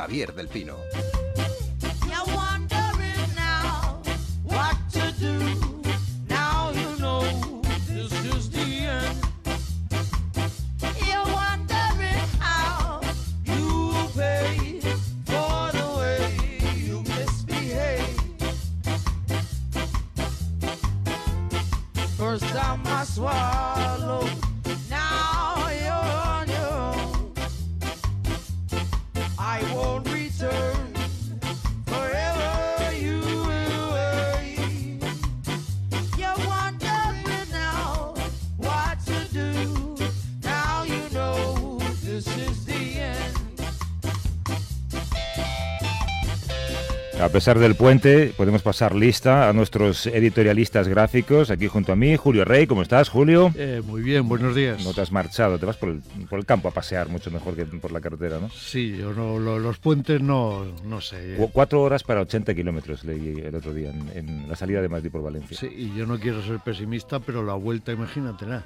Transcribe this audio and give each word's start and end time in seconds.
Javier 0.00 0.32
del 0.32 0.48
Pino. 0.48 1.19
Pesar 47.30 47.58
del 47.58 47.76
puente, 47.76 48.32
podemos 48.36 48.62
pasar 48.62 48.94
lista 48.94 49.48
a 49.48 49.52
nuestros 49.52 50.06
editorialistas 50.06 50.88
gráficos. 50.88 51.50
Aquí 51.50 51.68
junto 51.68 51.92
a 51.92 51.96
mí, 51.96 52.16
Julio 52.16 52.44
Rey. 52.44 52.66
¿Cómo 52.66 52.82
estás, 52.82 53.08
Julio? 53.08 53.52
Eh, 53.56 53.82
muy 53.84 54.02
bien, 54.02 54.28
buenos 54.28 54.54
días. 54.54 54.84
No 54.84 54.92
te 54.92 55.00
has 55.00 55.12
marchado, 55.12 55.58
te 55.58 55.64
vas 55.64 55.76
por 55.76 55.90
el, 55.90 56.02
por 56.28 56.38
el, 56.38 56.44
campo 56.44 56.68
a 56.68 56.72
pasear 56.72 57.08
mucho 57.08 57.30
mejor 57.30 57.54
que 57.54 57.64
por 57.66 57.92
la 57.92 58.00
carretera, 58.00 58.38
¿no? 58.40 58.50
Sí, 58.50 58.96
yo 58.96 59.12
no, 59.12 59.38
lo, 59.38 59.58
los 59.58 59.78
puentes 59.78 60.20
no, 60.20 60.64
no 60.84 61.00
sé. 61.00 61.36
Cu 61.36 61.50
cuatro 61.52 61.82
horas 61.82 62.02
para 62.02 62.20
80 62.20 62.54
kilómetros 62.54 63.04
leí 63.04 63.40
el 63.44 63.54
otro 63.54 63.72
día 63.72 63.90
en, 63.90 64.10
en, 64.14 64.48
la 64.48 64.56
salida 64.56 64.82
de 64.82 64.88
Madrid 64.88 65.10
por 65.10 65.22
Valencia. 65.22 65.56
Sí, 65.56 65.68
y 65.68 65.96
yo 65.96 66.06
no 66.06 66.18
quiero 66.18 66.42
ser 66.42 66.58
pesimista, 66.58 67.20
pero 67.20 67.44
la 67.44 67.54
vuelta, 67.54 67.92
imagínate, 67.92 68.46
¿no? 68.46 68.60
que 68.60 68.64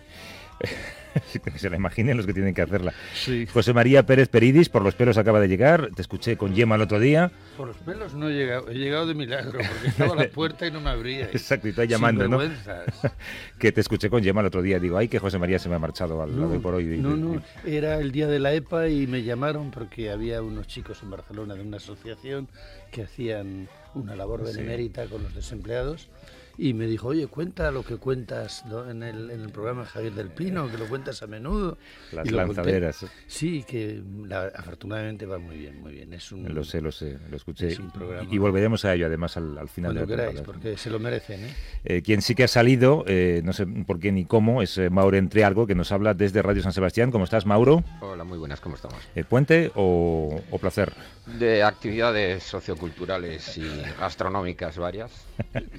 se 1.57 1.71
la 1.71 1.77
imaginen 1.77 2.17
los 2.17 2.27
que 2.27 2.33
tienen 2.33 2.55
que 2.55 2.63
hacerla. 2.63 2.93
Sí. 3.15 3.47
José 3.47 3.73
María 3.73 4.05
Pérez 4.05 4.29
Peridis, 4.29 4.69
por 4.69 4.83
los 4.83 4.95
pelos 4.95 5.19
acaba 5.19 5.41
de 5.41 5.49
llegar. 5.49 5.91
Te 5.95 6.03
escuché 6.03 6.37
con 6.37 6.55
Yema 6.55 6.75
el 6.77 6.83
otro 6.83 6.99
día. 6.99 7.31
Por 7.57 7.69
los 7.69 7.77
pelos 7.79 8.15
no 8.15 8.29
he 8.29 8.35
llegado, 8.35 8.69
he 8.71 8.75
llegado 8.75 9.07
de 9.07 9.15
milagro, 9.15 9.53
porque 9.53 9.89
estaba 9.89 10.15
a 10.15 10.17
la 10.17 10.29
puerta 10.29 10.67
y 10.67 10.71
no 10.71 10.81
me 10.81 10.91
abría. 10.91 11.25
Exacto, 11.33 11.69
y 11.69 11.71
está 11.71 11.85
llamando, 11.85 12.29
¿no? 12.29 12.41
que 13.59 13.73
te 13.73 13.81
escuché 13.81 14.11
con 14.11 14.23
Yema 14.23 14.41
el 14.41 14.47
otro 14.49 14.63
día. 14.63 14.79
Digo, 14.79 14.97
ay, 14.97 15.09
que 15.09 15.19
José 15.19 15.39
María 15.39 15.59
se 15.59 15.69
me 15.69 15.77
ha 15.77 15.79
marchado 15.79 16.23
al 16.23 16.35
no, 16.35 16.43
lado 16.43 16.61
por 16.61 16.75
hoy. 16.75 16.85
No, 16.99 17.17
no, 17.17 17.43
era 17.65 17.99
el 17.99 18.13
día 18.13 18.27
de 18.27 18.39
la 18.39 18.53
EPA 18.53 18.89
y 18.89 19.07
me 19.07 19.23
llamaron 19.23 19.71
porque 19.71 20.11
había 20.11 20.43
unos 20.43 20.67
chicos 20.67 21.03
en 21.03 21.11
Barcelona 21.11 21.55
de 21.55 21.63
una 21.63 21.77
asociación 21.77 22.49
que 22.91 23.03
hacían 23.03 23.69
una 23.95 24.17
labor 24.17 24.45
benemérita 24.45 25.05
sí. 25.05 25.11
con 25.11 25.23
los 25.23 25.35
desempleados 25.35 26.09
y 26.57 26.75
me 26.75 26.87
dijo, 26.87 27.09
oye, 27.09 27.27
cuenta 27.27 27.71
lo 27.71 27.83
que 27.83 27.97
cuentas 27.97 28.65
¿no? 28.67 28.89
en, 28.89 29.03
el, 29.03 29.31
en, 29.31 29.41
el, 29.41 29.51
programa 29.51 29.85
Javier 29.85 30.13
del 30.13 30.29
Pino, 30.29 30.71
que 30.71 30.79
lo 30.79 30.87
cuentas 30.87 31.23
a 31.23 31.27
menudo. 31.27 31.79
Las 32.13 32.27
y 32.27 32.31
lanzaderas. 32.31 32.99
Conté. 32.99 33.15
Sí, 33.27 33.65
que 33.67 34.03
la, 34.27 34.47
afortunadamente 34.55 35.27
va 35.27 35.39
muy 35.39 35.57
bien, 35.57 35.81
muy 35.81 35.93
bien. 35.93 36.13
Es 36.13 36.31
un, 36.33 36.53
lo 36.55 36.65
sé, 36.65 36.81
lo 36.81 36.93
sé, 36.93 37.19
lo 37.31 37.37
escuché. 37.37 37.69
Es 37.69 37.79
un 37.79 37.91
programa. 37.91 38.29
Y, 38.31 38.37
y 38.37 38.39
volveremos 38.39 38.85
a 38.85 38.95
ello 38.95 39.07
además 39.07 39.37
al, 39.37 39.59
al 39.59 39.69
final 39.69 39.95
Cuando 39.95 40.11
de 40.11 40.17
la 40.17 40.29
queráis, 40.29 40.47
porque 40.47 40.77
se 40.77 40.91
lo 40.91 40.99
merecen. 40.99 41.45
¿eh? 41.45 41.55
Eh, 41.85 42.03
quien 42.03 42.23
sí 42.23 42.35
que 42.35 42.45
ha 42.45 42.49
salido, 42.49 43.05
eh, 43.07 43.43
no 43.45 43.53
sé 43.53 43.67
por 43.67 43.98
qué 43.98 44.13
ni 44.13 44.25
cómo, 44.25 44.63
es 44.63 44.81
Mauro 44.91 45.17
Entrealgo, 45.17 45.67
que 45.67 45.75
nos 45.75 45.93
habla 45.93 46.14
desde 46.14 46.43
Radio 46.43 46.63
San 46.63 46.73
Sebastián. 46.73 47.11
¿Cómo 47.11 47.25
estás, 47.25 47.47
Mauro? 47.47 47.83
Hola, 48.01 48.25
muy 48.25 48.39
buenas, 48.39 48.61
¿cómo 48.61 48.77
estamos? 48.77 48.98
¿Puente 49.29 49.73
o, 49.75 50.41
o 50.51 50.59
placer? 50.59 50.93
De 51.27 51.62
actividades 51.62 52.42
socioculturales 52.42 53.57
y 53.57 53.64
gastronómicas 53.98 54.77
varias, 54.77 55.11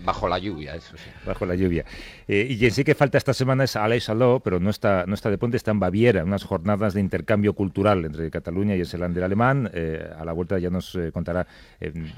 bajo 0.03 0.27
la 0.27 0.39
lluvia, 0.39 0.75
eso 0.75 0.97
sí. 0.97 1.09
Bajo 1.25 1.45
la 1.45 1.53
lluvia. 1.53 1.85
Eh, 2.27 2.47
y 2.49 2.57
quien 2.57 2.71
sí 2.71 2.83
que 2.83 2.95
falta 2.95 3.19
esta 3.19 3.33
semana 3.33 3.63
es 3.63 3.75
Aleix 3.75 4.09
Aló, 4.09 4.41
pero 4.43 4.59
no 4.59 4.71
está, 4.71 5.05
no 5.05 5.13
está 5.13 5.29
de 5.29 5.37
puente, 5.37 5.57
está 5.57 5.69
en 5.69 5.79
Baviera, 5.79 6.23
unas 6.23 6.43
jornadas 6.43 6.95
de 6.95 7.01
intercambio 7.01 7.53
cultural 7.53 8.05
entre 8.05 8.31
Cataluña 8.31 8.75
y 8.75 8.79
el 8.79 8.87
Selander 8.87 9.23
alemán. 9.23 9.69
Eh, 9.73 10.09
a 10.17 10.25
la 10.25 10.33
vuelta 10.33 10.57
ya 10.57 10.71
nos 10.71 10.95
eh, 10.95 11.11
contará 11.11 11.45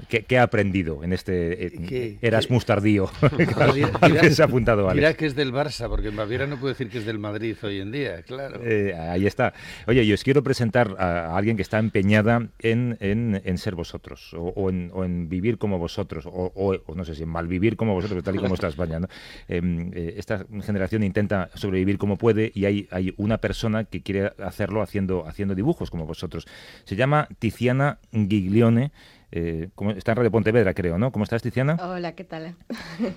qué, 0.08 0.22
qué, 0.22 0.38
ha 0.38 0.44
aprendido 0.44 1.04
en 1.04 1.12
este 1.12 1.72
¿Qué, 1.86 2.18
Erasmus 2.22 2.64
qué? 2.64 2.66
tardío 2.66 3.10
dirá, 3.36 3.90
al 4.00 4.20
que 4.20 4.30
se 4.30 4.42
ha 4.42 4.46
apuntado 4.46 4.88
Alex. 4.88 4.96
Dirá 4.96 5.14
que 5.14 5.26
es 5.26 5.34
del 5.34 5.52
Barça, 5.52 5.88
porque 5.88 6.08
en 6.08 6.16
Baviera 6.16 6.46
no 6.46 6.58
puede 6.58 6.72
decir 6.74 6.88
que 6.88 6.98
es 6.98 7.04
del 7.04 7.18
Madrid 7.18 7.56
hoy 7.62 7.80
en 7.80 7.92
día, 7.92 8.22
claro. 8.22 8.60
Eh, 8.64 8.94
ahí 8.94 9.26
está. 9.26 9.52
Oye, 9.86 10.06
yo 10.06 10.14
os 10.14 10.24
quiero 10.24 10.42
presentar 10.42 10.96
a, 10.98 11.26
a 11.26 11.36
alguien 11.36 11.56
que 11.56 11.62
está 11.62 11.78
empeñada 11.78 12.48
en, 12.60 12.96
en, 13.00 13.17
en 13.44 13.58
ser 13.58 13.74
vosotros, 13.74 14.34
o, 14.34 14.70
en, 14.70 15.28
vivir 15.28 15.58
como 15.58 15.78
vosotros, 15.78 16.24
o, 16.26 16.76
no 16.94 17.04
sé 17.04 17.14
si 17.14 17.22
en 17.22 17.28
malvivir 17.28 17.76
como 17.76 17.94
vosotros, 17.94 18.22
tal 18.22 18.36
y 18.36 18.38
como 18.38 18.54
está 18.54 18.68
España. 18.68 19.00
¿no? 19.00 19.08
eh, 19.48 20.14
esta 20.16 20.46
generación 20.62 21.02
intenta 21.02 21.50
sobrevivir 21.54 21.98
como 21.98 22.16
puede 22.16 22.52
y 22.54 22.64
hay, 22.64 22.88
hay 22.90 23.14
una 23.16 23.38
persona 23.38 23.84
que 23.84 24.02
quiere 24.02 24.32
hacerlo 24.38 24.82
haciendo, 24.82 25.26
haciendo 25.26 25.54
dibujos 25.54 25.90
como 25.90 26.06
vosotros. 26.06 26.46
Se 26.84 26.96
llama 26.96 27.28
Tiziana 27.38 27.98
Giglione. 28.12 28.92
Eh, 29.30 29.68
como, 29.74 29.90
está 29.90 30.12
en 30.12 30.16
Radio 30.16 30.30
Pontevedra, 30.30 30.72
creo, 30.72 30.98
¿no? 30.98 31.12
¿Cómo 31.12 31.24
estás, 31.24 31.42
Tiziana? 31.42 31.76
Hola, 31.82 32.12
¿qué 32.12 32.24
tal? 32.24 32.54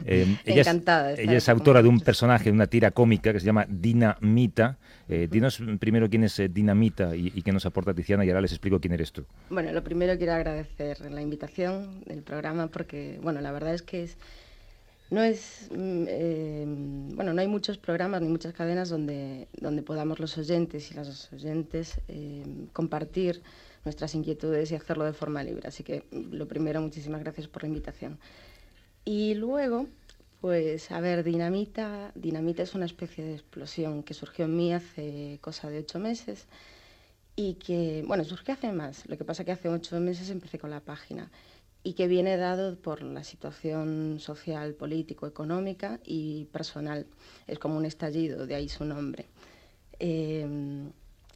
Eh, 0.05 0.37
ella 0.45 0.61
Encantada. 0.61 1.13
Es, 1.13 1.19
ella 1.27 1.37
es 1.37 1.49
autora 1.49 1.81
de 1.81 1.87
un 1.87 2.01
personaje, 2.01 2.45
de 2.45 2.51
una 2.51 2.67
tira 2.67 2.91
cómica 2.91 3.31
que 3.31 3.39
se 3.39 3.45
llama 3.45 3.65
Dinamita. 3.69 4.77
Eh, 5.07 5.27
dinos 5.31 5.61
primero 5.79 6.09
quién 6.09 6.23
es 6.23 6.41
Dinamita 6.49 7.15
y, 7.15 7.31
y, 7.33 7.41
qué 7.41 7.51
nos 7.51 7.65
aporta 7.65 7.93
Tiziana 7.93 8.25
y 8.25 8.29
ahora 8.29 8.41
les 8.41 8.51
explico 8.51 8.79
quién 8.79 8.93
eres 8.93 9.11
tú. 9.11 9.25
Bueno, 9.49 9.71
lo 9.71 9.83
primero 9.83 10.17
quiero 10.17 10.33
agradecer 10.33 10.99
la 11.11 11.21
invitación 11.21 12.03
del 12.05 12.23
programa 12.23 12.67
porque, 12.67 13.19
bueno, 13.21 13.41
la 13.41 13.51
verdad 13.51 13.73
es 13.73 13.81
que 13.81 14.03
es 14.03 14.17
no 15.11 15.21
es 15.21 15.67
eh, 15.75 16.65
bueno 16.65 17.33
no 17.33 17.41
hay 17.41 17.47
muchos 17.47 17.77
programas 17.77 18.21
ni 18.21 18.29
muchas 18.29 18.53
cadenas 18.53 18.89
donde 18.89 19.47
donde 19.59 19.83
podamos 19.83 20.19
los 20.19 20.37
oyentes 20.37 20.89
y 20.89 20.93
las 20.95 21.31
oyentes 21.33 21.99
eh, 22.07 22.43
compartir 22.73 23.43
nuestras 23.85 24.15
inquietudes 24.15 24.71
y 24.71 24.75
hacerlo 24.75 25.05
de 25.05 25.13
forma 25.13 25.43
libre 25.43 25.67
así 25.67 25.83
que 25.83 26.05
lo 26.11 26.47
primero 26.47 26.81
muchísimas 26.81 27.21
gracias 27.21 27.47
por 27.47 27.63
la 27.63 27.69
invitación 27.69 28.19
y 29.05 29.33
luego 29.35 29.87
pues 30.39 30.91
a 30.91 30.99
ver 30.99 31.23
dinamita 31.23 32.11
dinamita 32.15 32.63
es 32.63 32.75
una 32.75 32.85
especie 32.85 33.23
de 33.23 33.33
explosión 33.33 34.03
que 34.03 34.13
surgió 34.13 34.45
en 34.45 34.55
mí 34.55 34.73
hace 34.73 35.39
cosa 35.41 35.69
de 35.69 35.79
ocho 35.79 35.99
meses 35.99 36.47
y 37.35 37.55
que 37.55 38.03
bueno 38.07 38.23
surgió 38.23 38.53
hace 38.53 38.71
más 38.71 39.07
lo 39.07 39.17
que 39.17 39.25
pasa 39.25 39.43
que 39.43 39.51
hace 39.51 39.69
ocho 39.69 39.99
meses 39.99 40.29
empecé 40.29 40.59
con 40.59 40.69
la 40.69 40.81
página 40.81 41.31
y 41.83 41.93
que 41.93 42.07
viene 42.07 42.37
dado 42.37 42.75
por 42.75 43.01
la 43.01 43.23
situación 43.23 44.17
social, 44.19 44.73
político, 44.75 45.25
económica 45.25 45.99
y 46.05 46.45
personal. 46.45 47.07
Es 47.47 47.57
como 47.59 47.77
un 47.77 47.85
estallido, 47.85 48.45
de 48.45 48.55
ahí 48.55 48.69
su 48.69 48.85
nombre. 48.85 49.25
Eh, 49.99 50.45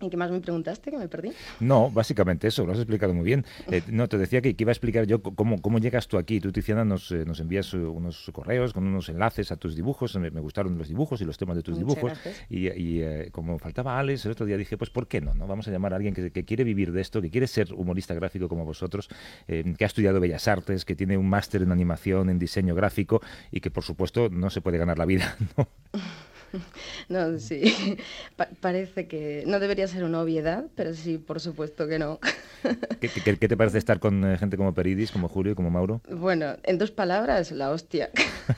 ¿En 0.01 0.09
qué 0.09 0.17
más 0.17 0.31
me 0.31 0.41
preguntaste? 0.41 0.91
¿Que 0.91 0.97
me 0.97 1.07
perdí? 1.07 1.31
No, 1.59 1.89
básicamente 1.89 2.47
eso, 2.47 2.65
lo 2.65 2.73
has 2.73 2.79
explicado 2.79 3.13
muy 3.13 3.25
bien. 3.25 3.45
Eh, 3.71 3.81
no, 3.87 4.07
te 4.07 4.19
decía 4.19 4.41
que, 4.41 4.55
que, 4.55 4.63
iba 4.63 4.69
a 4.69 4.73
explicar 4.73 5.07
yo 5.07 5.23
cómo, 5.23 5.59
cómo 5.59 5.79
llegas 5.79 6.07
tú 6.07 6.17
aquí. 6.19 6.39
Tú, 6.39 6.51
Tiziana, 6.51 6.85
nos, 6.85 7.11
eh, 7.11 7.25
nos 7.25 7.39
envías 7.39 7.73
unos 7.73 8.29
correos 8.31 8.73
con 8.73 8.85
unos 8.85 9.09
enlaces 9.09 9.51
a 9.51 9.55
tus 9.55 9.75
dibujos. 9.75 10.15
Me, 10.17 10.29
me 10.29 10.39
gustaron 10.39 10.77
los 10.77 10.87
dibujos 10.87 11.19
y 11.21 11.25
los 11.25 11.37
temas 11.37 11.55
de 11.55 11.63
tus 11.63 11.79
Muchas 11.79 11.95
dibujos. 11.95 12.19
Gracias. 12.23 12.45
Y, 12.47 12.67
y 12.67 13.01
eh, 13.01 13.29
como 13.31 13.57
faltaba 13.57 13.97
Alex, 13.97 14.25
el 14.25 14.33
otro 14.33 14.45
día 14.45 14.55
dije, 14.55 14.77
pues 14.77 14.91
¿por 14.91 15.07
qué 15.07 15.19
no? 15.19 15.33
no? 15.33 15.47
Vamos 15.47 15.67
a 15.67 15.71
llamar 15.71 15.93
a 15.93 15.95
alguien 15.95 16.13
que, 16.13 16.31
que 16.31 16.45
quiere 16.45 16.63
vivir 16.63 16.91
de 16.91 17.01
esto, 17.01 17.21
que 17.21 17.31
quiere 17.31 17.47
ser 17.47 17.73
humorista 17.73 18.13
gráfico 18.13 18.47
como 18.47 18.65
vosotros, 18.65 19.09
eh, 19.47 19.73
que 19.77 19.83
ha 19.83 19.87
estudiado 19.87 20.19
Bellas 20.19 20.47
Artes, 20.47 20.85
que 20.85 20.95
tiene 20.95 21.17
un 21.17 21.27
máster 21.27 21.63
en 21.63 21.71
animación, 21.71 22.29
en 22.29 22.37
diseño 22.37 22.75
gráfico 22.75 23.21
y 23.51 23.61
que, 23.61 23.71
por 23.71 23.83
supuesto, 23.83 24.29
no 24.29 24.49
se 24.49 24.61
puede 24.61 24.77
ganar 24.77 24.99
la 24.99 25.05
vida, 25.05 25.35
¿no? 25.57 25.67
No, 27.09 27.37
sí, 27.39 27.97
pa 28.35 28.47
parece 28.61 29.07
que 29.07 29.43
no 29.45 29.59
debería 29.59 29.87
ser 29.87 30.03
una 30.03 30.21
obviedad, 30.21 30.65
pero 30.75 30.93
sí, 30.93 31.17
por 31.17 31.39
supuesto 31.39 31.87
que 31.87 31.99
no. 31.99 32.19
¿Qué, 32.99 33.09
qué, 33.09 33.37
qué 33.37 33.47
te 33.47 33.55
parece 33.57 33.77
estar 33.77 33.99
con 33.99 34.23
eh, 34.25 34.37
gente 34.39 34.57
como 34.57 34.73
Peridis, 34.73 35.11
como 35.11 35.27
Julio 35.29 35.51
y 35.51 35.55
como 35.55 35.69
Mauro? 35.69 36.01
Bueno, 36.09 36.55
en 36.63 36.77
dos 36.79 36.89
palabras, 36.91 37.51
la 37.51 37.69
hostia. 37.69 38.09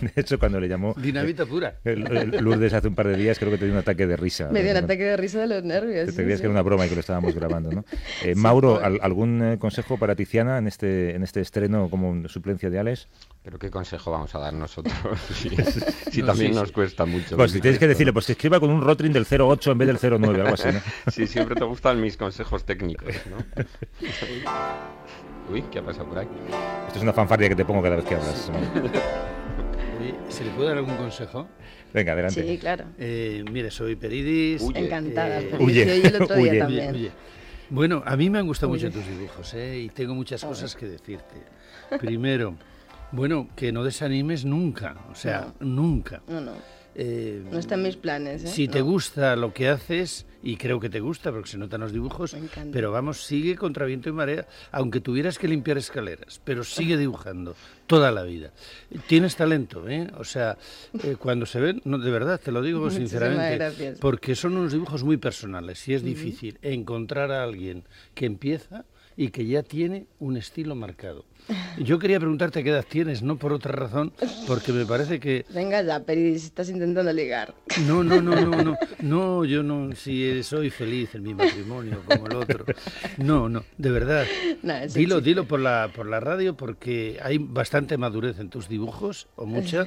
de 0.00 0.12
hecho, 0.16 0.38
cuando 0.38 0.58
le 0.60 0.68
llamó... 0.68 0.94
Dinamita 0.96 1.44
pura. 1.46 1.76
El, 1.84 2.06
el 2.16 2.30
Lourdes 2.42 2.72
hace 2.72 2.88
un 2.88 2.94
par 2.94 3.08
de 3.08 3.16
días 3.16 3.38
creo 3.38 3.50
que 3.50 3.58
te 3.58 3.64
dio 3.66 3.74
un 3.74 3.80
ataque 3.80 4.06
de 4.06 4.16
risa. 4.16 4.48
Me 4.50 4.62
dio 4.62 4.70
un 4.72 4.78
¿no? 4.78 4.84
ataque 4.84 5.04
de 5.04 5.16
risa 5.16 5.40
de 5.40 5.46
los 5.48 5.64
nervios. 5.64 6.06
Te, 6.06 6.12
sí, 6.12 6.16
creías 6.18 6.38
sí. 6.38 6.42
que 6.42 6.46
era 6.46 6.52
una 6.52 6.62
broma 6.62 6.86
y 6.86 6.88
que 6.88 6.94
lo 6.94 7.00
estábamos 7.00 7.34
grabando, 7.34 7.70
¿no? 7.72 7.84
Eh, 8.24 8.34
Sí, 8.34 8.40
Mauro, 8.40 8.74
por- 8.76 8.84
¿al- 8.84 8.98
¿algún 9.02 9.42
eh, 9.42 9.58
consejo 9.58 9.98
para 9.98 10.14
Tiziana 10.16 10.58
en 10.58 10.66
este, 10.66 11.14
en 11.14 11.22
este 11.22 11.40
estreno 11.40 11.90
como 11.90 12.26
suplencia 12.28 12.70
de 12.70 12.78
Alex? 12.78 13.08
Pero 13.46 13.60
qué 13.60 13.70
consejo 13.70 14.10
vamos 14.10 14.34
a 14.34 14.40
dar 14.40 14.52
nosotros 14.52 14.92
si, 15.32 15.50
si 16.10 16.20
No, 16.20 16.26
también 16.26 16.50
sí, 16.52 16.58
nos 16.58 16.66
sí. 16.66 16.74
cuesta 16.74 17.06
mucho. 17.06 17.36
Pues 17.36 17.52
si 17.52 17.60
tienes 17.60 17.78
que 17.78 17.86
decirle, 17.86 18.12
pues 18.12 18.26
que 18.26 18.32
escriba 18.32 18.58
con 18.58 18.70
un 18.70 18.80
Rotring 18.80 19.12
del 19.12 19.24
08 19.24 19.70
en 19.70 19.78
vez 19.78 19.86
del 20.02 20.20
09, 20.20 20.40
algo 20.40 20.54
así, 20.54 20.68
¿no? 20.72 20.80
Sí, 21.12 21.28
siempre 21.28 21.54
te 21.54 21.62
gustan 21.62 22.00
mis 22.00 22.16
consejos 22.16 22.64
técnicos, 22.64 23.14
¿no? 23.30 23.36
Uy, 25.52 25.62
¿qué 25.70 25.78
ha 25.78 25.84
pasado 25.84 26.08
por 26.08 26.18
ahí? 26.18 26.26
Esto 26.88 26.98
es 26.98 27.02
una 27.04 27.12
fanfarria 27.12 27.48
que 27.48 27.54
te 27.54 27.64
pongo 27.64 27.80
cada 27.82 27.94
vez 27.94 28.04
que 28.04 28.16
hablas. 28.16 28.50
¿Se 30.28 30.44
le 30.44 30.50
puede 30.50 30.70
dar 30.70 30.78
algún 30.78 30.96
consejo? 30.96 31.46
Venga, 31.94 32.14
adelante. 32.14 32.42
Sí, 32.42 32.58
claro. 32.58 32.86
Eh, 32.98 33.44
mire, 33.48 33.70
soy 33.70 33.94
Peridis. 33.94 34.60
Encantada. 34.74 35.40
Eh, 35.40 35.54
huye, 35.60 36.04
el 36.04 36.20
otro 36.20 36.34
día 36.34 36.50
huye. 36.50 36.58
también. 36.58 37.12
Bueno, 37.70 38.02
a 38.04 38.16
mí 38.16 38.28
me 38.28 38.40
han 38.40 38.46
gustado 38.48 38.72
mucho 38.72 38.90
tus 38.90 39.06
dibujos, 39.06 39.54
¿eh? 39.54 39.78
Y 39.82 39.88
tengo 39.90 40.16
muchas 40.16 40.44
cosas 40.44 40.74
que 40.74 40.86
decirte. 40.86 41.36
Primero, 42.00 42.56
bueno, 43.12 43.48
que 43.56 43.72
no 43.72 43.84
desanimes 43.84 44.44
nunca, 44.44 44.96
o 45.10 45.14
sea, 45.14 45.52
nunca. 45.60 46.22
No, 46.28 46.40
no. 46.40 46.52
Eh, 46.98 47.42
No 47.52 47.58
está 47.58 47.74
en 47.74 47.82
mis 47.82 47.96
planes, 47.96 48.42
¿eh? 48.44 48.48
Si 48.48 48.68
te 48.68 48.78
No. 48.78 48.86
gusta 48.86 49.36
lo 49.36 49.52
que 49.52 49.68
haces, 49.68 50.24
y 50.42 50.56
creo 50.56 50.80
que 50.80 50.88
te 50.88 51.00
gusta 51.00 51.30
porque 51.30 51.50
se 51.50 51.58
notan 51.58 51.82
los 51.82 51.92
dibujos, 51.92 52.32
Me 52.32 52.38
encanta. 52.40 52.70
pero 52.72 52.90
vamos, 52.90 53.22
sigue 53.22 53.54
contra 53.54 53.84
viento 53.84 54.08
y 54.08 54.12
marea, 54.12 54.46
aunque 54.72 55.00
tuvieras 55.02 55.38
que 55.38 55.46
limpiar 55.46 55.76
escaleras, 55.76 56.40
pero 56.42 56.64
sigue 56.64 56.96
dibujando 56.96 57.54
toda 57.86 58.10
la 58.12 58.22
vida. 58.22 58.52
Tienes 59.08 59.36
talento, 59.36 59.86
¿eh? 59.90 60.08
O 60.16 60.24
sea, 60.24 60.56
eh, 61.04 61.16
cuando 61.18 61.44
se 61.44 61.60
ven, 61.60 61.82
no, 61.84 61.98
de 61.98 62.10
verdad, 62.10 62.40
te 62.42 62.50
lo 62.50 62.62
digo 62.62 62.80
Muchísimas 62.80 63.10
sinceramente, 63.10 63.56
gracias. 63.56 63.98
porque 63.98 64.34
son 64.34 64.56
unos 64.56 64.72
dibujos 64.72 65.04
muy 65.04 65.18
personales 65.18 65.86
y 65.88 65.92
es 65.92 66.02
difícil 66.02 66.58
encontrar 66.62 67.30
a 67.30 67.42
alguien 67.42 67.84
que 68.14 68.24
empieza 68.24 68.86
y 69.18 69.28
que 69.28 69.46
ya 69.46 69.62
tiene 69.62 70.06
un 70.18 70.38
estilo 70.38 70.74
marcado. 70.74 71.26
Yo 71.78 71.98
quería 71.98 72.18
preguntarte 72.18 72.64
qué 72.64 72.70
edad 72.70 72.84
tienes, 72.88 73.22
no 73.22 73.36
por 73.38 73.52
otra 73.52 73.72
razón, 73.72 74.12
porque 74.46 74.72
me 74.72 74.84
parece 74.86 75.20
que 75.20 75.44
Venga 75.50 75.82
ya, 75.82 76.00
Peridis, 76.00 76.44
estás 76.44 76.68
intentando 76.70 77.12
ligar. 77.12 77.54
no, 77.86 78.02
no, 78.02 78.20
no, 78.20 78.34
no, 78.40 78.62
no, 78.62 78.76
no, 79.00 79.44
yo 79.44 79.62
no, 79.62 79.94
si 79.94 80.42
soy 80.42 80.70
feliz 80.70 81.14
en 81.14 81.22
mi 81.22 81.34
matrimonio 81.34 82.02
como 82.06 82.26
el 82.26 82.36
otro. 82.36 82.64
No, 83.18 83.48
no, 83.48 83.64
de 83.78 83.90
verdad. 83.90 84.24
No, 84.62 84.74
Dilo, 84.74 85.16
chiste. 85.16 85.20
dilo 85.20 85.44
por 85.46 85.60
la, 85.60 85.90
por 85.94 86.06
la 86.06 86.20
radio 86.20 86.56
porque 86.56 87.18
hay 87.22 87.38
bastante 87.38 87.96
madurez 87.96 88.38
en 88.40 88.48
tus 88.50 88.68
dibujos, 88.68 89.28
o 89.36 89.46
mucha. 89.46 89.86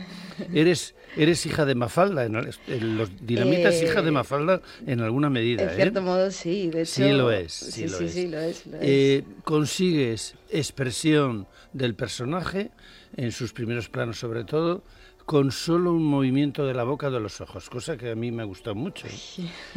Eres, 0.54 0.96
eres 1.18 1.46
hija 1.46 1.66
de 1.66 1.76
Mafalda, 1.76 2.26
en, 2.26 2.36
en 2.68 2.98
los 2.98 3.10
dinamitas 3.26 3.76
Eh, 3.76 3.86
hija 3.86 4.02
de 4.02 4.12
Mafalda 4.12 4.62
en 4.86 5.02
alguna 5.02 5.30
medida, 5.30 5.64
En 5.64 5.70
¿eh? 5.70 5.74
cierto 5.76 6.02
modo, 6.02 6.32
sí. 6.32 6.70
De 6.70 6.82
hecho, 6.84 6.94
Sí 6.94 7.12
lo 7.12 7.32
es, 7.32 7.52
Sí, 7.54 7.72
sí 7.72 7.88
lo 7.88 7.98
sí, 7.98 8.04
es. 8.06 8.14
sí, 8.14 8.28
lo 8.28 8.40
es. 8.40 8.66
lo 8.68 8.76
es. 8.78 8.82
Eh, 8.84 9.24
consigues 9.44 10.36
expresión 10.52 11.48
del 11.74 11.96
personaje, 11.96 12.72
en 13.16 13.32
sus 13.32 13.54
primeros 13.54 13.90
planos 13.90 14.20
sobre 14.20 14.44
todo, 14.44 14.84
con 15.30 15.52
solo 15.52 15.94
un 15.94 16.06
movimiento 16.06 16.66
de 16.66 16.74
la 16.74 16.84
boca 16.84 17.12
de 17.12 17.20
los 17.20 17.40
ojos, 17.40 17.70
cosa 17.70 17.98
que 17.98 18.10
a 18.10 18.16
mí 18.16 18.32
me 18.32 18.44
gustó 18.44 18.74
mucho. 18.74 19.06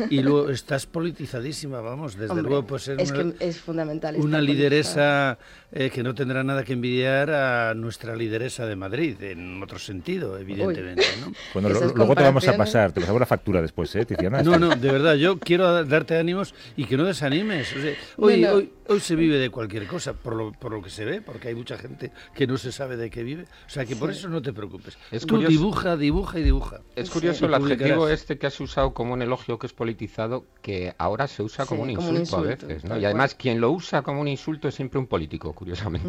Y 0.09 0.23
luego 0.23 0.49
estás 0.49 0.87
politizadísima, 0.87 1.83
vamos, 1.83 2.15
desde 2.17 2.31
Hombre, 2.31 2.49
luego 2.49 2.67
pues 2.67 2.89
es 2.89 3.11
una, 3.11 3.35
que 3.35 3.49
es 3.49 3.61
fundamental. 3.61 4.17
una 4.17 4.41
lideresa 4.41 5.39
eh, 5.73 5.91
que 5.91 6.03
no 6.03 6.15
tendrá 6.15 6.45
nada 6.45 6.65
que 6.65 6.75
envidiar 6.75 7.31
a 7.31 7.75
nuestra 7.75 8.15
lideresa 8.15 8.67
de 8.67 8.77
Madrid, 8.77 9.21
en 9.23 9.63
otro 9.63 9.79
sentido, 9.79 10.39
evidentemente. 10.39 11.05
¿no? 11.21 11.33
Bueno, 11.55 11.69
lo- 11.69 11.95
luego 11.95 12.15
te 12.15 12.23
vamos 12.23 12.47
a 12.49 12.57
pasar, 12.57 12.93
te 12.93 13.01
pasamos 13.01 13.21
la 13.21 13.27
factura 13.27 13.61
después, 13.63 13.95
¿eh, 13.97 14.05
Tiziana? 14.07 14.43
No, 14.43 14.59
no, 14.59 14.71
de 14.77 14.91
verdad, 14.93 15.15
yo 15.15 15.39
quiero 15.39 15.71
da- 15.71 15.85
darte 15.85 16.17
ánimos 16.17 16.55
y 16.77 16.85
que 16.85 16.97
no 16.97 17.05
desanimes. 17.05 17.75
O 17.77 17.81
sea, 17.81 17.91
hoy, 17.91 17.97
Bueno. 18.43 18.53
hoy, 18.57 18.71
hoy 18.89 19.01
se 19.01 19.15
vive 19.17 19.39
de 19.39 19.51
cualquier 19.51 19.87
cosa, 19.87 20.15
por 20.15 20.35
lo, 20.35 20.53
por 20.53 20.73
lo 20.73 20.83
que 20.83 20.91
se 20.91 21.05
ve, 21.05 21.21
porque 21.21 21.49
hay 21.49 21.55
mucha 21.55 21.77
gente 21.79 22.11
que 22.35 22.47
no 22.47 22.57
se 22.59 22.73
sabe 22.73 22.97
de 22.97 23.11
qué 23.11 23.23
vive. 23.23 23.45
O 23.67 23.71
sea, 23.71 23.85
que 23.85 23.97
por 23.97 24.11
eso 24.11 24.29
no 24.29 24.41
te 24.43 24.53
preocupes. 24.53 24.97
Es 25.11 25.23
Tú 25.27 25.35
curioso. 25.35 25.51
dibuja, 25.51 25.97
dibuja 25.97 26.39
y 26.39 26.43
dibuja. 26.43 26.81
Es 26.97 27.11
curioso 27.11 27.47
el 27.47 27.55
adjetivo 27.55 28.09
este 28.09 28.39
que 28.39 28.47
has 28.47 28.59
usado 28.61 28.93
como 28.95 29.13
un 29.15 29.23
elogio 29.23 29.59
que 29.59 29.67
es 29.67 29.73
politizado, 29.73 30.45
que 30.63 30.95
ahora 30.99 31.27
se 31.29 31.43
usa 31.43 31.67
como, 31.67 31.85
Sí, 31.85 31.91
un, 31.91 31.97
como 31.97 32.09
un 32.11 32.17
insulto 32.17 32.37
a 32.49 32.53
insulto, 32.53 32.67
veces. 32.67 32.85
¿no? 32.89 32.99
Y 32.99 33.05
además 33.05 33.35
quien 33.35 33.61
lo 33.61 33.71
usa 33.71 34.03
como 34.03 34.21
un 34.21 34.29
insulto 34.29 34.69
es 34.69 34.75
siempre 34.75 34.99
un 34.99 35.07
político, 35.07 35.53
curiosamente. 35.63 36.09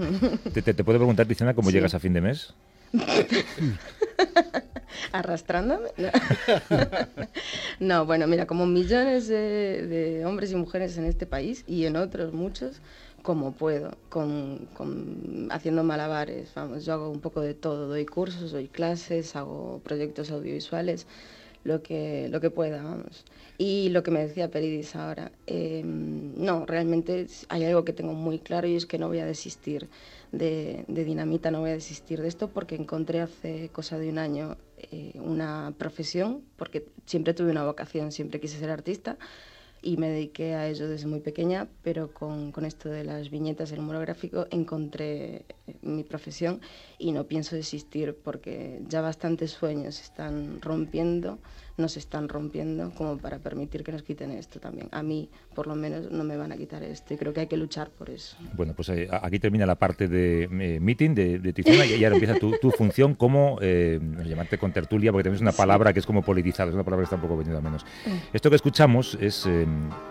¿Te, 0.52 0.64
te, 0.64 0.74
te 0.74 0.84
puedo 0.84 0.98
preguntar, 0.98 1.28
Tiziana, 1.28 1.54
cómo 1.54 1.70
Sí. 1.70 1.76
llegas 1.76 1.94
a 1.94 2.00
fin 2.00 2.12
de 2.14 2.22
mes? 2.22 2.54
¿Arrastrándome? 5.12 5.90
No. 5.98 6.10
No, 7.80 8.06
bueno, 8.06 8.26
mira, 8.28 8.46
como 8.48 8.66
millones 8.66 9.28
de, 9.28 9.86
de 9.88 10.26
hombres 10.26 10.52
y 10.52 10.56
mujeres 10.56 10.98
en 10.98 11.06
este 11.06 11.26
país 11.26 11.64
y 11.68 11.86
en 11.86 11.98
otros 11.98 12.34
muchos, 12.34 12.78
como 13.22 13.52
puedo, 13.54 13.92
con, 14.10 14.68
con- 14.74 15.48
haciendo 15.52 15.84
malabares, 15.84 16.50
vamos, 16.56 16.86
yo 16.86 16.94
hago 16.94 17.10
un 17.10 17.20
poco 17.20 17.42
de 17.42 17.54
todo, 17.54 17.88
doy 17.88 18.06
cursos, 18.06 18.52
doy 18.52 18.68
clases, 18.68 19.36
hago 19.36 19.82
proyectos 19.84 20.32
audiovisuales, 20.32 21.06
lo 21.64 21.82
que, 21.82 22.28
lo 22.30 22.42
que 22.42 22.50
pueda, 22.50 22.84
vamos. 22.84 23.26
Y 23.58 23.90
lo 23.90 24.04
que 24.04 24.12
me 24.12 24.20
decía 24.20 24.52
Peridis 24.52 24.96
ahora, 24.96 25.32
eh, 25.48 25.82
no, 25.86 26.66
realmente 26.66 27.28
hay 27.50 27.64
algo 27.66 27.86
que 27.86 27.94
tengo 27.94 28.14
muy 28.14 28.40
claro 28.40 28.68
y 28.68 28.76
es 28.76 28.86
que 28.86 28.98
no 28.98 29.08
voy 29.08 29.20
a 29.20 29.26
desistir 29.26 29.90
de, 30.32 30.86
de 30.88 31.04
Dinamita, 31.04 31.52
no 31.52 31.62
voy 31.62 31.72
a 31.72 31.74
desistir 31.74 32.22
de 32.22 32.28
esto 32.28 32.50
porque 32.50 32.76
encontré 32.76 33.22
hace 33.22 33.70
cosa 33.70 33.98
de 33.98 34.10
un 34.10 34.18
año 34.18 34.58
eh, 34.92 35.14
una 35.16 35.74
profesión, 35.78 36.42
porque 36.58 36.86
siempre 37.06 37.34
tuve 37.34 37.52
una 37.52 37.64
vocación, 37.64 38.12
siempre 38.12 38.40
quise 38.40 38.60
ser 38.60 38.70
artista 38.70 39.18
y 39.84 39.98
me 39.98 40.10
dediqué 40.10 40.56
a 40.56 40.68
ello 40.68 40.88
desde 40.88 41.08
muy 41.08 41.20
pequeña, 41.20 41.68
pero 41.84 42.14
con, 42.14 42.52
con 42.52 42.66
esto 42.66 42.90
de 42.90 43.04
las 43.04 43.30
viñetas, 43.30 43.72
el 43.72 43.80
humor 43.80 44.00
gráfico, 44.00 44.48
encontré 44.50 45.46
eh, 45.68 45.76
mi 45.82 46.04
profesión 46.04 46.62
y 46.98 47.12
no 47.12 47.26
pienso 47.26 47.56
desistir 47.56 48.16
porque 48.24 48.82
ya 48.88 49.02
bastantes 49.02 49.52
sueños 49.52 50.00
están 50.00 50.62
rompiendo, 50.62 51.38
nos 51.78 51.98
están 51.98 52.30
rompiendo 52.30 52.92
como 52.92 53.18
para 53.18 53.40
permitir 53.40 53.84
que 53.84 53.92
nos 53.92 54.04
quiten 54.04 54.32
esto 54.32 54.60
también. 54.60 54.90
A 54.92 55.02
mí, 55.02 55.30
por 55.56 55.68
lo 55.68 55.76
menos, 55.76 56.12
no 56.12 56.24
me 56.24 56.38
van 56.38 56.52
a 56.52 56.58
quitar 56.58 56.84
esto 56.84 57.14
y 57.14 57.18
creo 57.18 57.34
que 57.34 57.42
hay 57.42 57.48
que 57.48 57.58
luchar 57.58 57.90
por 57.90 58.10
eso. 58.10 58.38
Bueno, 58.54 58.74
pues 58.76 58.90
eh, 58.90 59.08
aquí 59.12 59.40
termina 59.40 59.66
la 59.66 59.76
parte 59.76 60.08
de 60.08 60.44
eh, 60.44 60.80
meeting 60.80 61.16
de, 61.16 61.40
de 61.40 61.54
Tiziana 61.54 61.86
y 61.86 61.94
y 61.94 62.04
ahora 62.04 62.16
empieza 62.16 62.40
tu, 62.40 62.52
tu 62.60 62.72
función 62.72 63.16
como, 63.16 63.60
eh, 63.62 64.00
llamarte 64.26 64.58
con 64.58 64.72
tertulia, 64.74 65.12
porque 65.12 65.24
también 65.24 65.38
es 65.38 65.42
una 65.42 65.52
palabra 65.52 65.94
que 65.94 66.00
es 66.00 66.06
como 66.06 66.22
politizado, 66.22 66.70
es 66.70 66.76
una 66.76 66.84
palabra 66.84 67.04
que 67.04 67.06
está 67.06 67.16
un 67.16 67.22
poco 67.22 67.38
venido 67.38 67.58
a 67.58 67.62
menos. 67.62 67.86
Esto 68.34 68.50
que 68.50 68.56
escuchamos 68.56 69.18
es, 69.22 69.48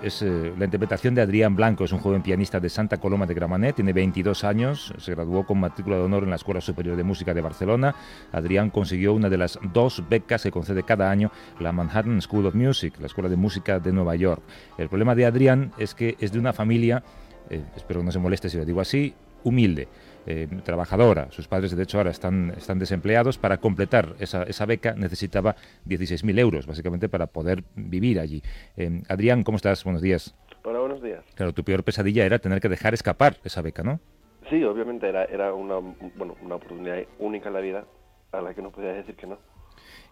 es 0.02 0.22
la 0.22 0.64
interpretación 0.64 1.14
de 1.14 1.22
Adrián 1.22 1.54
Blanco, 1.54 1.84
es 1.84 1.92
un 1.92 1.98
joven 1.98 2.22
pianista 2.22 2.60
de 2.60 2.68
Santa 2.68 2.98
Coloma 2.98 3.26
de 3.26 3.34
Gramenet, 3.34 3.76
tiene 3.76 3.92
22 3.92 4.44
años, 4.44 4.94
se 4.98 5.12
graduó 5.12 5.44
con 5.44 5.60
matrícula 5.60 5.96
de 5.96 6.02
honor 6.02 6.24
en 6.24 6.30
la 6.30 6.36
Escuela 6.36 6.60
Superior 6.60 6.96
de 6.96 7.02
Música 7.02 7.34
de 7.34 7.40
Barcelona. 7.40 7.94
Adrián 8.32 8.70
consiguió 8.70 9.12
una 9.12 9.28
de 9.28 9.38
las 9.38 9.58
dos 9.72 10.02
becas 10.08 10.42
que 10.42 10.50
concede 10.50 10.82
cada 10.82 11.10
año 11.10 11.30
la 11.62 11.72
Manhattan 11.72 12.20
School 12.20 12.46
of 12.46 12.54
Music, 12.54 12.94
la 13.00 13.06
Escuela 13.06 13.30
de 13.30 13.36
Música 13.36 13.78
de 13.78 13.92
Nueva 13.92 14.16
York. 14.16 14.42
El 14.78 14.88
problema 14.88 15.14
de 15.14 15.26
Adrián 15.26 15.72
es 15.78 15.94
que 15.94 16.16
es 16.20 16.32
de 16.32 16.38
una 16.38 16.52
familia 16.52 17.02
eh, 17.50 17.62
espero 17.76 18.00
que 18.00 18.06
no 18.06 18.12
se 18.12 18.18
moleste 18.18 18.48
si 18.48 18.56
lo 18.56 18.64
digo 18.64 18.80
así, 18.80 19.14
humilde, 19.44 19.88
eh, 20.26 20.48
trabajadora. 20.64 21.30
Sus 21.30 21.48
padres, 21.48 21.76
de 21.76 21.82
hecho, 21.82 21.98
ahora 21.98 22.10
están, 22.10 22.54
están 22.56 22.78
desempleados. 22.78 23.38
Para 23.38 23.58
completar 23.58 24.14
esa, 24.20 24.44
esa 24.44 24.66
beca 24.66 24.94
necesitaba 24.94 25.56
16.000 25.86 26.38
euros, 26.38 26.66
básicamente, 26.66 27.08
para 27.08 27.26
poder 27.26 27.64
vivir 27.74 28.20
allí. 28.20 28.42
Eh, 28.76 29.02
Adrián, 29.08 29.42
¿cómo 29.42 29.56
estás? 29.56 29.84
Buenos 29.84 30.02
días. 30.02 30.34
Hola, 30.64 30.78
buenos 30.78 31.02
días. 31.02 31.24
Claro, 31.34 31.52
tu 31.52 31.64
peor 31.64 31.82
pesadilla 31.84 32.24
era 32.24 32.38
tener 32.38 32.60
que 32.60 32.68
dejar 32.68 32.94
escapar 32.94 33.36
esa 33.44 33.62
beca, 33.62 33.82
¿no? 33.82 34.00
Sí, 34.48 34.62
obviamente 34.64 35.08
era, 35.08 35.24
era 35.24 35.52
una, 35.52 35.76
bueno, 36.16 36.36
una 36.42 36.56
oportunidad 36.56 36.98
única 37.18 37.48
en 37.48 37.54
la 37.54 37.60
vida 37.60 37.84
a 38.32 38.40
la 38.40 38.54
que 38.54 38.62
no 38.62 38.70
podía 38.70 38.92
decir 38.92 39.14
que 39.16 39.26
no. 39.26 39.38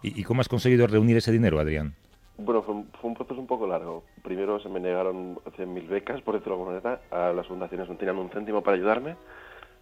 ¿Y, 0.03 0.19
y 0.19 0.23
cómo 0.23 0.41
has 0.41 0.49
conseguido 0.49 0.87
reunir 0.87 1.17
ese 1.17 1.31
dinero, 1.31 1.59
Adrián? 1.59 1.93
Bueno, 2.37 2.63
fue, 2.63 2.73
un- 2.75 2.87
fue 2.99 3.09
un 3.09 3.15
proceso 3.15 3.39
un 3.39 3.47
poco 3.47 3.67
largo. 3.67 4.03
Primero 4.23 4.59
se 4.59 4.69
me 4.69 4.79
negaron 4.79 5.35
100.000 5.57 5.87
becas, 5.87 6.21
por 6.21 6.33
decirlo 6.35 6.55
de 6.55 6.61
alguna 6.63 6.81
manera. 6.81 7.01
A 7.11 7.33
las 7.33 7.45
fundaciones 7.47 7.87
no 7.87 7.95
tenían 7.97 8.17
un 8.17 8.29
céntimo 8.29 8.61
para 8.63 8.75
ayudarme. 8.77 9.15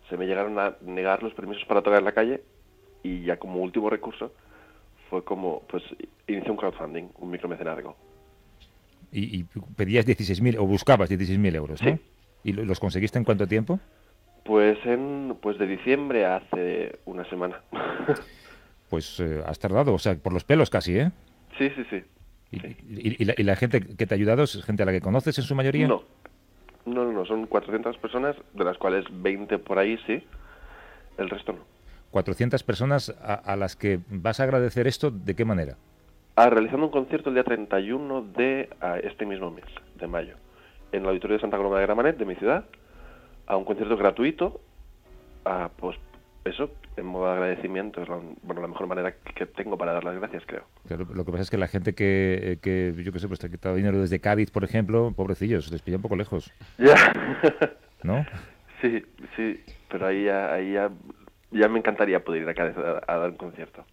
Se 0.10 0.18
me 0.18 0.26
llegaron 0.26 0.58
a 0.60 0.76
negar 0.82 1.24
los 1.24 1.34
permisos 1.34 1.64
para 1.66 1.82
tocar 1.82 2.00
en 2.00 2.06
la 2.06 2.12
calle. 2.12 2.42
Y 3.04 3.22
ya 3.24 3.38
como 3.38 3.62
último 3.62 3.90
recurso 3.90 4.34
fue 5.10 5.24
como, 5.24 5.62
pues, 5.70 5.84
inicié 6.28 6.52
un 6.52 6.58
crowdfunding, 6.58 7.06
un 7.20 7.30
micromecenazgo. 7.32 7.96
Y, 9.12 9.40
y 9.40 9.44
pedías 9.76 10.06
16.000 10.06 10.58
o 10.60 10.66
buscabas 10.66 11.10
16.000 11.10 11.56
euros, 11.56 11.82
¿no? 11.82 11.92
Sí. 11.92 12.00
¿Y 12.44 12.54
lo- 12.54 12.66
los 12.66 12.80
conseguiste 12.80 13.18
en 13.18 13.24
cuánto 13.24 13.48
tiempo? 13.48 13.80
Pues 14.44 14.78
en, 14.86 15.36
pues 15.42 15.58
de 15.58 15.66
diciembre 15.68 16.26
a 16.26 16.38
hace 16.38 17.00
una 17.06 17.24
semana. 17.30 17.62
Pues 18.90 19.20
eh, 19.20 19.42
has 19.46 19.60
tardado, 19.60 19.94
o 19.94 20.00
sea, 20.00 20.16
por 20.16 20.34
los 20.34 20.44
pelos 20.44 20.70
casi, 20.70 20.98
¿eh? 20.98 21.12
sí, 21.58 21.70
sí, 21.76 21.84
sí. 21.90 22.04
¿Y, 22.52 22.58
y- 22.66 23.16
y 23.20 23.26
la, 23.26 23.34
y 23.38 23.44
la 23.44 23.56
gente 23.56 23.82
que 23.82 24.08
te 24.08 24.14
ha 24.14 24.18
ayudado 24.18 24.44
es 24.44 24.64
gente 24.64 24.82
a 24.84 24.86
la 24.86 24.92
que 24.92 25.02
conoces 25.02 25.38
en 25.38 25.44
su 25.44 25.54
mayoría? 25.56 25.88
No. 25.88 26.04
No, 26.86 27.04
no, 27.06 27.12
no, 27.12 27.26
son 27.26 27.46
400 27.46 27.98
personas, 28.00 28.36
de 28.54 28.64
las 28.64 28.78
cuales 28.78 29.06
20 29.12 29.60
por 29.60 29.78
ahí 29.78 29.98
sí, 30.08 30.24
el 31.18 31.30
resto 31.30 31.54
no. 31.54 31.60
400 32.10 32.64
personas 32.64 33.14
a, 33.22 33.36
a 33.36 33.56
las 33.56 33.76
que 33.76 34.00
vas 34.10 34.40
a 34.40 34.44
agradecer 34.44 34.88
esto, 34.88 35.12
¿de 35.12 35.36
qué 35.36 35.46
manera? 35.46 35.76
Ah, 36.36 36.50
realizando 36.50 36.86
un 36.88 36.92
concierto 36.92 37.30
el 37.30 37.36
día 37.36 37.44
31 37.44 38.22
de 38.36 38.70
ah, 38.82 38.98
este 39.04 39.26
mismo 39.28 39.52
mes, 39.52 39.66
de 40.00 40.08
mayo, 40.08 40.36
en 40.92 41.04
el 41.04 41.10
auditorio 41.10 41.36
de 41.38 41.42
Santa 41.42 41.58
Coloma 41.58 41.78
de 41.78 41.84
Gramanet, 41.86 42.18
de 42.18 42.26
mi 42.26 42.36
ciudad, 42.36 42.66
a 43.46 43.56
un 43.58 43.66
concierto 43.66 43.96
gratuito, 43.98 44.60
ah, 45.46 45.70
pues 45.78 45.98
eso, 46.50 46.72
en 46.98 47.06
modo 47.06 47.26
de 47.28 47.32
agradecimiento, 47.34 48.02
es 48.02 48.10
la, 48.10 48.20
bueno, 48.44 48.62
la 48.62 48.68
mejor 48.68 48.88
manera 48.88 49.14
que 49.36 49.46
tengo 49.46 49.78
para 49.78 49.94
dar 49.94 50.04
las 50.04 50.16
gracias, 50.16 50.44
creo. 50.46 50.64
Claro, 50.88 51.06
lo 51.14 51.26
que 51.26 51.32
pasa 51.32 51.44
es 51.44 51.50
que 51.50 51.58
la 51.58 51.68
gente 51.68 51.94
que, 51.96 52.54
eh, 52.54 52.58
que 52.62 52.94
yo 53.04 53.12
qué 53.12 53.20
sé, 53.20 53.28
pues 53.28 53.40
te 53.40 53.48
ha 53.48 53.50
quitado 53.50 53.76
dinero 53.76 54.00
desde 54.00 54.20
Cádiz, 54.20 54.52
por 54.52 54.64
ejemplo, 54.64 55.12
pobrecillos, 55.16 55.72
les 55.72 55.82
pilla 55.82 55.98
un 55.98 56.04
poco 56.04 56.16
lejos, 56.16 56.52
Ya, 56.78 56.96
¿no? 58.04 58.26
sí, 58.82 59.04
sí, 59.36 59.64
pero 59.90 60.08
ahí 60.08 60.26
ya, 60.26 60.54
ahí 60.54 60.74
ya, 60.74 60.90
ya 61.52 61.68
me 61.68 61.80
encantaría 61.80 62.24
poder 62.24 62.44
ir 62.44 62.50
a 62.50 62.54
Cádiz 62.54 62.78
a, 62.78 63.02
a 63.12 63.18
dar 63.18 63.30
un 63.32 63.38
concierto, 63.38 63.86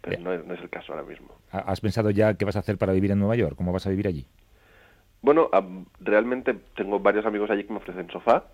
pero 0.00 0.16
Ya. 0.18 0.22
no 0.24 0.32
es, 0.32 0.44
no 0.46 0.54
es 0.54 0.60
el 0.60 0.70
caso 0.70 0.92
ahora 0.92 1.04
mismo. 1.06 1.28
¿Ha- 1.50 1.58
¿Has 1.70 1.80
pensado 1.80 2.10
ya 2.10 2.34
qué 2.34 2.44
vas 2.44 2.56
a 2.56 2.60
hacer 2.60 2.78
para 2.78 2.92
vivir 2.92 3.10
en 3.10 3.18
Nueva 3.18 3.36
York? 3.36 3.56
¿Cómo 3.56 3.72
vas 3.72 3.86
a 3.86 3.90
vivir 3.90 4.06
allí? 4.06 4.26
Bueno, 5.22 5.48
realmente 6.00 6.54
tengo 6.76 7.00
varios 7.00 7.24
amigos 7.24 7.50
allí 7.50 7.64
que 7.64 7.72
me 7.72 7.78
ofrecen 7.78 8.10
sofá, 8.10 8.44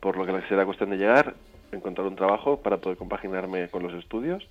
por 0.00 0.16
lo 0.16 0.26
que 0.26 0.46
será 0.48 0.64
cuestión 0.66 0.90
de 0.90 0.96
llegar, 0.96 1.34
encontrar 1.74 2.06
un 2.06 2.16
trabajo 2.16 2.60
para 2.60 2.78
poder 2.78 2.98
compaginarme 2.98 3.68
con 3.68 3.82
los 3.82 3.92
estudios 3.94 4.46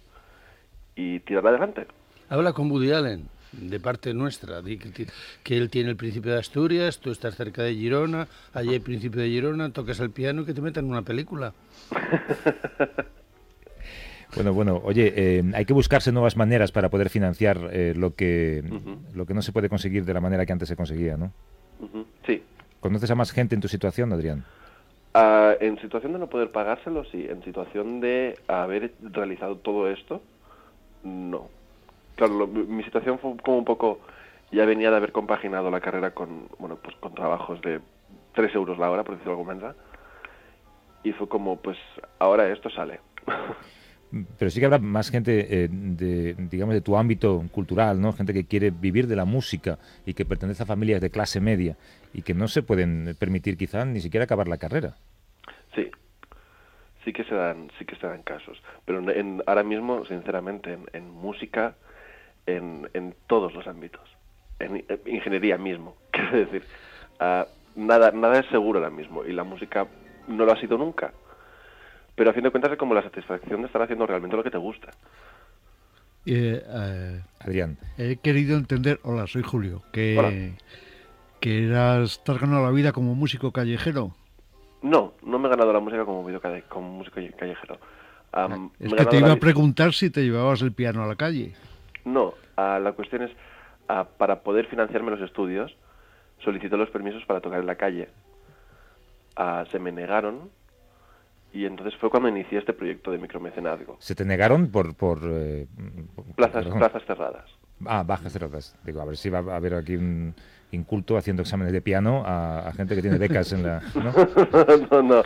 y 0.95 1.19
tirar 1.21 1.47
adelante. 1.47 1.87
Habla 2.29 2.53
con 2.53 2.71
Woody 2.71 2.91
Allen, 2.91 3.27
de 3.51 3.79
parte 3.79 4.13
nuestra, 4.13 4.61
que, 4.63 5.57
él 5.57 5.69
tiene 5.69 5.89
el 5.89 5.95
principio 5.95 6.33
de 6.33 6.39
Asturias, 6.39 6.99
tú 6.99 7.11
estás 7.11 7.35
cerca 7.35 7.63
de 7.63 7.75
Girona, 7.75 8.27
allí 8.53 8.69
hay 8.71 8.79
principio 8.79 9.21
de 9.21 9.29
Girona, 9.29 9.71
tocas 9.71 9.99
el 9.99 10.11
piano 10.11 10.41
y 10.41 10.45
que 10.45 10.53
te 10.53 10.61
metan 10.61 10.85
en 10.85 10.91
una 10.91 11.01
película. 11.01 11.53
Bueno, 14.35 14.51
bueno, 14.51 14.81
oye, 14.83 15.13
eh, 15.15 15.43
hay 15.53 15.65
que 15.65 15.73
buscarse 15.73 16.11
nuevas 16.11 16.37
maneras 16.37 16.71
para 16.71 16.89
poder 16.89 17.09
financiar 17.09 17.69
eh, 17.71 17.93
lo, 17.95 18.15
que, 18.15 18.63
Ujú. 18.67 18.97
lo 19.13 19.27
que 19.27 19.35
no 19.35 19.43
se 19.43 19.51
puede 19.51 19.69
conseguir 19.69 20.05
de 20.05 20.13
la 20.15 20.21
manera 20.21 20.43
que 20.45 20.51
antes 20.51 20.67
se 20.67 20.75
conseguía, 20.75 21.17
¿no? 21.17 21.31
Ujú, 21.79 22.05
Sí. 22.25 22.41
¿Conoces 22.79 23.11
a 23.11 23.15
más 23.15 23.31
gente 23.31 23.53
en 23.53 23.61
tu 23.61 23.67
situación, 23.67 24.11
Adrián? 24.11 24.43
Ah, 25.13 25.53
en 25.59 25.79
situación 25.79 26.13
de 26.13 26.19
no 26.19 26.27
poder 26.27 26.51
pagárselo, 26.51 27.05
sí. 27.05 27.25
En 27.29 27.43
situación 27.43 27.99
de 27.99 28.37
haber 28.47 28.93
realizado 29.01 29.57
todo 29.57 29.87
esto, 29.89 30.21
no. 31.03 31.49
Claro, 32.15 32.33
lo- 32.39 32.47
mi 32.47 32.83
situación 32.83 33.19
fue 33.19 33.35
como 33.37 33.57
un 33.57 33.65
poco... 33.65 33.99
Ya 34.51 34.65
venía 34.65 34.91
de 34.91 34.97
haber 34.97 35.11
compaginado 35.11 35.71
la 35.71 35.81
carrera 35.81 36.11
con, 36.11 36.47
bueno, 36.59 36.75
pues 36.75 36.95
con 36.97 37.15
trabajos 37.15 37.59
de 37.61 37.79
3 38.33 38.53
euros 38.53 38.77
la 38.77 38.91
hora, 38.91 39.03
por 39.03 39.15
decirlo 39.15 39.31
de 39.35 39.39
alguna 39.41 39.55
manera. 39.55 39.75
Y 41.03 41.11
fue 41.13 41.27
como, 41.27 41.57
pues, 41.59 41.77
ahora 42.19 42.47
esto 42.49 42.69
sale. 42.69 42.99
Pero 44.37 44.51
sí 44.51 44.59
que 44.59 44.65
habrá 44.65 44.77
más 44.79 45.09
gente 45.09 45.63
eh, 45.63 45.67
de, 45.71 46.35
digamos, 46.49 46.75
de 46.75 46.81
tu 46.81 46.95
ámbito 46.97 47.43
cultural, 47.51 47.99
¿no? 47.99 48.13
Gente 48.13 48.33
que 48.33 48.45
quiere 48.45 48.69
vivir 48.71 49.07
de 49.07 49.15
la 49.15 49.25
música 49.25 49.79
y 50.05 50.13
que 50.13 50.25
pertenece 50.25 50.63
a 50.63 50.65
familias 50.67 51.01
de 51.01 51.09
clase 51.09 51.39
media 51.39 51.75
y 52.13 52.21
que 52.21 52.33
no 52.33 52.47
se 52.47 52.61
pueden 52.63 53.15
permitir 53.19 53.57
quizá 53.57 53.85
ni 53.85 54.01
siquiera 54.01 54.25
acabar 54.25 54.47
la 54.47 54.57
carrera. 54.57 54.95
Sí, 55.75 55.89
sí 57.03 57.11
que 57.13 57.23
se 57.23 57.33
dan, 57.35 57.69
sí 57.79 57.85
que 57.85 57.95
se 57.95 58.07
dan 58.07 58.21
casos. 58.23 58.61
Pero 58.85 58.99
en, 58.99 59.09
en- 59.09 59.43
ahora 59.47 59.63
mismo, 59.63 60.05
sinceramente, 60.05 60.73
en, 60.73 60.85
en 60.93 61.09
música, 61.09 61.75
en, 62.45 62.89
en 62.93 63.15
todos 63.27 63.53
los 63.53 63.65
ámbitos, 63.67 64.07
en, 64.59 64.83
en 64.87 64.99
ingeniería 65.07 65.57
mismo, 65.57 65.95
quiero 66.11 66.37
decir, 66.37 66.63
ah, 67.19 67.47
nada, 67.75 68.11
nada 68.11 68.39
es 68.39 68.45
seguro 68.47 68.79
ahora 68.79 68.91
mismo 68.91 69.25
y 69.25 69.33
la 69.33 69.43
música 69.43 69.87
no 70.27 70.45
lo 70.45 70.51
ha 70.53 70.59
sido 70.59 70.77
nunca. 70.77 71.13
Pero 72.15 72.29
a 72.29 72.33
fin 72.33 72.43
de 72.43 72.51
cuentas 72.51 72.71
es 72.71 72.77
como 72.77 72.93
la 72.93 73.01
satisfacción 73.01 73.61
de 73.61 73.67
estar 73.67 73.81
haciendo 73.81 74.05
realmente 74.05 74.35
lo 74.37 74.43
que 74.43 74.51
te 74.51 74.57
gusta. 74.57 74.91
Eh, 76.25 76.63
eh, 76.65 77.21
Adrián, 77.39 77.77
he 77.97 78.17
querido 78.17 78.55
entender, 78.57 78.99
hola, 79.03 79.27
soy 79.27 79.43
Julio, 79.43 79.81
que, 79.91 80.17
Hola. 80.17 80.31
que 81.39 81.65
eras, 81.67 82.23
te 82.23 82.31
has 82.31 82.39
ganado 82.39 82.63
la 82.63 82.71
vida 82.71 82.91
como 82.93 83.15
músico 83.15 83.51
callejero. 83.51 84.11
No, 84.81 85.13
no 85.23 85.39
me 85.39 85.47
he 85.47 85.51
ganado 85.51 85.73
la 85.73 85.79
música 85.79 86.05
como, 86.05 86.23
video 86.25 86.39
calle- 86.41 86.63
como 86.69 86.89
músico 86.89 87.19
callejero. 87.37 87.77
Am, 88.31 88.71
Es 88.79 88.93
que 88.93 89.05
te 89.05 89.17
iba 89.17 89.31
a 89.31 89.35
preguntar 89.37 89.93
si 89.93 90.09
te 90.09 90.21
llevabas 90.23 90.61
el 90.61 90.71
piano 90.71 91.03
a 91.03 91.07
la 91.07 91.15
calle. 91.15 91.53
No, 92.05 92.33
ah, 92.57 92.79
la 92.81 92.93
cuestión 92.93 93.23
es, 93.23 93.31
ah, 93.87 94.07
para 94.17 94.41
poder 94.41 94.67
financiarme 94.67 95.11
los 95.11 95.21
estudios, 95.21 95.75
solicité 96.43 96.75
los 96.77 96.89
permisos 96.89 97.23
para 97.25 97.41
tocar 97.41 97.59
en 97.59 97.65
la 97.67 97.75
calle. 97.75 98.09
Ah, 99.35 99.65
se 99.71 99.79
me 99.79 99.91
negaron 99.91 100.49
y 101.53 101.65
entonces 101.65 101.93
fue 101.99 102.09
cuando 102.09 102.27
inicié 102.29 102.57
este 102.59 102.73
proyecto 102.73 103.11
de 103.11 103.17
micromecenazgo. 103.19 103.97
¿se 103.99 104.15
te 104.15 104.25
negaron 104.25 104.67
por... 104.69 104.95
por, 104.95 105.19
eh, 105.23 105.67
por- 106.15 106.25
Plazas, 106.35 106.63
perdón? 106.63 106.79
plazas 106.79 107.03
cerradas. 107.05 107.45
Ah, 107.85 108.03
bajas 108.03 108.31
cerradas. 108.33 108.75
Digo, 108.83 109.01
a 109.01 109.05
ver 109.05 109.17
si 109.17 109.29
va 109.29 109.39
a 109.39 109.55
haber 109.55 109.75
aquí 109.75 109.95
un 109.95 110.33
inculto 110.71 111.17
haciendo 111.17 111.41
exámenes 111.43 111.71
de 111.73 111.81
piano 111.81 112.23
a, 112.25 112.67
a 112.67 112.73
gente 112.73 112.95
que 112.95 113.01
tiene 113.01 113.17
becas 113.17 113.51
en 113.53 113.63
la... 113.63 113.81
¿no? 113.95 114.11
no, 114.91 115.01
no, 115.01 115.23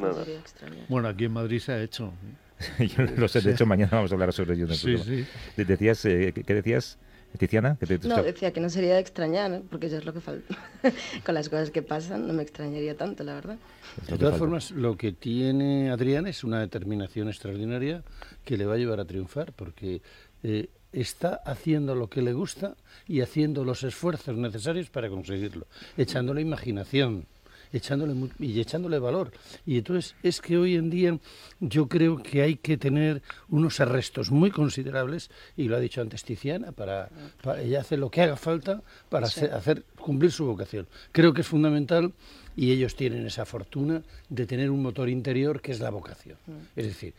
no, 0.00 0.08
no. 0.08 0.24
Bueno, 0.88 1.08
aquí 1.08 1.24
en 1.26 1.32
Madrid 1.32 1.58
se 1.58 1.72
ha 1.72 1.82
hecho. 1.82 2.12
Yo 2.78 3.02
lo 3.16 3.28
sé, 3.28 3.40
de 3.42 3.52
hecho 3.52 3.66
mañana 3.66 3.90
vamos 3.92 4.10
a 4.12 4.14
hablar 4.14 4.32
sobre 4.32 4.54
ello. 4.54 4.64
en 4.64 4.70
el 4.70 4.76
Sí, 4.76 4.96
sí. 4.98 5.26
De- 5.56 5.64
Decías, 5.66 6.04
eh, 6.06 6.32
¿qué 6.34 6.42
qué 6.44 6.54
decías, 6.54 6.98
Tiziana? 7.36 7.76
Que 7.78 7.86
te- 7.86 8.08
No, 8.08 8.22
decía 8.22 8.52
que 8.52 8.60
no 8.60 8.68
sería 8.68 8.94
de 8.94 9.00
extrañar, 9.00 9.52
¿eh? 9.52 9.62
porque 9.70 9.86
eso 9.86 9.96
es 9.98 10.04
lo 10.04 10.12
que 10.12 10.20
falta. 10.20 10.56
Con 11.24 11.34
las 11.34 11.48
cosas 11.48 11.70
que 11.70 11.82
pasan, 11.82 12.26
no 12.26 12.32
me 12.32 12.42
extrañaría 12.42 12.96
tanto, 12.96 13.24
la 13.24 13.34
verdad. 13.34 13.56
De 14.08 14.18
todas 14.18 14.36
formas, 14.38 14.70
lo 14.70 14.96
que 14.96 15.12
tiene 15.12 15.90
Adrián 15.90 16.26
es 16.26 16.44
una 16.44 16.60
determinación 16.60 17.28
extraordinaria 17.28 18.02
que 18.44 18.56
le 18.56 18.66
va 18.66 18.74
a 18.74 18.78
llevar 18.78 19.00
a 19.00 19.04
triunfar, 19.04 19.52
porque 19.52 20.02
eh, 20.42 20.68
está 20.92 21.40
haciendo 21.44 21.94
lo 21.94 22.08
que 22.08 22.22
le 22.22 22.32
gusta 22.32 22.74
y 23.06 23.20
haciendo 23.20 23.64
los 23.64 23.82
esfuerzos 23.84 24.36
necesarios 24.36 24.90
para 24.90 25.08
conseguirlo, 25.08 25.66
echándole 25.96 26.40
imaginación 26.40 27.26
echándole 27.72 28.14
y 28.38 28.60
echándole 28.60 28.98
valor. 28.98 29.32
Y 29.64 29.78
entonces 29.78 30.14
es 30.22 30.40
que 30.40 30.56
hoy 30.58 30.76
en 30.76 30.90
día 30.90 31.18
yo 31.60 31.88
creo 31.88 32.22
que 32.22 32.42
hay 32.42 32.56
que 32.56 32.76
tener 32.76 33.22
unos 33.48 33.80
arrestos 33.80 34.30
muy 34.30 34.50
considerables, 34.50 35.30
y 35.56 35.64
lo 35.68 35.76
ha 35.76 35.80
dicho 35.80 36.00
antes 36.00 36.24
Tiziana, 36.24 36.72
para, 36.72 37.08
para- 37.42 37.62
ella 37.62 37.80
hace 37.80 37.96
lo 37.96 38.10
que 38.10 38.22
haga 38.22 38.36
falta 38.36 38.82
para 39.08 39.26
hacer, 39.26 39.52
hacer 39.52 39.84
cumplir 39.98 40.30
su 40.32 40.46
vocación. 40.46 40.86
Creo 41.12 41.32
que 41.34 41.40
es 41.42 41.46
fundamental 41.46 42.12
y 42.56 42.72
ellos 42.72 42.96
tienen 42.96 43.26
esa 43.26 43.44
fortuna 43.44 44.02
de 44.28 44.46
tener 44.46 44.70
un 44.70 44.82
motor 44.82 45.08
interior 45.08 45.60
que 45.60 45.72
es 45.72 45.80
la 45.80 45.90
vocación. 45.90 46.36
Es 46.76 46.86
decir, 46.86 47.12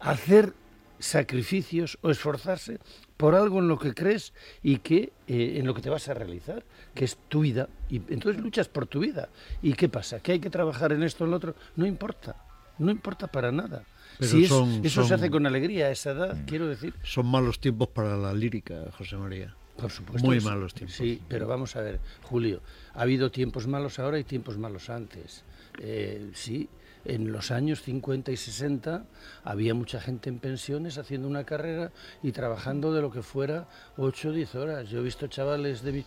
hacer 0.00 0.52
sacrificios 1.00 1.98
o 2.02 2.10
esforzarse 2.10 2.78
por 3.16 3.34
algo 3.34 3.58
en 3.58 3.68
lo 3.68 3.78
que 3.78 3.92
crees 3.94 4.32
y 4.62 4.78
que 4.78 5.12
eh, 5.26 5.54
en 5.58 5.66
lo 5.66 5.74
que 5.74 5.82
te 5.82 5.90
vas 5.90 6.08
a 6.08 6.14
realizar, 6.14 6.64
que 6.94 7.04
es 7.04 7.18
tu 7.28 7.40
vida. 7.40 7.68
Y 7.88 7.96
entonces 8.12 8.40
luchas 8.40 8.68
por 8.68 8.86
tu 8.86 9.00
vida. 9.00 9.28
¿Y 9.62 9.72
qué 9.74 9.88
pasa? 9.88 10.20
¿Que 10.20 10.32
hay 10.32 10.38
que 10.40 10.50
trabajar 10.50 10.92
en 10.92 11.02
esto 11.02 11.24
o 11.24 11.26
en 11.26 11.30
lo 11.32 11.36
otro? 11.38 11.54
No 11.76 11.86
importa. 11.86 12.36
No 12.78 12.90
importa 12.90 13.26
para 13.26 13.50
nada. 13.52 13.82
Pero 14.18 14.30
si 14.30 14.42
es- 14.44 14.48
son- 14.48 14.80
eso 14.84 15.04
se 15.04 15.14
hace 15.14 15.30
con 15.30 15.46
alegría 15.46 15.86
a 15.86 15.90
esa 15.90 16.10
edad, 16.12 16.36
quiero 16.46 16.66
decir. 16.68 16.94
Son 17.02 17.26
malos 17.26 17.58
tiempos 17.60 17.88
para 17.88 18.16
la 18.16 18.32
lírica, 18.32 18.84
José 18.96 19.16
María. 19.16 19.54
Por 19.76 19.90
supuesto. 19.90 20.26
Muy 20.26 20.40
malos 20.40 20.74
tiempos. 20.74 20.96
Sí, 20.96 21.22
pero 21.28 21.46
vamos 21.46 21.74
a 21.76 21.80
ver, 21.80 22.00
Julio, 22.22 22.60
ha 22.94 23.02
habido 23.02 23.30
tiempos 23.30 23.66
malos 23.66 23.98
ahora 23.98 24.18
y 24.18 24.24
tiempos 24.24 24.58
malos 24.58 24.90
antes. 24.90 25.42
Eh, 25.78 26.30
sí, 26.34 26.68
en 27.04 27.32
los 27.32 27.50
años 27.50 27.82
50 27.82 28.30
y 28.32 28.36
60 28.36 29.04
había 29.44 29.74
mucha 29.74 30.00
gente 30.00 30.28
en 30.28 30.38
pensiones 30.38 30.98
haciendo 30.98 31.28
una 31.28 31.44
carrera 31.44 31.92
y 32.22 32.32
trabajando 32.32 32.92
de 32.92 33.00
lo 33.02 33.10
que 33.10 33.22
fuera 33.22 33.66
8 33.96 34.28
o 34.28 34.32
10 34.32 34.54
horas. 34.54 34.88
Yo 34.90 35.00
he 35.00 35.02
visto 35.02 35.26
chavales 35.26 35.82
de 35.82 35.92
mi, 35.92 36.04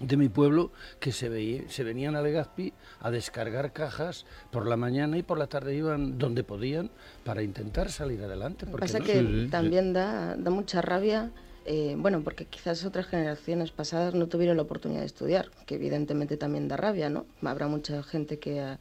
de 0.00 0.16
mi 0.16 0.28
pueblo 0.28 0.72
que 0.98 1.12
se, 1.12 1.28
veía- 1.28 1.68
se 1.68 1.84
venían 1.84 2.16
a 2.16 2.22
Legazpi 2.22 2.72
a 3.00 3.10
descargar 3.10 3.72
cajas 3.72 4.24
por 4.50 4.66
la 4.66 4.76
mañana 4.76 5.18
y 5.18 5.22
por 5.22 5.38
la 5.38 5.46
tarde 5.46 5.74
iban 5.74 6.18
donde 6.18 6.42
podían 6.42 6.90
para 7.24 7.42
intentar 7.42 7.90
salir 7.90 8.22
adelante. 8.22 8.66
porque 8.66 8.86
Pasa 8.86 8.98
no- 9.00 9.04
que 9.04 9.20
Sí, 9.20 9.26
sí, 9.26 9.44
sí. 9.44 9.48
también 9.50 9.92
da, 9.92 10.36
da 10.36 10.50
mucha 10.50 10.80
rabia, 10.80 11.30
eh, 11.66 11.96
bueno, 11.98 12.22
porque 12.22 12.46
quizás 12.46 12.84
otras 12.84 13.06
generaciones 13.06 13.70
pasadas 13.72 14.14
no 14.14 14.26
tuvieron 14.26 14.56
la 14.56 14.62
oportunidad 14.62 15.00
de 15.00 15.06
estudiar, 15.06 15.50
que 15.66 15.74
evidentemente 15.76 16.36
también 16.38 16.66
da 16.68 16.76
rabia, 16.78 17.08
¿no? 17.10 17.26
Habrá 17.42 17.68
mucha 17.68 18.02
gente 18.02 18.38
que 18.38 18.60
ah, 18.60 18.78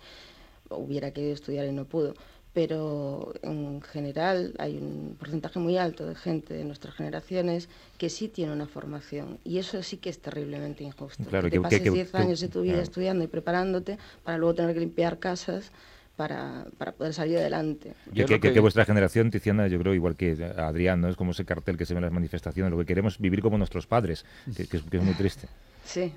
hubiera 0.78 1.12
querido 1.12 1.34
estudiar 1.34 1.66
y 1.66 1.72
no 1.72 1.86
pudo, 1.86 2.14
pero 2.54 3.34
en 3.42 3.82
general 3.82 4.54
hay 4.60 4.78
un 4.78 5.16
porcentaje 5.18 5.58
muy 5.60 5.78
alto 5.78 6.06
de 6.06 6.14
gente 6.16 6.54
de 6.54 6.64
nuestras 6.64 6.94
generaciones 6.94 7.68
que 7.98 8.10
sí 8.10 8.28
tiene 8.28 8.54
una 8.54 8.68
formación 8.68 9.40
y 9.44 9.58
eso 9.58 9.82
sí 9.82 9.98
que 9.98 10.10
es 10.12 10.20
terriblemente 10.20 10.84
injusto. 10.84 11.24
Claro, 11.24 11.46
que 11.46 11.52
que- 11.52 11.58
te 11.58 11.62
pases 11.64 11.80
que- 11.80 11.84
que- 11.86 11.92
10 11.92 12.12
que- 12.12 12.18
años 12.18 12.40
de 12.42 12.48
tu 12.50 12.62
vida 12.62 12.74
claro. 12.74 12.84
estudiando 12.84 13.24
y 13.24 13.28
preparándote 13.28 13.98
para 14.24 14.38
luego 14.38 14.54
tener 14.54 14.74
que 14.76 14.82
limpiar 14.82 15.18
casas 15.18 15.72
para, 16.16 16.68
para 16.78 16.92
poder 16.92 17.12
salir 17.16 17.40
adelante. 17.40 17.94
Yo 18.14 18.28
que, 18.28 18.36
que- 18.36 18.40
que- 18.40 18.54
que 18.54 18.60
vuestra 18.60 18.86
generación, 18.86 19.32
Tiziana, 19.32 19.68
yo 19.68 19.80
creo, 19.80 19.96
igual 19.96 20.16
que 20.16 20.34
Adrián, 20.56 21.02
¿no? 21.02 21.10
Es 21.10 21.16
como 21.16 21.32
ese 21.32 21.44
cartel 21.46 21.76
que 21.76 21.88
se 21.88 21.96
ve 21.96 21.98
en 21.98 22.04
las 22.04 22.12
manifestaciones. 22.14 22.72
Lo 22.72 22.78
que 22.78 22.86
queremos 22.86 23.16
es 23.16 23.20
vivir 23.20 23.42
como 23.42 23.58
nuestros 23.58 23.88
padres, 23.88 24.26
que, 24.56 24.68
que 24.68 24.78
es, 24.78 24.84
que 24.84 24.98
es 24.98 25.04
muy 25.04 25.16
triste. 25.16 25.48
Sí. 25.84 26.14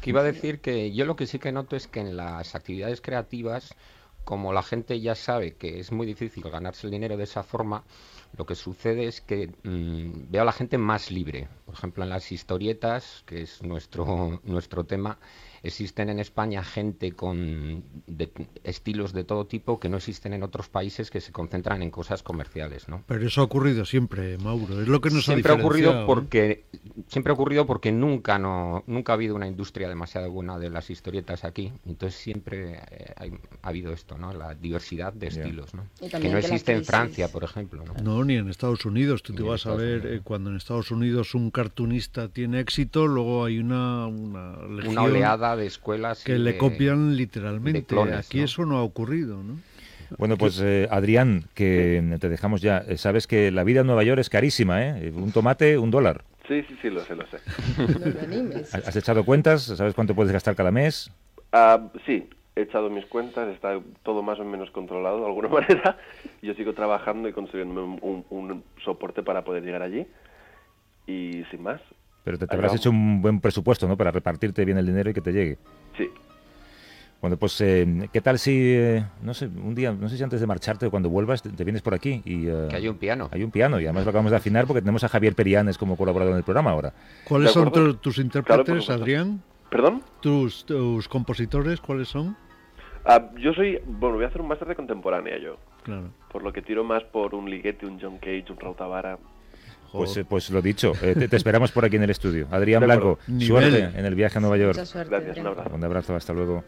Que 0.00 0.10
iba 0.10 0.20
a 0.20 0.24
decir 0.24 0.60
que 0.60 0.92
yo 0.92 1.04
lo 1.04 1.16
que 1.16 1.26
sí 1.26 1.38
que 1.38 1.52
noto 1.52 1.76
es 1.76 1.86
que 1.86 2.00
en 2.00 2.16
las 2.16 2.54
actividades 2.54 3.00
creativas, 3.00 3.74
como 4.24 4.52
la 4.52 4.62
gente 4.62 5.00
ya 5.00 5.14
sabe 5.14 5.54
que 5.54 5.80
es 5.80 5.92
muy 5.92 6.06
difícil 6.06 6.44
ganarse 6.44 6.86
el 6.86 6.90
dinero 6.90 7.16
de 7.16 7.24
esa 7.24 7.42
forma, 7.42 7.84
lo 8.36 8.46
que 8.46 8.54
sucede 8.54 9.06
es 9.06 9.20
que 9.20 9.50
mm, 9.62 10.30
veo 10.30 10.42
a 10.42 10.44
la 10.44 10.52
gente 10.52 10.78
más 10.78 11.10
libre. 11.10 11.48
Por 11.66 11.74
ejemplo, 11.74 12.02
en 12.02 12.10
las 12.10 12.32
historietas, 12.32 13.24
que 13.26 13.42
es 13.42 13.62
nuestro, 13.62 14.40
nuestro 14.44 14.84
tema, 14.84 15.18
existen 15.62 16.08
en 16.08 16.18
España 16.18 16.64
gente 16.64 17.12
con 17.12 17.84
estilos 18.64 19.12
de 19.12 19.24
todo 19.24 19.46
tipo 19.46 19.78
que 19.78 19.88
no 19.88 19.98
existen 19.98 20.32
en 20.32 20.42
otros 20.42 20.68
países 20.68 21.10
que 21.10 21.20
se 21.20 21.30
concentran 21.30 21.82
en 21.82 21.90
cosas 21.90 22.22
comerciales, 22.22 22.88
¿no? 22.88 23.04
Pero 23.06 23.26
eso 23.26 23.42
ha 23.42 23.44
ocurrido 23.44 23.84
siempre, 23.84 24.38
Mauro. 24.38 24.82
Es 24.82 24.88
lo 24.88 25.00
que 25.00 25.10
nos 25.10 25.24
siempre 25.24 25.52
ha, 25.52 25.56
ocurrido 25.56 26.06
porque 26.06 26.64
siempre 27.08 27.30
ha 27.30 27.34
ocurrido 27.34 27.66
porque 27.66 27.92
nunca 27.92 28.38
no 28.38 28.84
nunca 28.86 29.12
ha 29.12 29.14
habido 29.14 29.34
una 29.34 29.46
industria 29.46 29.88
demasiado 29.88 30.30
buena 30.30 30.58
de 30.58 30.70
las 30.70 30.90
historietas 30.90 31.44
aquí. 31.44 31.72
Entonces 31.86 32.20
siempre 32.20 32.80
eh, 32.90 33.32
ha 33.62 33.68
habido 33.68 33.92
esto, 33.92 34.18
¿no? 34.18 34.32
La 34.32 34.54
diversidad 34.54 35.12
de 35.12 35.28
estilos, 35.28 35.74
¿no? 35.74 35.86
Que 36.00 36.28
no 36.28 36.38
existe 36.38 36.72
en 36.72 36.84
Francia, 36.84 37.28
por 37.28 37.44
ejemplo. 37.44 37.84
¿no? 38.02 38.24
ni 38.24 38.36
en 38.36 38.48
Estados 38.48 38.84
Unidos. 38.84 39.22
Tú 39.22 39.34
te 39.34 39.42
vas 39.42 39.66
a 39.66 39.74
ver 39.74 40.06
eh, 40.06 40.20
cuando 40.22 40.50
en 40.50 40.56
Estados 40.56 40.90
Unidos 40.90 41.34
un 41.34 41.50
cartunista 41.50 42.28
tiene 42.28 42.60
éxito, 42.60 43.06
luego 43.06 43.44
hay 43.44 43.58
una 43.58 44.06
una, 44.06 44.58
una 44.86 45.02
oleada 45.02 45.56
de 45.56 45.66
escuelas 45.66 46.24
que 46.24 46.38
le 46.38 46.58
copian 46.58 47.16
literalmente. 47.16 47.96
Aquí 48.16 48.40
eso 48.40 48.64
no 48.64 48.78
ha 48.78 48.82
ocurrido, 48.82 49.42
¿no? 49.42 49.58
Bueno, 50.18 50.36
pues 50.36 50.60
eh, 50.60 50.88
Adrián, 50.90 51.44
que 51.54 52.16
te 52.20 52.28
dejamos 52.28 52.60
ya. 52.60 52.84
Eh, 52.86 52.98
sabes 52.98 53.26
que 53.26 53.50
la 53.50 53.64
vida 53.64 53.80
en 53.80 53.86
Nueva 53.86 54.04
York 54.04 54.20
es 54.20 54.30
carísima, 54.30 54.82
¿eh? 54.82 55.12
Un 55.14 55.32
tomate, 55.32 55.78
un 55.78 55.90
dólar. 55.90 56.24
Sí, 56.48 56.62
sí, 56.68 56.76
sí, 56.82 56.90
lo 56.90 57.00
sé, 57.00 57.14
lo 57.14 57.24
sé. 57.26 57.38
¿Has 58.76 58.96
echado 58.96 59.24
cuentas? 59.24 59.62
¿Sabes 59.62 59.94
cuánto 59.94 60.14
puedes 60.14 60.32
gastar 60.32 60.56
cada 60.56 60.70
mes? 60.70 61.10
Ah, 61.52 61.80
sí, 62.04 62.28
he 62.56 62.62
echado 62.62 62.90
mis 62.90 63.06
cuentas, 63.06 63.48
está 63.48 63.80
todo 64.02 64.22
más 64.22 64.40
o 64.40 64.44
menos 64.44 64.70
controlado 64.70 65.20
de 65.20 65.26
alguna 65.26 65.48
manera. 65.60 65.98
Yo 66.42 66.54
sigo 66.54 66.74
trabajando 66.74 67.28
y 67.28 67.32
consiguiendo 67.32 67.84
un, 67.84 68.24
un 68.28 68.64
soporte 68.84 69.22
para 69.22 69.44
poder 69.44 69.62
llegar 69.62 69.82
allí. 69.82 70.06
Y 71.06 71.44
sin 71.50 71.62
más. 71.62 71.80
Pero 72.24 72.38
te, 72.38 72.46
habrás 72.48 72.74
hecho 72.74 72.90
un 72.90 73.20
buen 73.20 73.40
presupuesto, 73.40 73.88
¿no? 73.88 73.96
Para 73.96 74.10
repartirte 74.10 74.64
bien 74.64 74.78
el 74.78 74.86
dinero 74.86 75.10
y 75.10 75.14
que 75.14 75.20
te 75.20 75.32
llegue. 75.32 75.58
Sí, 75.96 76.08
bueno, 77.22 77.36
pues, 77.36 77.60
eh, 77.60 78.08
¿qué 78.12 78.20
tal 78.20 78.36
si, 78.36 78.74
eh, 78.74 79.04
no 79.22 79.32
sé, 79.32 79.46
un 79.46 79.76
día, 79.76 79.92
no 79.92 80.08
sé 80.08 80.16
si 80.16 80.24
antes 80.24 80.40
de 80.40 80.46
marcharte 80.48 80.86
o 80.86 80.90
cuando 80.90 81.08
vuelvas, 81.08 81.40
te, 81.40 81.62
vienes 81.62 81.80
por 81.80 81.94
aquí 81.94 82.20
y... 82.24 82.48
Eh, 82.48 82.66
que 82.68 82.74
hay 82.74 82.88
un 82.88 82.96
piano. 82.96 83.28
Hay 83.30 83.44
un 83.44 83.52
piano 83.52 83.78
y 83.78 83.84
además 83.84 84.04
lo 84.04 84.10
acabamos 84.10 84.32
de 84.32 84.38
afinar 84.38 84.66
porque 84.66 84.80
tenemos 84.80 85.04
a 85.04 85.08
Javier 85.08 85.36
Perianes 85.36 85.78
como 85.78 85.96
colaborador 85.96 86.32
en 86.32 86.38
el 86.38 86.42
programa 86.42 86.72
ahora. 86.72 86.92
¿Cuáles 87.28 87.52
son 87.52 87.70
tus 88.00 88.18
intérpretes, 88.18 88.90
Adrián? 88.90 89.40
¿Perdón? 89.70 90.02
¿Tus, 90.20 90.66
¿Tus 90.66 91.06
compositores 91.06 91.80
cuáles 91.80 92.08
son? 92.08 92.36
Ah, 93.04 93.30
yo 93.38 93.54
soy, 93.54 93.80
bueno, 93.86 94.16
voy 94.16 94.24
a 94.24 94.28
hacer 94.28 94.40
un 94.40 94.48
máster 94.48 94.66
de 94.66 94.74
contemporánea 94.74 95.38
yo. 95.38 95.58
Claro. 95.84 96.10
Por 96.28 96.42
lo 96.42 96.52
que 96.52 96.60
tiro 96.60 96.82
más 96.82 97.04
por 97.04 97.36
un 97.36 97.48
Ligeti, 97.48 97.86
un 97.86 98.00
John 98.00 98.18
Cage, 98.18 98.46
un 98.50 98.58
Rautavara. 98.58 99.16
Pues, 99.92 100.20
pues 100.28 100.50
lo 100.50 100.60
dicho, 100.60 100.92
te, 101.00 101.36
esperamos 101.36 101.70
por 101.70 101.84
aquí 101.84 101.96
en 101.96 102.02
el 102.02 102.10
estudio. 102.10 102.48
Adrián 102.50 102.82
Blanco, 102.82 103.20
suerte 103.38 103.90
en 103.94 104.06
el 104.06 104.16
viaje 104.16 104.38
a 104.38 104.40
Nueva 104.40 104.56
York. 104.56 104.76
Mucha 104.76 105.04
Gracias, 105.04 105.38
un 105.38 105.46
abrazo. 105.46 105.70
Un 105.72 105.84
abrazo, 105.84 106.16
hasta 106.16 106.32
luego. 106.32 106.64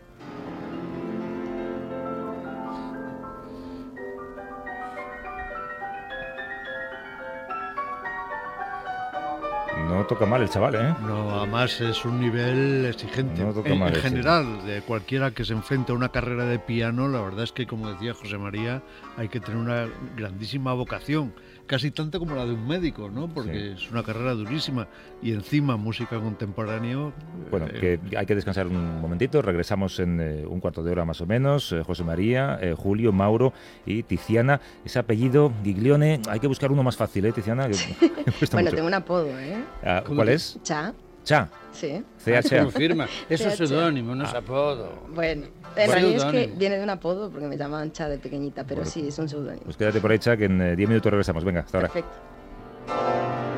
No 10.05 10.09
toca 10.09 10.27
mal 10.27 10.43
el 10.43 10.51
chaval, 10.51 10.75
¿eh? 10.75 10.95
No, 11.07 11.35
además 11.35 11.81
es 11.81 12.05
un 12.05 12.21
nivel 12.21 12.85
exigente. 12.85 13.41
en, 13.41 13.95
general, 13.95 14.67
de 14.67 14.83
cualquiera 14.83 15.31
que 15.31 15.47
se 15.47 15.55
enfrente 15.55 15.93
a 15.93 15.95
una 15.95 16.11
carrera 16.11 16.45
de 16.45 16.59
piano, 16.59 17.09
la 17.09 17.23
verdad 17.23 17.45
es 17.45 17.53
que, 17.53 17.67
como 17.67 17.89
decía 17.89 18.13
José 18.13 18.37
María, 18.37 18.83
hay 19.17 19.31
que 19.31 19.41
tener 19.41 19.59
una 19.59 19.89
grandísima 20.15 20.75
vocación 20.75 21.33
casi 21.67 21.91
tanto 21.91 22.19
como 22.19 22.35
la 22.35 22.45
de 22.45 22.53
un 22.53 22.67
médico, 22.67 23.11
¿no? 23.11 23.29
Porque 23.29 23.73
es 23.73 23.91
una 23.91 24.03
carrera 24.03 24.33
durísima 24.33 24.89
y 25.23 25.33
encima 25.33 25.77
música 25.77 26.19
contemporánea. 26.19 27.13
Bueno, 27.51 27.67
eh, 27.73 27.99
que 28.09 28.17
hay 28.17 28.27
que 28.27 28.35
descansar 28.35 28.67
un 28.67 29.01
momentito, 29.01 29.43
regresamos 29.43 29.99
en 29.99 30.21
eh, 30.21 30.47
un 30.47 30.61
cuarto 30.61 30.83
de 30.83 30.93
hora 30.93 31.05
más 31.05 31.21
o 31.21 31.27
menos. 31.27 31.73
Eh, 31.73 31.83
José 31.83 32.05
María, 32.05 32.59
Julio, 32.77 33.13
Mauro 33.13 33.53
y 33.87 34.03
Tiziana. 34.03 34.61
Ese 34.85 34.99
apellido, 34.99 35.53
Giglione, 35.63 36.21
hay 36.29 36.41
que 36.41 36.47
buscar 36.47 36.71
uno 36.73 36.83
más 36.83 36.97
fácil, 36.97 37.25
¿eh, 37.27 37.33
Tiziana? 37.33 37.69
bueno, 38.53 38.71
tengo 38.71 38.87
un 38.87 38.95
apodo, 38.95 39.39
¿eh? 39.39 39.65
Ah, 39.83 40.03
¿Cuál 40.07 40.29
es? 40.29 40.59
Cha. 40.63 40.95
Cha. 41.25 41.49
Sí. 41.73 42.05
CH. 42.25 42.63
Confirma. 42.63 43.09
Eso 43.29 43.49
es 43.49 43.57
seudónimo, 43.57 44.15
no 44.15 44.25
es 44.25 44.35
apodo. 44.35 45.07
Bueno, 45.09 45.47
en 45.77 45.91
realidad 45.91 46.35
es 46.35 46.49
que 46.49 46.55
viene 46.57 46.77
de 46.77 46.85
un 46.85 46.91
apodo 46.91 47.31
porque 47.31 47.47
me 47.47 47.57
llamaban 47.57 47.93
Cha 47.93 48.09
de 48.09 48.19
pequeñita, 48.19 48.65
pero 48.65 48.85
sí, 48.85 49.09
es 49.09 49.19
un 49.19 49.29
seudónimo. 49.29 49.65
Pues 49.65 49.77
quédate 49.77 50.01
por 50.01 50.13
ahí, 50.13 50.19
Cha, 50.19 50.37
que 50.37 50.45
en 50.45 50.77
10 50.77 50.89
minutos 50.89 51.11
regresamos. 51.11 51.45
Venga, 51.45 51.61
hasta 51.61 51.79
ahora. 51.79 51.89
Perfecto. 51.89 53.54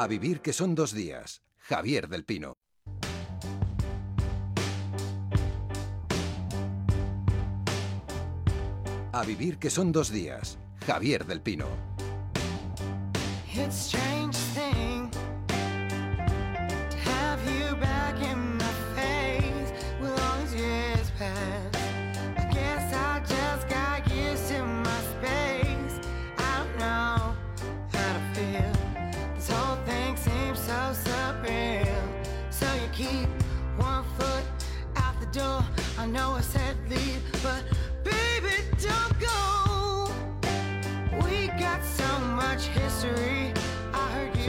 A 0.00 0.06
vivir 0.06 0.40
que 0.42 0.52
son 0.52 0.76
dos 0.76 0.92
días. 0.92 1.42
Javier 1.56 2.08
del 2.08 2.24
Pino. 2.24 2.56
A 9.10 9.24
vivir 9.24 9.58
que 9.58 9.70
son 9.70 9.90
dos 9.90 10.12
días. 10.12 10.60
Javier 10.86 11.26
del 11.26 11.40
Pino. 11.40 11.66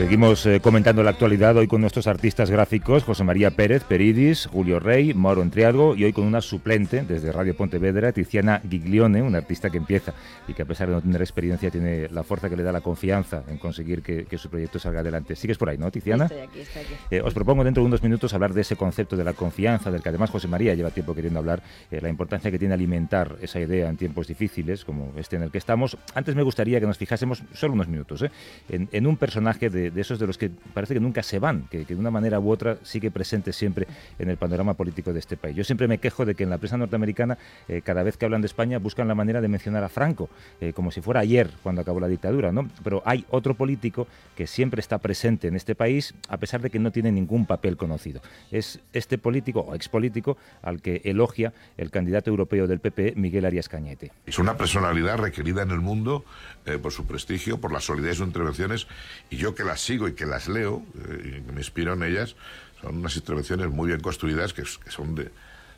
Seguimos 0.00 0.46
eh, 0.46 0.60
comentando 0.60 1.02
la 1.02 1.10
actualidad 1.10 1.58
hoy 1.58 1.66
con 1.66 1.82
nuestros 1.82 2.06
artistas 2.06 2.50
gráficos, 2.50 3.04
José 3.04 3.22
María 3.22 3.50
Pérez, 3.50 3.84
Peridis, 3.84 4.46
Julio 4.46 4.80
Rey, 4.80 5.12
Mauro 5.12 5.42
Entrialgo 5.42 5.94
y 5.94 6.04
hoy 6.04 6.14
con 6.14 6.24
una 6.24 6.40
suplente 6.40 7.02
desde 7.02 7.30
Radio 7.30 7.54
Pontevedra, 7.54 8.10
Tiziana 8.10 8.62
Giglione, 8.66 9.20
una 9.20 9.36
artista 9.36 9.68
que 9.68 9.76
empieza 9.76 10.14
y 10.48 10.54
que 10.54 10.62
a 10.62 10.64
pesar 10.64 10.88
de 10.88 10.94
no 10.94 11.02
tener 11.02 11.20
experiencia 11.20 11.70
tiene 11.70 12.08
la 12.08 12.22
fuerza 12.22 12.48
que 12.48 12.56
le 12.56 12.62
da 12.62 12.72
la 12.72 12.80
confianza 12.80 13.42
en 13.46 13.58
conseguir 13.58 14.00
que, 14.00 14.26
su 14.38 14.48
proyecto 14.48 14.78
salga 14.78 15.00
adelante. 15.00 15.36
Sigues 15.36 15.58
por 15.58 15.68
ahí, 15.68 15.76
¿no, 15.76 15.90
Tiziana? 15.90 16.24
Estoy 16.24 16.40
aquí, 16.40 16.60
estoy 16.60 16.82
aquí. 16.82 16.94
Eh, 17.10 17.20
os 17.20 17.34
propongo 17.34 17.62
dentro 17.62 17.82
de 17.82 17.88
unos 17.88 18.02
minutos 18.02 18.32
hablar 18.32 18.54
de 18.54 18.62
ese 18.62 18.76
concepto 18.76 19.18
de 19.18 19.24
la 19.24 19.34
confianza, 19.34 19.90
del 19.90 20.02
que 20.02 20.08
además 20.08 20.30
José 20.30 20.48
María 20.48 20.74
lleva 20.74 20.92
tiempo 20.92 21.14
queriendo 21.14 21.40
hablar, 21.40 21.62
eh, 21.90 22.00
la 22.00 22.08
importancia 22.08 22.50
que 22.50 22.58
tiene 22.58 22.72
alimentar 22.72 23.36
esa 23.42 23.60
idea 23.60 23.90
en 23.90 23.98
tiempos 23.98 24.28
difíciles 24.28 24.82
como 24.82 25.12
este 25.18 25.36
en 25.36 25.42
el 25.42 25.50
que 25.50 25.58
estamos. 25.58 25.98
Antes 26.14 26.34
me 26.34 26.42
gustaría 26.42 26.80
que 26.80 26.86
nos 26.86 26.96
fijásemos, 26.96 27.42
solo 27.52 27.74
unos 27.74 27.86
minutos, 27.86 28.24
en, 28.70 29.06
un 29.06 29.18
personaje 29.18 29.68
de 29.68 29.89
de 29.90 30.00
esos 30.00 30.18
de 30.18 30.26
los 30.26 30.38
que 30.38 30.50
parece 30.74 30.94
que 30.94 31.00
nunca 31.00 31.22
se 31.22 31.38
van, 31.38 31.66
que, 31.70 31.84
de 31.84 31.94
una 31.94 32.10
manera 32.10 32.40
u 32.40 32.50
otra 32.50 32.78
sigue 32.82 33.10
presente 33.10 33.52
siempre 33.52 33.86
en 34.18 34.30
el 34.30 34.36
panorama 34.36 34.74
político 34.74 35.12
de 35.12 35.18
este 35.18 35.36
país. 35.36 35.56
Yo 35.56 35.64
siempre 35.64 35.88
me 35.88 35.98
quejo 35.98 36.24
de 36.24 36.34
que 36.34 36.44
en 36.44 36.50
la 36.50 36.58
prensa 36.58 36.76
norteamericana, 36.76 37.38
eh, 37.68 37.82
cada 37.82 38.02
vez 38.02 38.16
que 38.16 38.24
hablan 38.24 38.40
de 38.40 38.46
España, 38.46 38.78
buscan 38.78 39.08
la 39.08 39.14
manera 39.14 39.40
de 39.40 39.48
mencionar 39.48 39.84
a 39.84 39.88
Franco, 39.88 40.30
eh, 40.60 40.72
como 40.72 40.90
si 40.90 41.00
fuera 41.00 41.20
ayer, 41.20 41.50
cuando 41.62 41.82
acabó 41.82 42.00
la 42.00 42.08
dictadura, 42.08 42.52
¿no? 42.52 42.68
Pero 42.82 43.02
hay 43.04 43.24
otro 43.30 43.54
político 43.54 44.06
que 44.36 44.46
siempre 44.46 44.80
está 44.80 44.98
presente 44.98 45.48
en 45.48 45.56
este 45.56 45.74
país, 45.74 46.14
a 46.28 46.36
pesar 46.36 46.60
de 46.60 46.70
que 46.70 46.78
no 46.78 46.90
tiene 46.90 47.12
ningún 47.12 47.46
papel 47.46 47.76
conocido. 47.76 48.20
Es 48.50 48.80
este 48.92 49.18
político 49.18 49.60
o 49.60 49.74
expolítico 49.74 50.36
al 50.62 50.80
que 50.80 51.02
elogia 51.04 51.52
el 51.76 51.90
candidato 51.90 52.30
europeo 52.30 52.66
del 52.66 52.80
PP, 52.80 53.14
Miguel 53.16 53.44
Arias 53.44 53.68
Cañete. 53.68 54.12
Es 54.26 54.38
una 54.38 54.56
personalidad 54.56 55.18
requerida 55.18 55.62
en 55.62 55.70
el 55.70 55.80
mundo 55.80 56.24
eh, 56.66 56.78
por 56.78 56.92
su 56.92 57.06
prestigio, 57.06 57.60
por 57.60 57.72
la 57.72 57.80
solidez 57.80 58.10
de 58.10 58.14
sus 58.16 58.26
intervenciones, 58.26 58.86
y 59.30 59.36
yo 59.36 59.54
que 59.54 59.64
las 59.64 59.79
sigo 59.80 60.08
y 60.08 60.14
que 60.14 60.26
las 60.26 60.48
leo, 60.48 60.82
eh, 61.08 61.38
y 61.38 61.42
que 61.42 61.52
me 61.52 61.60
inspiro 61.60 61.94
en 61.94 62.02
ellas, 62.02 62.36
son 62.80 62.98
unas 62.98 63.16
intervenciones 63.16 63.70
muy 63.70 63.88
bien 63.88 64.00
construidas 64.00 64.52
que, 64.52 64.64
son 64.64 65.14
de 65.14 65.30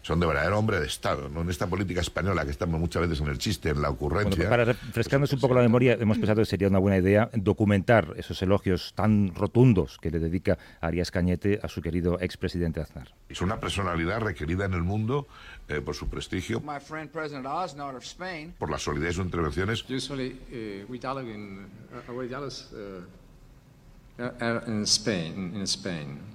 son 0.02 0.18
de 0.18 0.26
verdadero 0.26 0.58
hombre 0.58 0.80
de 0.80 0.86
Estado, 0.86 1.28
¿no? 1.28 1.42
En 1.42 1.50
esta 1.50 1.68
política 1.68 2.00
española 2.00 2.44
que 2.44 2.50
estamos 2.50 2.80
muchas 2.80 3.02
veces 3.02 3.20
en 3.20 3.28
el 3.28 3.38
chiste, 3.38 3.68
en 3.70 3.80
la 3.80 3.90
ocurrencia. 3.90 4.36
Bueno, 4.36 4.50
para 4.50 4.64
refrescarnos 4.64 5.32
un 5.32 5.38
poco 5.40 5.54
la 5.54 5.62
memoria, 5.62 5.92
hemos 5.94 6.18
pensado 6.18 6.40
que 6.40 6.46
sería 6.46 6.66
una 6.68 6.80
buena 6.80 6.98
idea 6.98 7.30
documentar 7.34 8.14
esos 8.16 8.42
elogios 8.42 8.92
tan 8.96 9.32
rotundos 9.34 9.98
que 9.98 10.10
le 10.10 10.18
dedica 10.18 10.58
Arias 10.80 11.10
Cañete 11.10 11.60
a 11.62 11.68
su 11.68 11.80
querido 11.80 12.18
expresidente 12.20 12.80
Aznar. 12.80 13.14
Es 13.28 13.40
una 13.40 13.60
personalidad 13.60 14.20
requerida 14.20 14.64
en 14.64 14.74
el 14.74 14.82
mundo 14.82 15.28
eh, 15.68 15.80
por 15.80 15.94
su 15.94 16.08
prestigio, 16.08 16.60
por 16.60 16.82
la 18.70 18.78
solidez 18.78 19.08
de 19.08 19.14
sus 19.14 19.24
intervenciones. 19.24 19.82
Uh, 19.82 19.92
in 21.22 21.66
Spain, 24.86 25.54
in 25.54 25.62
Spain. 25.62 26.32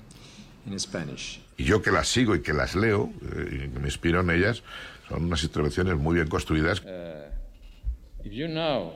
Y 1.58 1.64
yo 1.64 1.82
que 1.82 1.92
las 1.92 2.08
sigo 2.10 2.36
y 2.36 2.42
que 2.42 2.54
las 2.54 2.76
leo, 2.76 3.10
eh, 3.22 3.50
y 3.52 3.70
que 3.70 3.80
me 3.80 3.86
inspiro 3.86 4.20
en 4.20 4.30
ellas, 4.32 4.64
son 5.08 5.26
unas 5.26 5.44
intervenciones 5.44 5.96
muy 5.98 6.16
bien 6.16 6.28
construidas. 6.28 6.82
Uh, 6.82 7.30
if 8.24 8.34
you 8.34 8.48
know 8.48 8.92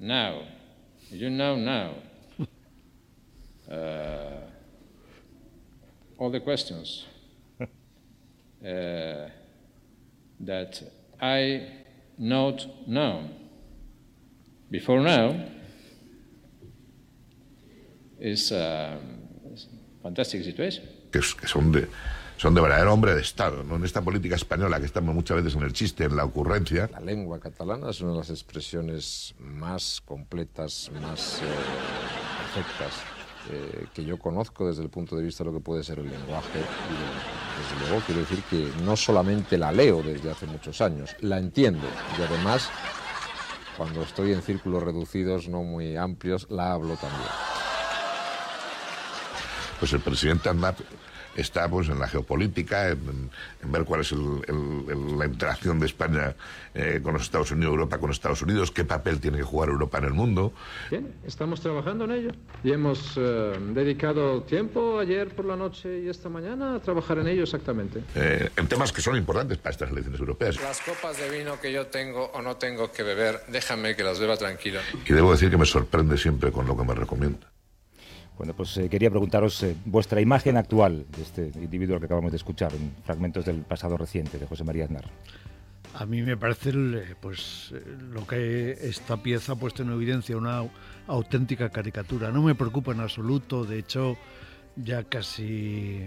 now, 0.00 0.42
if 1.10 1.20
you 1.20 1.28
know 1.28 1.56
now, 1.56 1.94
uh, 3.70 4.40
all 6.16 6.30
the 6.30 6.40
questions 6.40 7.04
uh, 7.60 7.66
that 10.40 10.82
I 11.20 11.68
note 12.16 12.66
now, 12.86 13.28
before 14.70 15.00
now, 15.00 15.34
is 18.20 18.52
a 18.52 18.98
fantastic 20.02 20.44
situation. 20.44 20.84
Que, 21.10 21.20
que 21.20 21.46
son 21.46 21.72
de 21.72 21.88
son 22.36 22.54
de 22.54 22.60
verdadero 22.60 22.92
hombre 22.92 23.14
de 23.14 23.20
Estado, 23.20 23.62
¿no? 23.62 23.76
En 23.76 23.84
esta 23.84 24.02
política 24.02 24.34
española 24.34 24.80
que 24.80 24.86
estamos 24.86 25.14
muchas 25.14 25.36
veces 25.36 25.54
en 25.54 25.62
el 25.62 25.72
chiste, 25.72 26.04
en 26.04 26.16
la 26.16 26.24
ocurrencia. 26.24 26.90
La 26.92 27.00
lengua 27.00 27.38
catalana 27.38 27.90
es 27.90 28.00
una 28.00 28.12
de 28.12 28.18
las 28.18 28.30
expresiones 28.30 29.34
más 29.38 30.02
completas, 30.04 30.90
más 31.00 31.40
eh, 31.40 31.44
perfectas 32.52 33.02
eh, 33.50 33.86
que 33.94 34.04
yo 34.04 34.18
conozco 34.18 34.66
desde 34.66 34.82
el 34.82 34.90
punto 34.90 35.16
de 35.16 35.22
vista 35.22 35.44
de 35.44 35.50
lo 35.50 35.56
que 35.56 35.62
puede 35.62 35.84
ser 35.84 36.00
el 36.00 36.10
lenguaje. 36.10 36.58
Y 36.58 37.62
desde 37.62 37.88
luego 37.88 38.04
quiero 38.04 38.20
decir 38.22 38.42
que 38.50 38.68
no 38.84 38.96
solamente 38.96 39.56
la 39.56 39.70
leo 39.70 40.02
desde 40.02 40.30
hace 40.30 40.46
muchos 40.46 40.80
años, 40.80 41.14
la 41.20 41.38
entiendo 41.38 41.86
y 42.18 42.22
además 42.22 42.68
cuando 43.76 44.02
estoy 44.02 44.32
en 44.32 44.42
círculos 44.42 44.82
reducidos, 44.82 45.48
no 45.48 45.62
muy 45.62 45.96
amplios, 45.96 46.46
la 46.48 46.72
hablo 46.72 46.96
también. 46.96 47.63
Pues 49.84 49.92
el 49.92 50.00
presidente 50.00 50.48
Aznar 50.48 50.74
está 51.36 51.68
pues, 51.68 51.90
en 51.90 51.98
la 51.98 52.08
geopolítica, 52.08 52.88
en, 52.88 53.28
ver 53.64 53.84
cuál 53.84 54.00
es 54.00 54.12
la 54.12 55.26
interacción 55.26 55.78
de 55.78 55.84
España 55.84 56.34
eh, 56.74 57.00
con 57.02 57.12
los 57.12 57.24
Estados 57.24 57.50
Unidos, 57.50 57.72
Europa 57.72 57.98
con 57.98 58.10
Estados 58.10 58.40
Unidos, 58.40 58.70
qué 58.70 58.86
papel 58.86 59.20
tiene 59.20 59.36
que 59.36 59.42
jugar 59.42 59.68
Europa 59.68 59.98
en 59.98 60.04
el 60.04 60.14
mundo. 60.14 60.54
Bien, 60.90 61.12
estamos 61.26 61.60
trabajando 61.60 62.06
en 62.06 62.12
ello 62.12 62.30
y 62.62 62.72
hemos 62.72 63.12
eh, 63.18 63.58
dedicado 63.74 64.40
tiempo 64.44 64.98
ayer 64.98 65.36
por 65.36 65.44
la 65.44 65.56
noche 65.56 66.00
y 66.00 66.08
esta 66.08 66.30
mañana 66.30 66.76
a 66.76 66.80
trabajar 66.80 67.18
en 67.18 67.28
ello 67.28 67.42
exactamente. 67.42 68.00
Eh, 68.14 68.48
en 68.56 68.66
temas 68.68 68.90
que 68.90 69.02
son 69.02 69.18
importantes 69.18 69.58
para 69.58 69.72
estas 69.72 69.90
elecciones 69.90 70.18
europeas. 70.18 70.58
Las 70.62 70.80
copas 70.80 71.18
de 71.18 71.28
vino 71.28 71.60
que 71.60 71.70
yo 71.70 71.88
tengo 71.88 72.30
o 72.32 72.40
no 72.40 72.56
tengo 72.56 72.90
que 72.90 73.02
beber, 73.02 73.42
déjame 73.48 73.94
que 73.94 74.02
las 74.02 74.18
beba 74.18 74.38
tranquilo. 74.38 74.80
Y 75.06 75.12
debo 75.12 75.32
decir 75.32 75.50
que 75.50 75.58
me 75.58 75.66
sorprende 75.66 76.16
siempre 76.16 76.50
con 76.50 76.66
lo 76.66 76.74
que 76.74 76.84
me 76.84 76.94
recomienda. 76.94 77.53
Bueno, 78.36 78.52
pues 78.54 78.76
eh, 78.78 78.88
quería 78.88 79.10
preguntaros 79.10 79.62
eh, 79.62 79.76
vuestra 79.84 80.20
imagen 80.20 80.56
actual 80.56 81.06
de 81.16 81.22
este 81.22 81.52
individuo 81.54 82.00
que 82.00 82.06
acabamos 82.06 82.32
de 82.32 82.36
escuchar 82.36 82.72
en 82.74 82.92
fragmentos 83.04 83.44
del 83.44 83.62
pasado 83.62 83.96
reciente 83.96 84.38
de 84.38 84.46
José 84.46 84.64
María 84.64 84.84
Aznar. 84.84 85.04
A 85.94 86.06
mí 86.06 86.22
me 86.22 86.36
parece 86.36 86.72
pues 87.20 87.72
eh, 87.72 87.80
lo 88.10 88.26
que 88.26 88.72
esta 88.72 89.16
pieza 89.22 89.52
ha 89.52 89.56
puesto 89.56 89.84
en 89.84 89.92
evidencia 89.92 90.36
una 90.36 90.64
auténtica 91.06 91.70
caricatura. 91.70 92.32
No 92.32 92.42
me 92.42 92.56
preocupa 92.56 92.90
en 92.90 93.00
absoluto, 93.00 93.64
de 93.64 93.78
hecho 93.78 94.16
ya 94.74 95.04
casi 95.04 96.00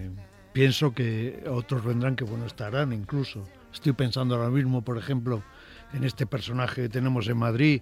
pienso 0.52 0.92
que 0.92 1.44
otros 1.48 1.82
vendrán 1.82 2.16
que 2.16 2.24
bueno 2.24 2.44
estarán 2.44 2.92
incluso. 2.92 3.48
Estoy 3.72 3.94
pensando 3.94 4.34
ahora 4.34 4.50
mismo, 4.50 4.82
por 4.82 4.98
ejemplo, 4.98 5.42
en 5.94 6.04
este 6.04 6.26
personaje 6.26 6.82
que 6.82 6.88
tenemos 6.90 7.26
en 7.28 7.38
Madrid, 7.38 7.80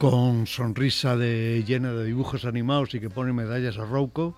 con 0.00 0.46
sonrisa 0.46 1.14
de, 1.14 1.62
llena 1.66 1.92
de 1.92 2.06
dibujos 2.06 2.46
animados 2.46 2.94
y 2.94 3.00
que 3.00 3.10
pone 3.10 3.34
medallas 3.34 3.76
a 3.76 3.84
Rouco 3.84 4.34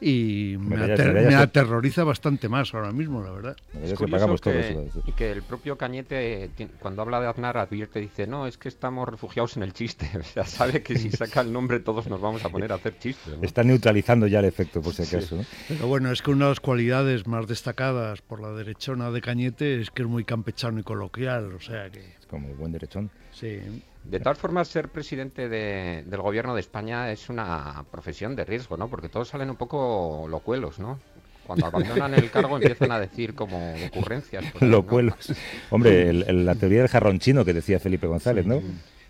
y 0.00 0.56
me, 0.58 1.36
aterroriza 1.36 2.02
bastante 2.02 2.48
más 2.48 2.74
ahora 2.74 2.90
mismo, 2.90 3.22
la 3.22 3.30
verdad. 3.30 3.56
Es 3.80 3.94
curioso 3.94 4.34
que, 4.38 4.88
y 5.06 5.12
que 5.12 5.30
el 5.30 5.44
propio 5.44 5.78
Cañete, 5.78 6.50
cuando 6.80 7.02
habla 7.02 7.20
de 7.20 7.28
Aznar, 7.28 7.58
advierte, 7.58 8.00
dice, 8.00 8.26
no, 8.26 8.48
es 8.48 8.58
que 8.58 8.68
estamos 8.68 9.08
refugiados 9.08 9.56
en 9.56 9.62
el 9.62 9.72
chiste. 9.72 10.10
O 10.18 10.24
sea, 10.24 10.44
sabe 10.44 10.82
que 10.82 10.98
si 10.98 11.12
saca 11.12 11.42
el 11.42 11.52
nombre 11.52 11.78
todos 11.78 12.08
nos 12.08 12.20
vamos 12.20 12.44
a 12.44 12.48
poner 12.48 12.72
a 12.72 12.74
hacer 12.74 12.98
chistes. 12.98 13.34
Está 13.40 13.62
neutralizando 13.62 14.26
ya 14.26 14.40
el 14.40 14.46
efecto, 14.46 14.82
por 14.82 14.94
si 14.94 15.04
acaso. 15.04 15.44
Pero 15.68 15.86
bueno, 15.86 16.10
es 16.10 16.22
que 16.22 16.32
una 16.32 16.46
de 16.46 16.50
las 16.50 16.60
cualidades 16.60 17.28
más 17.28 17.46
destacadas 17.46 18.20
por 18.20 18.40
la 18.40 18.50
derechona 18.50 19.12
de 19.12 19.20
Cañete 19.20 19.80
es 19.80 19.92
que 19.92 20.02
es 20.02 20.08
muy 20.08 20.24
campechano 20.24 20.80
y 20.80 20.82
coloquial, 20.82 21.54
o 21.54 21.60
sea 21.60 21.88
que... 21.88 22.00
Es 22.00 22.26
como 22.26 22.48
buen 22.56 22.72
derechón. 22.72 23.12
Sí. 23.30 23.60
De 24.04 24.20
tal 24.20 24.36
forma, 24.36 24.64
ser 24.64 24.90
presidente 24.90 25.48
del 25.48 26.20
gobierno 26.20 26.54
de 26.54 26.60
España 26.60 27.10
es 27.10 27.30
una 27.30 27.84
profesión 27.90 28.36
de 28.36 28.44
riesgo, 28.44 28.76
¿no? 28.76 28.88
Porque 28.88 29.08
todos 29.08 29.28
salen 29.28 29.50
un 29.50 29.56
poco 29.56 30.26
locuelos, 30.28 30.78
¿no? 30.78 31.00
Cuando 31.46 31.66
abandonan 31.66 32.14
el 32.14 32.30
cargo 32.30 32.56
empiezan 32.56 32.92
a 32.92 33.00
decir 33.00 33.34
como 33.34 33.74
ocurrencias. 33.86 34.44
Locuelos. 34.60 35.32
Hombre, 35.70 36.12
la 36.12 36.54
teoría 36.54 36.80
del 36.80 36.88
jarrón 36.88 37.18
chino 37.18 37.44
que 37.44 37.52
decía 37.52 37.78
Felipe 37.78 38.06
González, 38.06 38.46
¿no? 38.46 38.62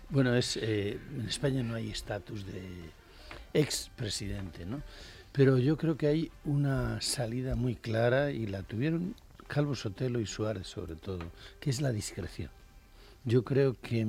Bueno, 0.09 0.35
es 0.35 0.57
eh, 0.57 0.97
en 1.17 1.27
España 1.27 1.63
no 1.63 1.75
hay 1.75 1.89
estatus 1.89 2.45
de 2.45 2.61
expresidente, 3.53 4.65
¿no? 4.65 4.81
Pero 5.31 5.57
yo 5.57 5.77
creo 5.77 5.97
que 5.97 6.07
hay 6.07 6.31
una 6.45 7.01
salida 7.01 7.55
muy 7.55 7.75
clara 7.75 8.31
y 8.31 8.47
la 8.47 8.63
tuvieron 8.63 9.15
Calvo 9.47 9.75
Sotelo 9.75 10.19
y 10.19 10.25
Suárez 10.25 10.67
sobre 10.67 10.95
todo, 10.95 11.19
que 11.59 11.69
es 11.69 11.81
la 11.81 11.91
discreción. 11.91 12.49
Yo 13.25 13.43
creo 13.43 13.75
que 13.81 14.07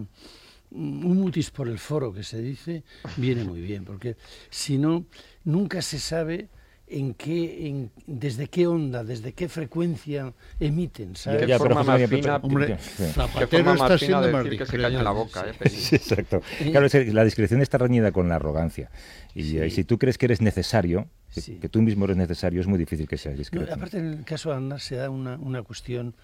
un 0.76 1.18
mutis 1.18 1.50
por 1.50 1.68
el 1.68 1.78
foro 1.78 2.12
que 2.12 2.22
se 2.22 2.40
dice 2.40 2.84
viene 3.16 3.44
muy 3.44 3.60
bien, 3.60 3.84
porque 3.84 4.16
si 4.50 4.78
no, 4.78 5.06
nunca 5.44 5.82
se 5.82 5.98
sabe 5.98 6.48
en 6.88 7.14
qué, 7.14 7.66
en, 7.66 7.90
desde 8.06 8.46
qué 8.46 8.66
onda, 8.66 9.02
desde 9.02 9.32
qué 9.32 9.48
frecuencia 9.48 10.32
emiten, 10.60 11.16
¿sabes? 11.16 11.46
¿Qué 11.46 11.58
forma 11.58 11.82
más 11.82 12.08
fina, 12.08 12.36
hombre, 12.36 12.78
Zapatero 12.78 13.74
está 13.74 13.98
siendo 13.98 14.30
más 14.30 14.46
que 14.46 14.66
se 14.66 14.78
la 14.78 15.10
boca, 15.10 15.46
¿eh? 15.48 15.68
sí, 15.68 15.96
exacto. 15.96 16.42
Claro, 16.70 16.86
la 17.12 17.24
discreción 17.24 17.60
está 17.60 17.78
reñida 17.78 18.12
con 18.12 18.28
la 18.28 18.36
arrogancia. 18.36 18.90
Y, 19.34 19.58
eh, 19.58 19.70
si 19.70 19.84
tú 19.84 19.98
crees 19.98 20.16
que 20.16 20.26
eres 20.26 20.40
necesario, 20.40 21.08
que, 21.34 21.68
tú 21.68 21.82
mismo 21.82 22.04
eres 22.04 22.16
necesario, 22.16 22.60
es 22.60 22.66
muy 22.66 22.78
difícil 22.78 23.08
que 23.08 23.18
seas 23.18 23.36
discreto. 23.36 23.74
aparte, 23.74 23.98
en 23.98 24.06
el 24.06 24.24
caso 24.24 24.50
de 24.50 24.56
Andar 24.56 24.80
se 24.80 24.96
da 24.96 25.10
una, 25.10 25.36
una 25.36 25.62
cuestión 25.62 26.14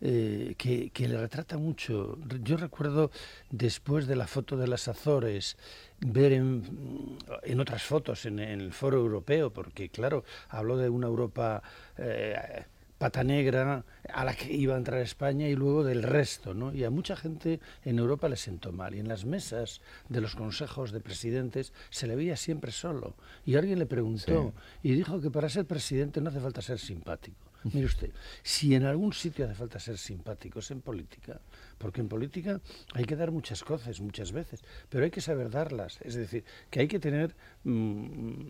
eh, 0.00 0.54
que, 0.56 1.08
le 1.08 1.18
retrata 1.18 1.58
mucho. 1.58 2.18
Yo 2.42 2.56
recuerdo 2.56 3.10
después 3.50 4.06
de 4.06 4.16
la 4.16 4.26
foto 4.26 4.56
de 4.56 4.68
las 4.68 4.88
Azores 4.88 5.56
ver 6.00 6.32
en, 6.32 7.18
en 7.42 7.60
otras 7.60 7.82
fotos 7.82 8.24
en, 8.26 8.38
el 8.38 8.72
foro 8.72 8.98
europeo, 8.98 9.50
porque 9.50 9.88
claro, 9.88 10.24
habló 10.48 10.76
de 10.76 10.88
una 10.88 11.08
Europa 11.08 11.62
eh, 11.96 12.64
pata 12.98 13.22
negra 13.22 13.84
a 14.12 14.24
la 14.24 14.34
que 14.34 14.52
iba 14.52 14.74
a 14.74 14.78
entrar 14.78 15.00
España 15.00 15.48
y 15.48 15.54
luego 15.54 15.84
del 15.84 16.02
resto, 16.02 16.52
¿no? 16.52 16.74
Y 16.74 16.84
a 16.84 16.90
mucha 16.90 17.16
gente 17.16 17.60
en 17.84 17.98
Europa 17.98 18.28
le 18.28 18.36
sentó 18.36 18.72
mal. 18.72 18.94
Y 18.94 19.00
en 19.00 19.08
las 19.08 19.24
mesas 19.24 19.80
de 20.08 20.20
los 20.20 20.34
consejos 20.34 20.90
de 20.92 21.00
presidentes 21.00 21.72
se 21.90 22.06
le 22.06 22.16
veía 22.16 22.36
siempre 22.36 22.72
solo. 22.72 23.14
Y 23.46 23.56
alguien 23.56 23.78
le 23.78 23.86
preguntó 23.86 24.52
y 24.82 24.92
dijo 24.92 25.20
que 25.20 25.30
para 25.30 25.48
ser 25.48 25.64
presidente 25.64 26.20
no 26.20 26.30
hace 26.30 26.40
falta 26.40 26.60
ser 26.60 26.78
simpático. 26.78 27.48
Mire 27.64 27.86
usted, 27.86 28.10
si 28.42 28.74
en 28.74 28.84
algún 28.84 29.12
sitio 29.12 29.44
hace 29.44 29.54
falta 29.54 29.80
ser 29.80 29.98
simpáticos 29.98 30.70
en 30.70 30.80
política, 30.80 31.40
porque 31.76 32.00
en 32.00 32.08
política 32.08 32.60
hay 32.94 33.04
que 33.04 33.16
dar 33.16 33.32
muchas 33.32 33.64
cosas 33.64 34.00
muchas 34.00 34.30
veces, 34.30 34.62
pero 34.88 35.04
hay 35.04 35.10
que 35.10 35.20
saber 35.20 35.50
darlas. 35.50 35.98
Es 36.02 36.14
decir, 36.14 36.44
que 36.70 36.80
hay 36.80 36.88
que 36.88 37.00
tener 37.00 37.34
mm, 37.64 38.42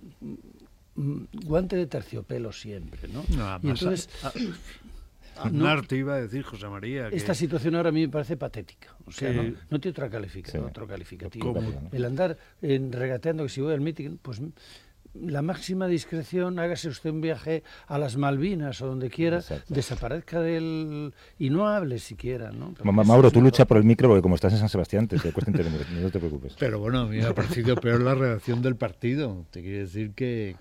guante 1.44 1.76
de 1.76 1.86
terciopelo 1.86 2.52
siempre, 2.52 3.08
¿no? 3.08 3.24
y 3.62 3.70
entonces... 3.70 4.08
te 5.86 5.96
iba 5.96 6.14
a 6.14 6.20
decir, 6.20 6.42
José 6.42 6.68
María. 6.68 7.08
Esta 7.08 7.34
situación 7.34 7.76
ahora 7.76 7.90
a 7.90 7.92
mí 7.92 8.00
me 8.00 8.12
parece 8.12 8.36
patética. 8.36 8.94
O 9.06 9.12
sea, 9.12 9.32
no, 9.32 9.42
no, 9.70 9.80
tiene 9.80 9.92
otra 9.92 10.10
calificación, 10.10 10.64
otro 10.64 10.86
calificativo. 10.86 11.54
El 11.92 12.04
andar 12.04 12.36
en, 12.60 12.92
regateando 12.92 13.44
que 13.44 13.48
si 13.48 13.60
voy 13.60 13.74
al 13.74 13.80
meeting, 13.80 14.16
pues 14.20 14.40
la 15.14 15.42
máxima 15.42 15.86
discreción, 15.86 16.58
hágase 16.58 16.88
usted 16.88 17.10
un 17.10 17.20
viaje 17.20 17.62
a 17.86 17.98
las 17.98 18.16
Malvinas 18.16 18.80
o 18.82 18.86
donde 18.86 19.10
quiera, 19.10 19.42
desaparezca 19.68 20.40
del... 20.40 21.12
y 21.38 21.50
no 21.50 21.68
hable 21.68 21.98
siquiera, 21.98 22.50
¿no? 22.52 22.74
Mauro, 22.84 23.30
tú 23.30 23.40
lucha 23.40 23.64
por 23.64 23.76
el 23.76 23.84
micro 23.84 24.08
porque 24.08 24.22
como 24.22 24.34
estás 24.34 24.52
en 24.52 24.58
San 24.58 24.68
Sebastián 24.68 25.08
te, 25.08 25.18
cuesta 25.32 25.50
intervenir, 25.50 25.86
no 25.90 26.10
te 26.10 26.18
preocupes. 26.18 26.54
Pero 26.58 26.78
bueno, 26.78 27.00
a 27.00 27.06
mí 27.06 27.18
me 27.18 27.26
ha 27.26 27.34
parecido 27.34 27.76
peor 27.76 28.02
la 28.02 28.14
redacción 28.14 28.62
del 28.62 28.76
partido. 28.76 29.44
Te 29.50 29.62
quiere 29.62 29.80
decir 29.80 30.12
que, 30.12 30.56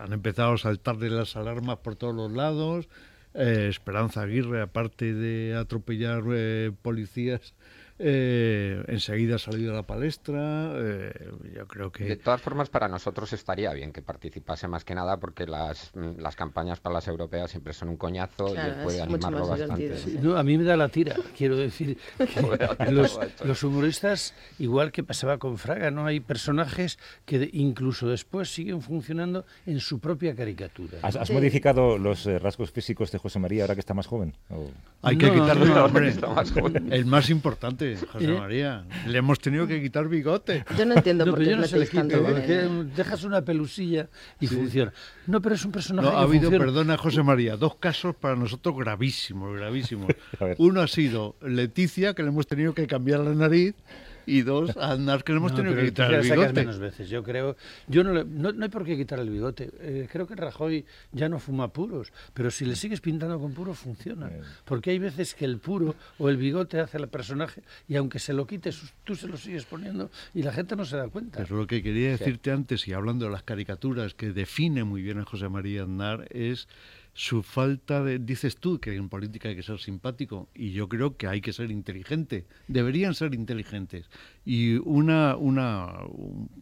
han 0.00 0.12
empezado 0.12 0.54
a 0.54 0.58
saltarle 0.58 1.10
las 1.10 1.36
alarmas 1.36 1.78
por 1.78 1.96
todos 1.96 2.14
los 2.14 2.32
lados. 2.32 2.88
Eh, 3.34 3.66
Esperanza 3.68 4.22
Aguirre, 4.22 4.62
aparte 4.62 5.12
de 5.12 5.56
atropellar 5.56 6.22
eh, 6.32 6.70
policías, 6.82 7.54
eh, 8.06 8.84
enseguida 8.88 9.36
ha 9.36 9.38
salido 9.38 9.72
a 9.72 9.76
la 9.76 9.82
palestra. 9.82 10.74
Eh, 10.76 11.30
yo 11.54 11.66
creo 11.66 11.90
que. 11.90 12.04
De 12.04 12.16
todas 12.16 12.38
formas, 12.38 12.68
para 12.68 12.86
nosotros 12.86 13.32
estaría 13.32 13.72
bien 13.72 13.94
que 13.94 14.02
participase 14.02 14.68
más 14.68 14.84
que 14.84 14.94
nada, 14.94 15.16
porque 15.16 15.46
las, 15.46 15.90
mm, 15.94 16.20
las 16.20 16.36
campañas 16.36 16.80
para 16.80 16.96
las 16.96 17.08
europeas 17.08 17.50
siempre 17.50 17.72
son 17.72 17.88
un 17.88 17.96
coñazo 17.96 18.54
y 18.54 18.58
él 18.58 18.74
puede 18.82 19.00
animarlo 19.00 19.48
bastante. 19.48 19.94
a 20.36 20.42
mí 20.42 20.58
me 20.58 20.64
da 20.64 20.76
la 20.76 20.90
tira, 20.90 21.16
quiero 21.34 21.56
decir. 21.56 21.96
los, 23.42 23.64
humoristas, 23.64 24.34
igual 24.58 24.92
que 24.92 25.02
pasaba 25.02 25.38
con 25.38 25.56
Fraga, 25.56 25.90
¿no? 25.90 26.04
Hay 26.04 26.20
personajes 26.20 26.98
que 27.24 27.48
incluso 27.54 28.06
después 28.06 28.52
siguen 28.52 28.82
funcionando 28.82 29.46
en 29.64 29.80
su 29.80 29.98
propia 29.98 30.34
caricatura. 30.34 30.98
¿Has, 31.00 31.30
modificado 31.30 31.96
los 31.96 32.26
eh, 32.26 32.38
rasgos 32.38 32.70
físicos 32.70 33.10
de 33.12 33.16
José 33.18 33.38
María 33.38 33.62
ahora 33.62 33.74
que 33.74 33.80
está 33.80 33.94
más 33.94 34.06
joven? 34.06 34.34
Hay 35.00 35.16
que 35.16 35.32
quitarle 35.32 35.64
el 35.64 35.74
nombre. 35.74 36.14
El 36.90 37.06
más 37.06 37.30
importante. 37.30 37.93
José 37.96 38.24
¿Eh? 38.24 38.38
María. 38.38 38.84
Le 39.06 39.18
hemos 39.18 39.38
tenido 39.38 39.66
que 39.66 39.80
quitar 39.82 40.08
bigote. 40.08 40.64
Yo 40.76 40.84
no 40.84 40.94
entiendo 40.94 41.24
por 41.26 41.38
qué 41.38 41.50
yo 41.50 41.56
no 41.56 41.66
se 41.66 41.78
le 41.78 41.86
Dejas 42.96 43.24
una 43.24 43.42
pelusilla 43.42 44.08
y 44.40 44.46
funciona. 44.46 44.92
No, 45.26 45.40
pero 45.40 45.54
es 45.54 45.64
un 45.64 45.72
personaje 45.72 46.08
no, 46.08 46.16
ha 46.16 46.22
habido, 46.22 46.50
perdona 46.50 46.96
José 46.96 47.22
María, 47.22 47.56
dos 47.56 47.76
casos 47.76 48.14
para 48.14 48.36
nosotros 48.36 48.76
gravísimos, 48.76 49.56
gravísimos. 49.56 50.08
Uno 50.58 50.80
ha 50.80 50.88
sido 50.88 51.36
Leticia, 51.40 52.14
que 52.14 52.22
le 52.22 52.28
hemos 52.28 52.46
tenido 52.46 52.74
que 52.74 52.86
cambiar 52.86 53.20
la 53.20 53.34
nariz 53.34 53.74
y 54.26 54.42
dos, 54.42 54.76
a 54.76 54.92
Aznar 54.92 55.24
que 55.24 55.32
le 55.32 55.38
hemos 55.38 55.54
tenido 55.54 55.74
que 55.74 55.86
quitar 55.86 56.12
el 56.12 56.22
bigote. 56.22 56.52
menos 56.52 56.78
veces, 56.78 57.08
yo 57.08 57.22
creo. 57.22 57.56
Yo 57.88 58.04
no, 58.04 58.24
no, 58.24 58.62
hay 58.62 58.68
por 58.68 58.84
qué 58.84 58.96
quitar 58.96 59.18
el 59.18 59.30
bigote. 59.30 59.70
Eh, 59.80 60.08
creo 60.10 60.26
que 60.26 60.34
Rajoy 60.34 60.84
ya 61.12 61.28
no 61.28 61.38
fuma 61.38 61.72
puros, 61.72 62.12
pero 62.32 62.50
si 62.50 62.64
le 62.64 62.76
sigues 62.76 63.00
pintando 63.00 63.38
con 63.38 63.52
puro 63.52 63.74
funciona. 63.74 64.30
Porque 64.64 64.90
hay 64.90 64.98
veces 64.98 65.34
que 65.34 65.44
el 65.44 65.58
puro 65.58 65.94
o 66.18 66.28
el 66.28 66.36
bigote 66.36 66.80
hace 66.80 66.96
al 66.96 67.08
personaje 67.08 67.62
y 67.88 67.96
aunque 67.96 68.18
se 68.18 68.32
lo 68.32 68.46
quites, 68.46 68.80
tú 69.04 69.14
se 69.14 69.28
lo 69.28 69.36
sigues 69.36 69.64
poniendo 69.64 70.10
y 70.34 70.42
la 70.42 70.52
gente 70.52 70.76
no 70.76 70.84
se 70.84 70.96
da 70.96 71.08
cuenta. 71.08 71.38
Pero 71.38 71.56
lo 71.56 71.66
que 71.66 71.82
quería 71.82 72.10
decirte 72.10 72.50
antes, 72.50 72.86
y 72.88 72.92
hablando 72.92 73.26
de 73.26 73.32
las 73.32 73.42
caricaturas 73.42 74.14
que 74.14 74.32
define 74.32 74.84
muy 74.84 75.02
bien 75.02 75.18
a 75.18 75.24
José 75.24 75.48
María 75.48 75.82
Aznar, 75.82 76.26
es 76.30 76.68
su 77.14 77.42
falta 77.42 78.02
de... 78.02 78.18
Dices 78.18 78.56
tú 78.56 78.80
que 78.80 78.94
en 78.94 79.08
política 79.08 79.48
hay 79.48 79.56
que 79.56 79.62
ser 79.62 79.78
simpático 79.78 80.48
y 80.54 80.72
yo 80.72 80.88
creo 80.88 81.16
que 81.16 81.28
hay 81.28 81.40
que 81.40 81.52
ser 81.52 81.70
inteligente. 81.70 82.44
Deberían 82.68 83.14
ser 83.14 83.34
inteligentes. 83.34 84.10
Y 84.44 84.76
una, 84.76 85.36
una 85.36 85.94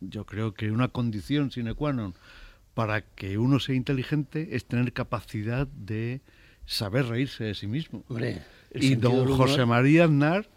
yo 0.00 0.24
creo 0.26 0.54
que 0.54 0.70
una 0.70 0.88
condición 0.88 1.50
sine 1.50 1.74
qua 1.74 1.92
non 1.92 2.14
para 2.74 3.02
que 3.02 3.36
uno 3.36 3.60
sea 3.60 3.74
inteligente 3.74 4.56
es 4.56 4.64
tener 4.64 4.92
capacidad 4.92 5.66
de 5.66 6.20
saber 6.64 7.06
reírse 7.06 7.44
de 7.44 7.54
sí 7.54 7.66
mismo. 7.66 8.04
y 8.74 8.94
don 8.94 9.28
José 9.36 9.66
María 9.66 10.04
Aznar 10.04 10.48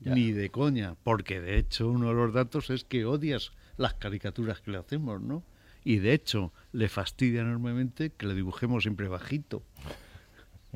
ni 0.00 0.32
de 0.32 0.50
coña, 0.50 0.96
porque 1.04 1.40
de 1.40 1.58
hecho 1.58 1.88
uno 1.88 2.08
de 2.08 2.14
los 2.14 2.34
datos 2.34 2.70
es 2.70 2.84
que 2.84 3.04
odias 3.04 3.52
las 3.76 3.94
caricaturas 3.94 4.60
que 4.60 4.72
le 4.72 4.78
hacemos, 4.78 5.20
¿no? 5.22 5.44
Y 5.84 5.98
de 5.98 6.12
hecho 6.12 6.52
le 6.72 6.88
fastidia 6.88 7.42
enormemente 7.42 8.10
que 8.10 8.26
le 8.26 8.34
dibujemos 8.34 8.82
siempre 8.84 9.08
bajito. 9.08 9.62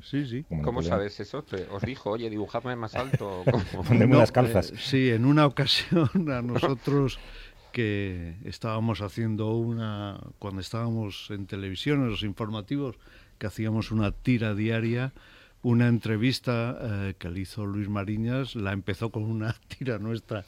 Sí, 0.02 0.26
sí. 0.26 0.44
¿Cómo 0.62 0.82
sabes 0.82 1.18
eso? 1.20 1.44
¿Os 1.70 1.82
dijo, 1.82 2.10
oye, 2.10 2.28
dibujadme 2.28 2.76
más 2.76 2.94
alto? 2.96 3.44
Poneme 3.86 4.16
unas 4.16 4.32
calzas. 4.32 4.70
Eh, 4.70 4.76
sí, 4.78 5.10
en 5.10 5.24
una 5.24 5.46
ocasión 5.46 6.30
a 6.30 6.42
nosotros 6.42 7.18
que 7.72 8.36
estábamos 8.44 9.00
haciendo 9.00 9.54
una, 9.54 10.20
cuando 10.38 10.60
estábamos 10.60 11.30
en 11.30 11.46
televisión, 11.46 12.02
en 12.02 12.10
los 12.10 12.22
informativos, 12.22 12.96
que 13.38 13.46
hacíamos 13.46 13.90
una 13.90 14.12
tira 14.12 14.54
diaria, 14.54 15.12
una 15.62 15.88
entrevista 15.88 16.78
eh, 16.80 17.14
que 17.18 17.30
le 17.30 17.40
hizo 17.40 17.66
Luis 17.66 17.88
Mariñas, 17.88 18.54
la 18.54 18.72
empezó 18.72 19.10
con 19.10 19.24
una 19.24 19.56
tira 19.78 19.98
nuestra 19.98 20.44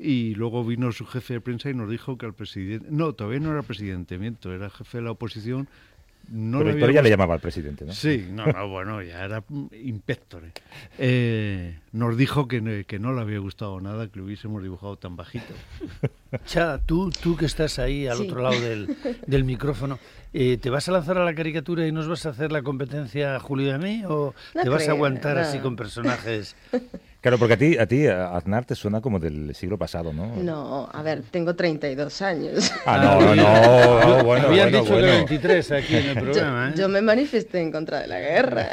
y 0.00 0.34
luego 0.34 0.64
vino 0.64 0.90
su 0.92 1.04
jefe 1.04 1.34
de 1.34 1.40
prensa 1.40 1.68
y 1.68 1.74
nos 1.74 1.90
dijo 1.90 2.16
que 2.16 2.24
el 2.24 2.32
presidente, 2.32 2.86
no, 2.90 3.12
todavía 3.12 3.40
no 3.40 3.52
era 3.52 3.62
presidente, 3.62 4.16
miento, 4.16 4.52
era 4.52 4.70
jefe 4.70 4.98
de 4.98 5.04
la 5.04 5.10
oposición. 5.10 5.68
No 6.28 6.60
pero, 6.60 6.90
ya 6.90 7.02
le 7.02 7.10
llamaba 7.10 7.34
al 7.34 7.40
presidente, 7.40 7.84
¿no? 7.84 7.92
Sí, 7.92 8.28
no, 8.30 8.46
no, 8.46 8.68
bueno, 8.68 9.02
ya 9.02 9.24
era 9.24 9.42
inspector. 9.72 10.42
Eh, 10.98 11.78
nos 11.92 12.16
dijo 12.16 12.46
que, 12.46 12.84
que, 12.86 12.98
no 12.98 13.12
le 13.12 13.20
había 13.20 13.38
gustado 13.40 13.80
nada 13.80 14.06
que 14.08 14.20
lo 14.20 14.26
hubiésemos 14.26 14.62
dibujado 14.62 14.96
tan 14.96 15.16
bajito. 15.16 15.52
Cha, 16.46 16.78
tú, 16.78 17.10
tú 17.10 17.36
que 17.36 17.46
estás 17.46 17.78
ahí 17.80 18.06
al 18.06 18.20
otro 18.20 18.42
lado 18.42 18.60
del, 18.60 18.96
del 19.26 19.44
micrófono, 19.44 19.98
eh, 20.32 20.56
¿te 20.58 20.70
vas 20.70 20.88
a 20.88 20.92
lanzar 20.92 21.18
a 21.18 21.24
la 21.24 21.34
caricatura 21.34 21.86
y 21.86 21.90
nos 21.90 22.06
vas 22.06 22.24
a 22.26 22.28
hacer 22.28 22.52
la 22.52 22.62
competencia 22.62 23.40
Julio 23.40 23.68
y 23.68 23.70
a 23.70 23.78
mí? 23.78 24.04
¿O 24.06 24.32
te 24.52 24.68
vas 24.68 24.86
a 24.86 24.92
aguantar 24.92 25.36
así 25.38 25.58
con 25.58 25.74
personajes 25.74 26.54
Claro, 27.20 27.36
porque 27.38 27.54
a 27.54 27.56
ti, 27.58 27.76
a 27.76 27.86
ti, 27.86 28.06
Aznar 28.06 28.64
te 28.64 28.74
suena 28.74 29.02
como 29.02 29.18
del 29.18 29.54
siglo 29.54 29.76
pasado, 29.76 30.10
¿no? 30.12 30.34
No, 30.36 30.88
a 30.90 31.02
ver, 31.02 31.22
tengo 31.30 31.54
32 31.54 32.22
años. 32.22 32.72
Ah, 32.86 32.96
no, 32.96 33.20
no, 33.20 33.34
no, 33.34 34.24
bueno, 34.24 34.48
Habían 34.48 34.72
dicho 34.72 34.96
que 34.96 35.02
23 35.02 35.72
aquí 35.72 35.96
en 35.96 36.06
el 36.06 36.14
programa, 36.24 36.70
¿eh? 36.70 36.74
Yo, 36.76 36.88
me 36.88 37.02
manifesté 37.02 37.60
en 37.60 37.70
contra 37.70 38.00
de 38.00 38.06
la 38.06 38.20
guerra. 38.20 38.68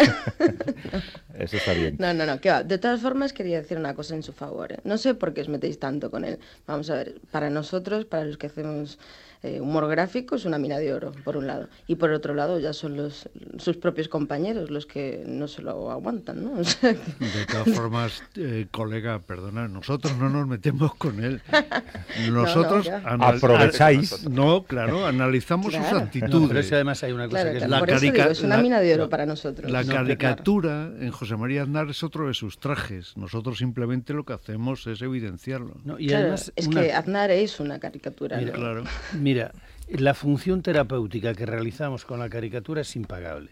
Eso 1.38 1.58
está 1.58 1.74
bien. 1.74 1.98
No, 2.00 2.14
no, 2.14 2.26
no, 2.26 2.40
que 2.40 2.50
va. 2.50 2.64
De 2.64 2.78
todas 2.78 3.02
formas, 3.02 3.34
quería 3.34 3.58
decir 3.62 3.78
una 3.78 3.94
cosa 3.94 4.16
en 4.16 4.24
su 4.24 4.32
favor. 4.32 4.72
¿eh? 4.72 4.80
No 4.86 4.98
sé 4.98 5.14
por 5.14 5.34
qué 5.34 5.42
os 5.42 5.50
metéis 5.50 5.78
tanto 5.78 6.10
con 6.10 6.24
él. 6.24 6.40
Vamos 6.66 6.90
a 6.90 6.96
ver, 6.96 7.20
para 7.32 7.50
nosotros, 7.50 8.06
para 8.06 8.24
los 8.24 8.38
que 8.38 8.48
hacemos 8.48 8.98
eh, 9.44 9.62
humor 9.62 9.88
gráfico 9.88 10.36
es 10.36 10.46
una 10.46 10.58
mina 10.58 10.80
de 10.80 10.94
oro, 10.94 11.12
por 11.24 11.38
un 11.38 11.48
lado. 11.48 11.70
Y 11.86 11.96
por 11.96 12.12
otro 12.12 12.34
lado 12.34 12.60
ya 12.60 12.74
son 12.74 12.98
los, 12.98 13.30
sus 13.58 13.78
propios 13.78 14.08
compañeros 14.08 14.72
los 14.72 14.86
que 14.86 15.24
no 15.28 15.48
se 15.48 15.62
lo 15.62 15.92
aguantan, 15.92 16.44
¿no? 16.44 16.56
De 16.58 17.46
todas 17.50 17.70
formas, 17.76 18.24
eh, 18.38 18.68
colega, 18.72 19.20
perdona, 19.20 19.68
nosotros 19.68 20.16
no 20.18 20.30
nos 20.30 20.48
metemos 20.48 20.96
con 20.96 21.24
él. 21.24 21.42
Nosotros 22.32 22.90
aprovecháis. 23.04 24.28
No, 24.30 24.64
claro, 24.64 25.06
analizamos 25.06 25.74
sus 25.74 25.86
actitudes. 25.86 26.50
pero 26.68 26.76
además 26.76 27.04
hay 27.04 27.12
una 27.12 27.28
cosa 27.28 27.52
que 27.52 27.58
es... 27.58 27.68
La 27.68 28.32
es 28.32 28.42
una 28.42 28.58
mina 28.58 28.80
de 28.80 28.94
oro 28.94 29.10
para 29.10 29.26
nosotros. 29.26 29.70
La 29.72 29.84
caricatura 29.84 30.92
en 31.00 31.12
José 31.12 31.36
María 31.36 31.64
Aznar 31.64 31.90
es 31.90 32.04
otro 32.04 32.28
de 32.28 32.34
sus 32.34 32.60
trajes. 32.60 33.16
Nosotros 33.18 33.58
simplemente 33.58 34.14
lo 34.14 34.24
que 34.24 34.34
hacemos 34.34 34.88
es 34.88 35.02
evidenciarlo. 35.02 35.76
y 35.98 36.14
además 36.14 36.52
es 36.56 36.68
que 36.68 36.94
Aznar 36.94 37.32
es 37.32 37.60
una 37.60 37.80
caricatura. 37.80 38.40
claro. 38.52 38.84
Mira, 39.14 39.52
la 39.90 40.14
función 40.14 40.62
terapéutica 40.62 41.34
que 41.34 41.46
realizamos 41.46 42.06
con 42.06 42.20
la 42.20 42.30
caricatura 42.30 42.82
es 42.82 42.96
impagable. 42.96 43.52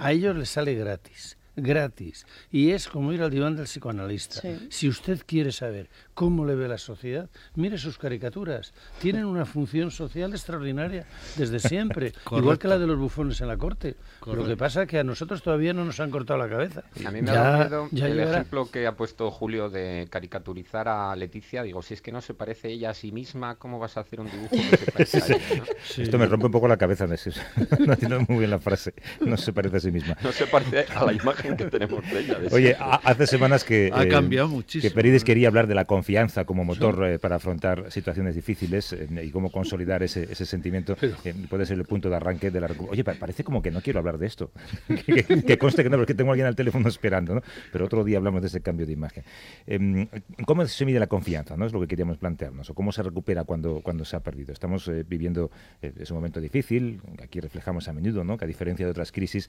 A 0.00 0.12
ellos 0.12 0.36
les 0.36 0.50
sale 0.50 0.74
gratis 0.74 1.35
gratis. 1.56 2.26
Y 2.52 2.70
es 2.70 2.88
como 2.88 3.12
ir 3.12 3.22
al 3.22 3.30
diván 3.30 3.56
del 3.56 3.66
psicoanalista. 3.66 4.40
Si 4.68 4.88
usted 4.88 5.22
quiere 5.26 5.52
saber 5.52 5.88
cómo 6.16 6.46
le 6.46 6.54
ve 6.54 6.66
la 6.66 6.78
sociedad, 6.78 7.28
mire 7.56 7.76
sus 7.76 7.98
caricaturas. 7.98 8.72
Tienen 9.00 9.26
una 9.26 9.44
función 9.44 9.90
social 9.90 10.32
extraordinaria 10.32 11.04
desde 11.36 11.58
siempre, 11.58 12.14
igual 12.32 12.58
que 12.58 12.68
la 12.68 12.78
de 12.78 12.86
los 12.86 12.98
bufones 12.98 13.38
en 13.42 13.48
la 13.48 13.58
corte. 13.58 13.96
Lo 14.24 14.46
que 14.46 14.56
pasa 14.56 14.84
es 14.84 14.88
que 14.88 14.98
a 14.98 15.04
nosotros 15.04 15.42
todavía 15.42 15.74
no 15.74 15.84
nos 15.84 16.00
han 16.00 16.10
cortado 16.10 16.38
la 16.38 16.48
cabeza. 16.48 16.84
A 17.04 17.10
mí 17.10 17.20
me 17.20 17.30
ha 17.32 17.34
dado 17.34 17.88
el 17.92 18.18
ejemplo 18.18 18.70
que 18.70 18.86
ha 18.86 18.96
puesto 18.96 19.30
Julio 19.30 19.68
de 19.68 20.08
caricaturizar 20.08 20.88
a 20.88 21.14
Leticia. 21.14 21.62
Digo, 21.62 21.82
si 21.82 21.92
es 21.92 22.00
que 22.00 22.12
no 22.12 22.22
se 22.22 22.32
parece 22.32 22.70
ella 22.70 22.90
a 22.90 22.94
sí 22.94 23.12
misma, 23.12 23.56
¿cómo 23.56 23.78
vas 23.78 23.98
a 23.98 24.00
hacer 24.00 24.18
un 24.20 24.30
dibujo 24.30 24.56
que 24.56 24.76
se 24.78 24.92
parece 24.92 25.34
a 25.34 25.36
Esto 26.02 26.18
me 26.18 26.24
rompe 26.24 26.46
un 26.46 26.52
poco 26.52 26.66
la 26.66 26.78
cabeza. 26.78 27.06
no 27.78 27.92
entiendo 27.92 28.20
muy 28.26 28.38
bien 28.38 28.50
la 28.50 28.58
frase. 28.58 28.94
No 29.20 29.36
se 29.36 29.52
parece 29.52 29.76
a 29.76 29.80
sí 29.80 29.90
misma. 29.90 30.16
No 30.22 30.32
se 30.32 30.46
parece 30.46 30.86
a 30.94 31.04
la 31.04 31.12
imagen 31.12 31.58
que 31.58 31.66
tenemos 31.66 32.02
de 32.10 32.20
ella. 32.20 32.38
Oye, 32.52 32.74
hace 32.80 33.26
semanas 33.26 33.64
que, 33.64 33.90
ha 33.92 34.08
cambiado 34.08 34.48
muchísimo. 34.48 34.88
que 34.88 34.94
Perides 34.94 35.22
quería 35.22 35.48
hablar 35.48 35.66
de 35.66 35.74
la 35.74 35.84
confianza 35.84 36.05
como 36.44 36.64
motor 36.64 37.04
eh, 37.06 37.18
para 37.18 37.36
afrontar 37.36 37.90
situaciones 37.90 38.34
difíciles 38.34 38.92
eh, 38.92 39.08
y 39.24 39.30
cómo 39.30 39.50
consolidar 39.50 40.02
ese, 40.02 40.24
ese 40.30 40.46
sentimiento. 40.46 40.96
puede 41.48 41.66
ser 41.66 41.78
el 41.78 41.84
punto 41.84 42.08
de 42.08 42.16
arranque 42.16 42.50
de 42.50 42.60
la 42.60 42.68
Oye, 42.90 43.04
parece 43.04 43.44
como 43.44 43.62
que 43.62 43.70
no 43.70 43.80
quiero 43.80 43.98
hablar 43.98 44.18
de 44.18 44.26
esto. 44.26 44.50
que, 45.46 45.58
conste 45.58 45.82
que 45.82 45.90
no, 45.90 45.96
porque 45.96 46.14
tengo 46.14 46.30
a 46.30 46.32
alguien 46.34 46.46
al 46.46 46.56
teléfono 46.56 46.88
esperando, 46.88 47.34
¿no? 47.34 47.42
Pero 47.72 47.86
otro 47.86 48.04
día 48.04 48.18
hablamos 48.18 48.42
de 48.42 48.48
ese 48.48 48.60
cambio 48.60 48.86
de 48.86 48.92
imagen. 48.92 49.24
Em, 49.66 50.08
¿Cómo 50.44 50.66
se 50.66 50.84
mide 50.84 50.98
la 50.98 51.06
confianza? 51.06 51.56
¿no? 51.56 51.66
Es 51.66 51.72
lo 51.72 51.80
que 51.80 51.88
queríamos 51.88 52.18
plantearnos. 52.18 52.70
¿O 52.70 52.74
cómo 52.74 52.92
se 52.92 53.02
recupera 53.02 53.44
cuando, 53.44 53.80
cuando 53.80 54.04
se 54.04 54.16
ha 54.16 54.20
perdido? 54.20 54.52
Estamos 54.52 54.88
eh, 54.88 55.04
viviendo 55.06 55.50
es 55.80 56.10
un 56.10 56.16
momento 56.16 56.40
difícil, 56.40 57.00
aquí 57.22 57.40
reflejamos 57.40 57.88
a 57.88 57.92
menudo, 57.92 58.24
¿no? 58.24 58.36
Que 58.36 58.44
a 58.44 58.48
diferencia 58.48 58.84
de 58.84 58.90
otras 58.90 59.12
crisis, 59.12 59.48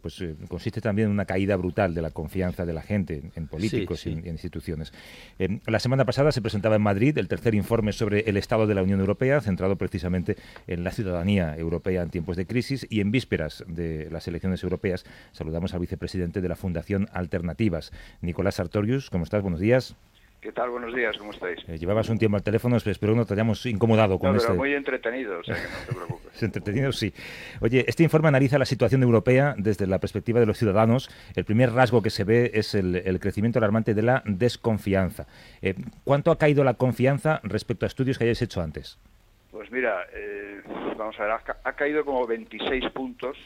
pues 0.00 0.22
consiste 0.48 0.80
también 0.80 1.06
en 1.06 1.12
una 1.12 1.24
caída 1.24 1.56
brutal 1.56 1.94
de 1.94 2.02
la 2.02 2.10
confianza 2.10 2.64
de 2.64 2.72
la 2.72 2.82
gente 2.82 3.22
en, 3.34 3.46
políticos 3.46 4.06
Y, 4.06 4.12
en, 4.12 4.26
instituciones. 4.26 4.92
Eh, 5.38 5.60
la 5.74 5.80
semana 5.80 6.04
pasada 6.04 6.30
se 6.30 6.40
presentaba 6.40 6.76
en 6.76 6.82
Madrid 6.82 7.18
el 7.18 7.26
tercer 7.26 7.52
informe 7.52 7.92
sobre 7.92 8.20
el 8.30 8.36
estado 8.36 8.68
de 8.68 8.76
la 8.76 8.84
Unión 8.84 9.00
Europea, 9.00 9.40
centrado 9.40 9.74
precisamente 9.74 10.36
en 10.68 10.84
la 10.84 10.92
ciudadanía 10.92 11.56
europea 11.56 12.02
en 12.02 12.10
tiempos 12.10 12.36
de 12.36 12.46
crisis 12.46 12.86
y 12.90 13.00
en 13.00 13.10
vísperas 13.10 13.64
de 13.66 14.08
las 14.08 14.28
elecciones 14.28 14.62
europeas. 14.62 15.04
Saludamos 15.32 15.74
al 15.74 15.80
vicepresidente 15.80 16.40
de 16.40 16.48
la 16.48 16.54
Fundación 16.54 17.08
Alternativas, 17.12 17.90
Nicolás 18.20 18.54
Sartorius. 18.54 19.10
¿Cómo 19.10 19.24
estás? 19.24 19.42
Buenos 19.42 19.58
días. 19.58 19.96
¿Qué 20.44 20.52
tal? 20.52 20.68
Buenos 20.68 20.94
días, 20.94 21.16
¿cómo 21.16 21.30
estáis? 21.30 21.58
Eh, 21.66 21.78
llevabas 21.78 22.10
un 22.10 22.18
tiempo 22.18 22.36
al 22.36 22.42
teléfono, 22.42 22.76
espero 22.76 23.14
no 23.14 23.24
te 23.24 23.32
hayamos 23.32 23.64
incomodado 23.64 24.18
con 24.18 24.32
no, 24.32 24.36
pero 24.36 24.42
este 24.42 24.58
muy 24.58 24.74
entretenido, 24.74 25.38
o 25.38 25.42
sea 25.42 25.54
que 25.54 25.62
no 25.62 25.86
te 25.86 25.94
preocupes. 25.94 26.42
entretenido, 26.42 26.92
sí. 26.92 27.14
Oye, 27.62 27.86
este 27.88 28.02
informe 28.02 28.28
analiza 28.28 28.58
la 28.58 28.66
situación 28.66 29.02
europea 29.02 29.54
desde 29.56 29.86
la 29.86 30.00
perspectiva 30.00 30.40
de 30.40 30.44
los 30.44 30.58
ciudadanos. 30.58 31.08
El 31.34 31.46
primer 31.46 31.72
rasgo 31.72 32.02
que 32.02 32.10
se 32.10 32.24
ve 32.24 32.50
es 32.52 32.74
el, 32.74 33.18
crecimiento 33.20 33.58
alarmante 33.58 33.94
de 33.94 34.02
la 34.02 34.22
desconfianza. 34.26 35.26
Eh, 35.62 35.76
¿Cuánto 36.04 36.30
ha 36.30 36.36
caído 36.36 36.62
la 36.62 36.74
confianza 36.74 37.40
respecto 37.42 37.86
a 37.86 37.88
estudios 37.88 38.18
que 38.18 38.24
hayáis 38.24 38.42
hecho 38.42 38.60
antes? 38.60 38.98
Pues 39.50 39.70
mira, 39.70 40.02
eh, 40.12 40.60
vamos 40.98 41.18
a 41.20 41.22
ver, 41.22 41.32
ha, 41.64 41.72
caído 41.72 42.04
como 42.04 42.26
26 42.26 42.90
puntos 42.90 43.38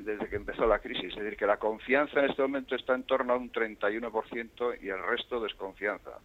desde 0.00 0.28
que 0.28 0.36
empezó 0.36 0.66
la 0.66 0.78
crisis. 0.78 1.10
Es 1.10 1.16
decir, 1.16 1.36
que 1.36 1.46
la 1.46 1.58
confianza 1.58 2.20
en 2.20 2.30
este 2.30 2.42
momento 2.42 2.74
está 2.74 2.94
en 2.94 3.04
torno 3.04 3.32
a 3.32 3.36
un 3.36 3.52
31% 3.52 4.78
y 4.82 4.88
el 4.88 5.02
resto 5.02 5.40
desconfianza. 5.40 6.18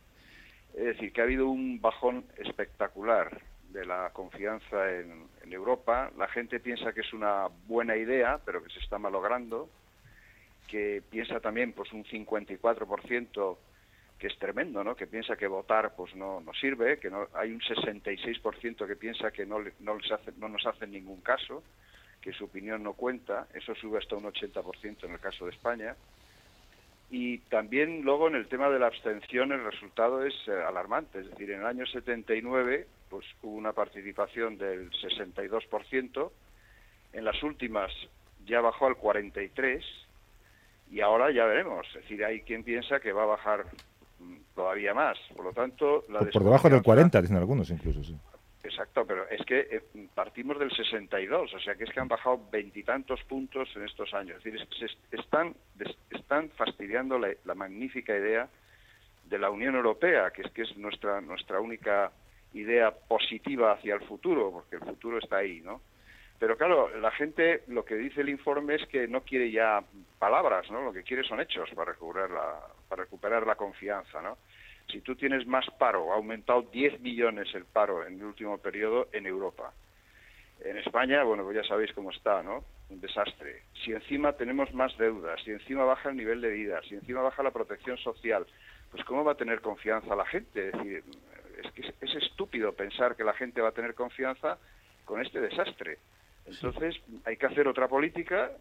Es 0.73 0.86
decir, 0.86 1.12
que 1.12 1.21
ha 1.21 1.25
habido 1.25 1.47
un 1.47 1.82
bajón 1.82 2.25
espectacular 2.38 3.41
de 3.69 3.86
la 3.86 4.12
confianza 4.13 4.91
en, 4.91 5.27
Europa. 5.49 6.12
La 6.17 6.27
gente 6.27 6.60
piensa 6.60 6.91
que 6.91 7.01
es 7.01 7.13
una 7.13 7.47
buena 7.67 7.95
idea, 7.95 8.39
pero 8.43 8.62
que 8.62 8.69
se 8.69 8.80
está 8.80 8.99
malogrando. 8.99 9.69
Que 10.67 11.01
piensa 11.10 11.39
también, 11.39 11.71
pues, 11.71 11.93
un 11.93 12.03
54% 12.03 13.58
que 14.19 14.27
es 14.27 14.38
tremendo, 14.39 14.84
¿no? 14.84 14.95
Que 14.95 15.08
piensa 15.08 15.38
que 15.38 15.47
votar, 15.47 15.95
pues, 15.95 16.13
no, 16.15 16.41
no 16.41 16.53
sirve. 16.53 16.99
Que 16.99 17.10
no, 17.10 17.27
hay 17.34 17.53
un 17.53 17.62
66% 17.62 18.86
que 18.86 18.95
piensa 18.97 19.32
que 19.32 19.45
no, 19.45 19.60
no, 19.80 19.97
hace, 20.13 20.34
no 20.38 20.49
nos 20.49 20.65
hacen 20.65 20.91
ningún 20.91 21.21
caso 21.21 21.63
que 22.28 22.34
su 22.34 22.44
opinión 22.44 22.84
no 22.84 22.92
cuenta, 22.92 23.48
eso 23.54 23.74
sube 23.76 24.00
hasta 24.00 24.18
un 24.18 24.26
80% 24.26 25.06
en 25.06 25.12
el 25.13 25.20
caso 25.22 25.46
de 25.46 25.52
España. 25.52 25.96
Y 27.10 27.38
también 27.38 28.02
luego 28.02 28.28
en 28.28 28.36
el 28.36 28.50
tema 28.50 28.70
de 28.70 28.80
la 28.80 28.88
abstención 28.88 29.54
el 29.54 29.63
resultado 29.63 30.26
es 30.26 30.34
eh, 30.46 30.52
alarmante, 30.52 31.22
es 31.22 31.30
decir, 31.30 31.52
en 31.52 31.62
el 31.62 31.66
año 31.66 31.86
79 31.86 32.86
pues 33.10 33.26
hubo 33.44 33.56
una 33.56 33.72
participación 33.72 34.58
del 34.58 34.92
62%, 34.92 36.32
en 37.13 37.24
las 37.24 37.42
últimas 37.44 37.94
ya 38.46 38.60
bajó 38.60 38.88
al 38.88 38.98
43 38.98 39.86
y 40.92 41.00
ahora 41.00 41.32
ya 41.32 41.46
veremos, 41.46 41.88
es 41.96 42.02
decir, 42.02 42.26
hay 42.26 42.42
quien 42.42 42.66
piensa 42.66 43.00
que 43.00 43.13
va 43.13 43.24
a 43.24 43.28
bajar 43.28 43.68
mm, 44.20 44.36
todavía 44.54 44.94
más, 44.94 45.18
por 45.34 45.46
lo 45.46 45.54
tanto 45.54 46.04
la 46.10 46.20
por, 46.20 46.32
por 46.34 46.44
debajo 46.44 46.70
del 46.70 46.84
40 46.84 47.22
dicen 47.22 47.38
algunos 47.38 47.70
incluso, 47.70 48.04
sí. 48.04 48.18
Exacto, 48.67 49.06
pero 49.06 49.27
es 49.30 49.45
que 49.45 49.60
eh, 49.60 49.82
partimos 50.13 50.60
del 50.60 50.71
62, 50.71 51.53
o 51.53 51.60
sea 51.60 51.75
que 51.75 51.86
es 51.86 51.89
que 51.89 51.99
han 52.01 52.10
bajado 52.10 52.41
veintitantos 52.51 53.23
puntos 53.23 53.69
en 53.75 53.84
estos 53.84 54.13
años. 54.13 54.38
Es 54.45 54.51
decir, 54.51 54.67
se 55.10 55.17
están, 55.17 55.56
están 56.10 56.49
fastidiando 56.49 57.17
la, 57.17 57.56
magnífica 57.56 58.15
idea 58.15 58.49
de 59.23 59.39
la 59.39 59.49
Unión 59.49 59.75
Europea, 59.75 60.32
que 60.32 60.41
es 60.41 60.51
que 60.51 60.63
es 60.63 60.77
nuestra, 60.77 61.21
nuestra 61.21 61.62
única 61.62 62.12
idea 62.53 62.91
positiva 62.91 63.71
hacia 63.71 63.95
el 63.95 64.01
futuro, 64.01 64.51
porque 64.51 64.75
el 64.75 64.82
futuro 64.82 65.17
está 65.19 65.38
ahí, 65.38 65.62
¿no? 65.62 65.82
Pero 66.38 66.58
claro, 66.58 66.89
la 66.99 67.12
gente 67.12 67.63
lo 67.67 67.86
que 67.86 67.95
dice 67.95 68.21
el 68.21 68.30
informe 68.30 68.75
es 68.75 68.86
que 68.88 69.08
no 69.08 69.21
quiere 69.21 69.49
ya 69.49 69.82
palabras, 70.19 70.69
¿no? 70.69 70.82
Lo 70.82 70.93
que 70.93 71.03
quiere 71.03 71.23
son 71.23 71.39
hechos 71.39 71.69
para 71.73 71.93
recuperar 71.93 72.30
la, 72.32 72.60
para 72.89 73.03
recuperar 73.03 73.47
la 73.47 73.56
confianza, 73.56 74.21
¿no? 74.21 74.38
Si 74.91 75.02
tú 75.02 75.15
tienes 75.15 75.45
más 75.45 75.65
paro, 75.78 76.12
ha 76.12 76.15
aumentado 76.15 76.62
10 76.62 77.02
millones 77.02 77.54
el 77.54 77.65
paro 77.65 78.06
en 78.06 78.19
el 78.19 78.23
último 78.23 78.58
periodo 78.58 79.10
en 79.12 79.26
Europa. 79.26 79.73
En 80.62 80.78
España, 80.78 81.23
bueno, 81.23 81.43
pues 81.43 81.58
ya 81.58 81.63
sabéis 81.63 81.91
cómo 81.93 82.12
está, 82.12 82.41
¿no? 82.41 82.63
Un 82.89 83.02
desastre. 83.02 83.63
Si 83.84 83.91
encima 83.91 84.34
tenemos 84.34 84.73
más 84.73 84.97
deudas, 84.97 85.41
si 85.43 85.52
encima 85.52 85.84
baja 85.84 86.10
el 86.10 86.17
nivel 86.17 86.41
de 86.41 86.50
vida, 86.50 86.82
si 86.88 86.95
encima 86.95 87.21
baja 87.21 87.43
la 87.43 87.52
protección 87.52 87.97
social, 87.97 88.45
pues 88.91 89.04
¿cómo 89.04 89.23
va 89.23 89.34
a 89.34 89.38
tener 89.38 89.62
confianza 89.62 90.15
la 90.15 90.26
gente? 90.26 90.69
Es 90.69 90.73
decir, 90.73 91.04
es 91.63 91.71
que 91.73 92.06
es 92.06 92.15
estúpido 92.15 92.73
pensar 92.73 93.15
que 93.15 93.23
la 93.23 93.34
gente 93.34 93.62
va 93.62 93.69
a 93.69 93.73
tener 93.73 93.93
confianza 93.93 94.58
con 95.06 95.21
este 95.21 95.41
desastre. 95.41 95.97
Entonces, 96.45 96.95
hay 97.26 97.36
que 97.38 97.45
hacer 97.45 97.67
otra 97.67 97.88
política, 97.88 98.52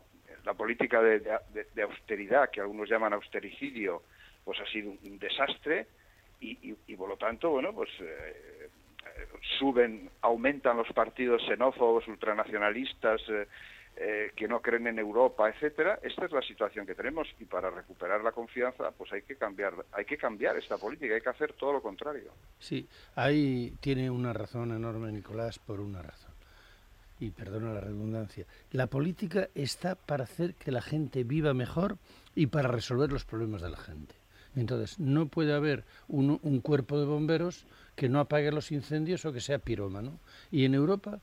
la 0.45 0.55
política 0.55 1.01
de, 1.03 1.83
austeridad, 1.83 2.51
que 2.51 2.61
algunos 2.61 2.89
llaman 2.89 3.13
austericidio, 3.13 4.03
pues 4.45 4.59
ha 4.61 4.67
sido 4.67 4.91
un 4.91 5.19
desastre, 5.19 5.87
y, 6.41 6.97
por 6.97 7.09
lo 7.09 7.17
tanto, 7.17 7.51
bueno, 7.51 7.73
pues 7.73 7.91
eh, 8.01 8.69
suben, 9.59 10.11
aumentan 10.21 10.77
los 10.77 10.89
partidos 10.93 11.43
xenófobos, 11.47 12.07
ultranacionalistas, 12.09 13.21
eh, 13.29 13.49
eh, 13.99 14.33
que 14.37 14.47
no 14.47 14.61
creen 14.61 14.89
en 14.89 14.99
Europa, 14.99 15.49
etcétera. 15.49 15.99
Esta 16.03 16.27
es 16.27 16.33
la 16.33 16.43
situación 16.43 16.85
que 16.85 16.95
tenemos 16.95 17.27
y 17.41 17.47
para 17.47 17.71
recuperar 17.71 18.23
la 18.23 18.33
confianza, 18.33 18.91
pues 18.91 19.11
hay 19.13 19.23
que 19.23 19.37
cambiar, 19.37 19.73
hay 19.93 20.05
que 20.05 20.19
cambiar 20.19 20.57
esta 20.59 20.77
política, 20.77 21.15
hay 21.15 21.23
que 21.23 21.31
hacer 21.31 21.55
todo 21.55 21.73
lo 21.73 21.83
contrario. 21.83 22.31
Sí, 22.59 22.87
ahí 23.15 23.73
tiene 23.81 24.11
una 24.11 24.35
razón 24.35 24.73
enorme 24.73 25.11
Nicolás 25.13 25.59
por 25.59 25.81
una 25.81 26.03
razón. 26.03 26.33
Y 27.19 27.31
perdona 27.31 27.73
la 27.73 27.81
redundancia. 27.81 28.45
La 28.73 28.87
política 28.89 29.49
está 29.55 29.95
para 29.95 30.25
hacer 30.25 30.55
que 30.57 30.71
la 30.71 30.83
gente 30.83 31.25
viva 31.25 31.55
mejor 31.55 31.97
y 32.35 32.49
para 32.49 32.69
resolver 32.69 33.11
los 33.11 33.25
problemas 33.25 33.63
de 33.63 33.71
la 33.71 33.79
gente. 33.79 34.15
Entonces, 34.57 34.99
no 34.99 35.29
puede 35.29 35.53
haber 35.53 35.85
un, 36.09 36.39
cuerpo 36.61 36.99
de 36.99 37.05
bomberos 37.05 37.67
que 37.95 38.09
no 38.09 38.21
apague 38.21 38.51
los 38.51 38.73
incendios 38.73 39.25
o 39.25 39.33
que 39.33 39.41
sea 39.41 39.59
pirómano. 39.59 40.19
Y 40.51 40.65
en 40.65 40.75
Europa, 40.75 41.21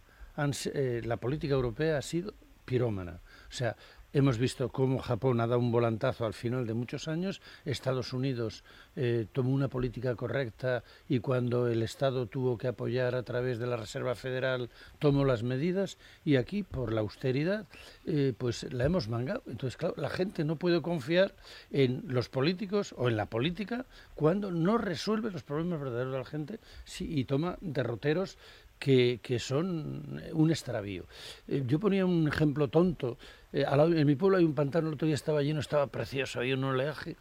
eh, 0.73 1.01
la 1.03 1.17
política 1.17 1.55
europea 1.55 1.97
ha 1.97 2.01
sido 2.01 2.35
pirómana. 2.65 3.19
O 3.49 3.51
sea, 3.51 3.75
Hemos 4.15 4.37
visto 4.37 4.69
cómo 4.69 4.99
Japón 4.99 5.41
ha 5.41 5.47
dado 5.47 5.59
un 5.59 5.71
volantazo 5.71 6.27
al 6.27 6.35
final 6.35 6.67
de 6.67 6.75
muchos 6.75 7.07
años, 7.07 7.41
Estados 7.65 8.13
Unidos 8.13 8.63
eh, 8.95 9.25
tomó 9.31 9.51
una 9.51 9.69
política 9.69 10.13
correcta 10.13 10.83
y 11.09 11.17
cuando 11.17 11.67
el 11.67 11.81
Estado 11.81 12.27
tuvo 12.27 12.55
que 12.55 12.67
apoyar 12.67 13.15
a 13.15 13.23
través 13.23 13.57
de 13.57 13.65
la 13.65 13.75
Reserva 13.75 14.13
Federal 14.13 14.69
tomó 14.99 15.25
las 15.25 15.41
medidas 15.41 15.97
y 16.23 16.35
aquí 16.35 16.61
por 16.61 16.93
la 16.93 17.01
austeridad 17.01 17.65
eh, 18.05 18.33
pues 18.37 18.71
la 18.71 18.85
hemos 18.85 19.07
mangado. 19.07 19.41
Entonces, 19.47 19.77
claro, 19.77 19.95
la 19.97 20.11
gente 20.11 20.43
no 20.43 20.57
puede 20.57 20.83
confiar 20.83 21.33
en 21.71 22.03
los 22.05 22.29
políticos 22.29 22.93
o 22.95 23.09
en 23.09 23.17
la 23.17 23.25
política 23.25 23.87
cuando 24.13 24.51
no 24.51 24.77
resuelve 24.77 25.31
los 25.31 25.41
problemas 25.41 25.79
verdaderos 25.79 26.13
de 26.13 26.19
la 26.19 26.25
gente 26.25 26.59
y 26.99 27.25
toma 27.25 27.57
derroteros 27.61 28.37
que, 28.83 29.39
son 29.39 30.21
un 30.33 30.51
extravío. 30.51 31.05
Eh, 31.47 31.63
yo 31.65 31.79
ponía 31.79 32.05
un 32.05 32.27
ejemplo 32.27 32.67
tonto 32.67 33.17
eh, 33.53 33.65
en 33.65 34.07
mi 34.07 34.15
pueblo 34.15 34.37
hay 34.37 34.43
un 34.43 34.55
pantano, 34.55 34.89
el 34.89 34.95
otro 34.95 35.05
día 35.05 35.15
estaba 35.15 35.41
lleno, 35.41 35.61
estaba 35.61 35.87
precioso, 35.87 36.39
había 36.39 36.55
un 36.55 36.65
oleaje 36.65 37.15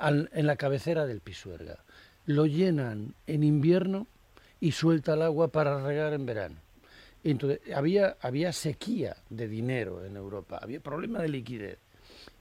en 0.00 0.46
la 0.46 0.56
cabecera 0.56 1.06
del 1.06 1.20
Pisuerga. 1.20 1.84
Lo 2.26 2.46
llenan 2.46 3.14
en 3.26 3.44
invierno 3.44 4.08
y 4.58 4.72
suelta 4.72 5.14
el 5.14 5.22
agua 5.22 5.48
para 5.48 5.80
regar 5.80 6.14
en 6.14 6.26
verano. 6.26 6.56
Entonces, 7.22 7.60
había, 7.72 8.16
había 8.20 8.52
sequía 8.52 9.16
de 9.30 9.46
dinero 9.46 10.04
en 10.04 10.16
Europa, 10.16 10.58
había 10.60 10.80
problema 10.80 11.20
de 11.20 11.28
liquidez. 11.28 11.78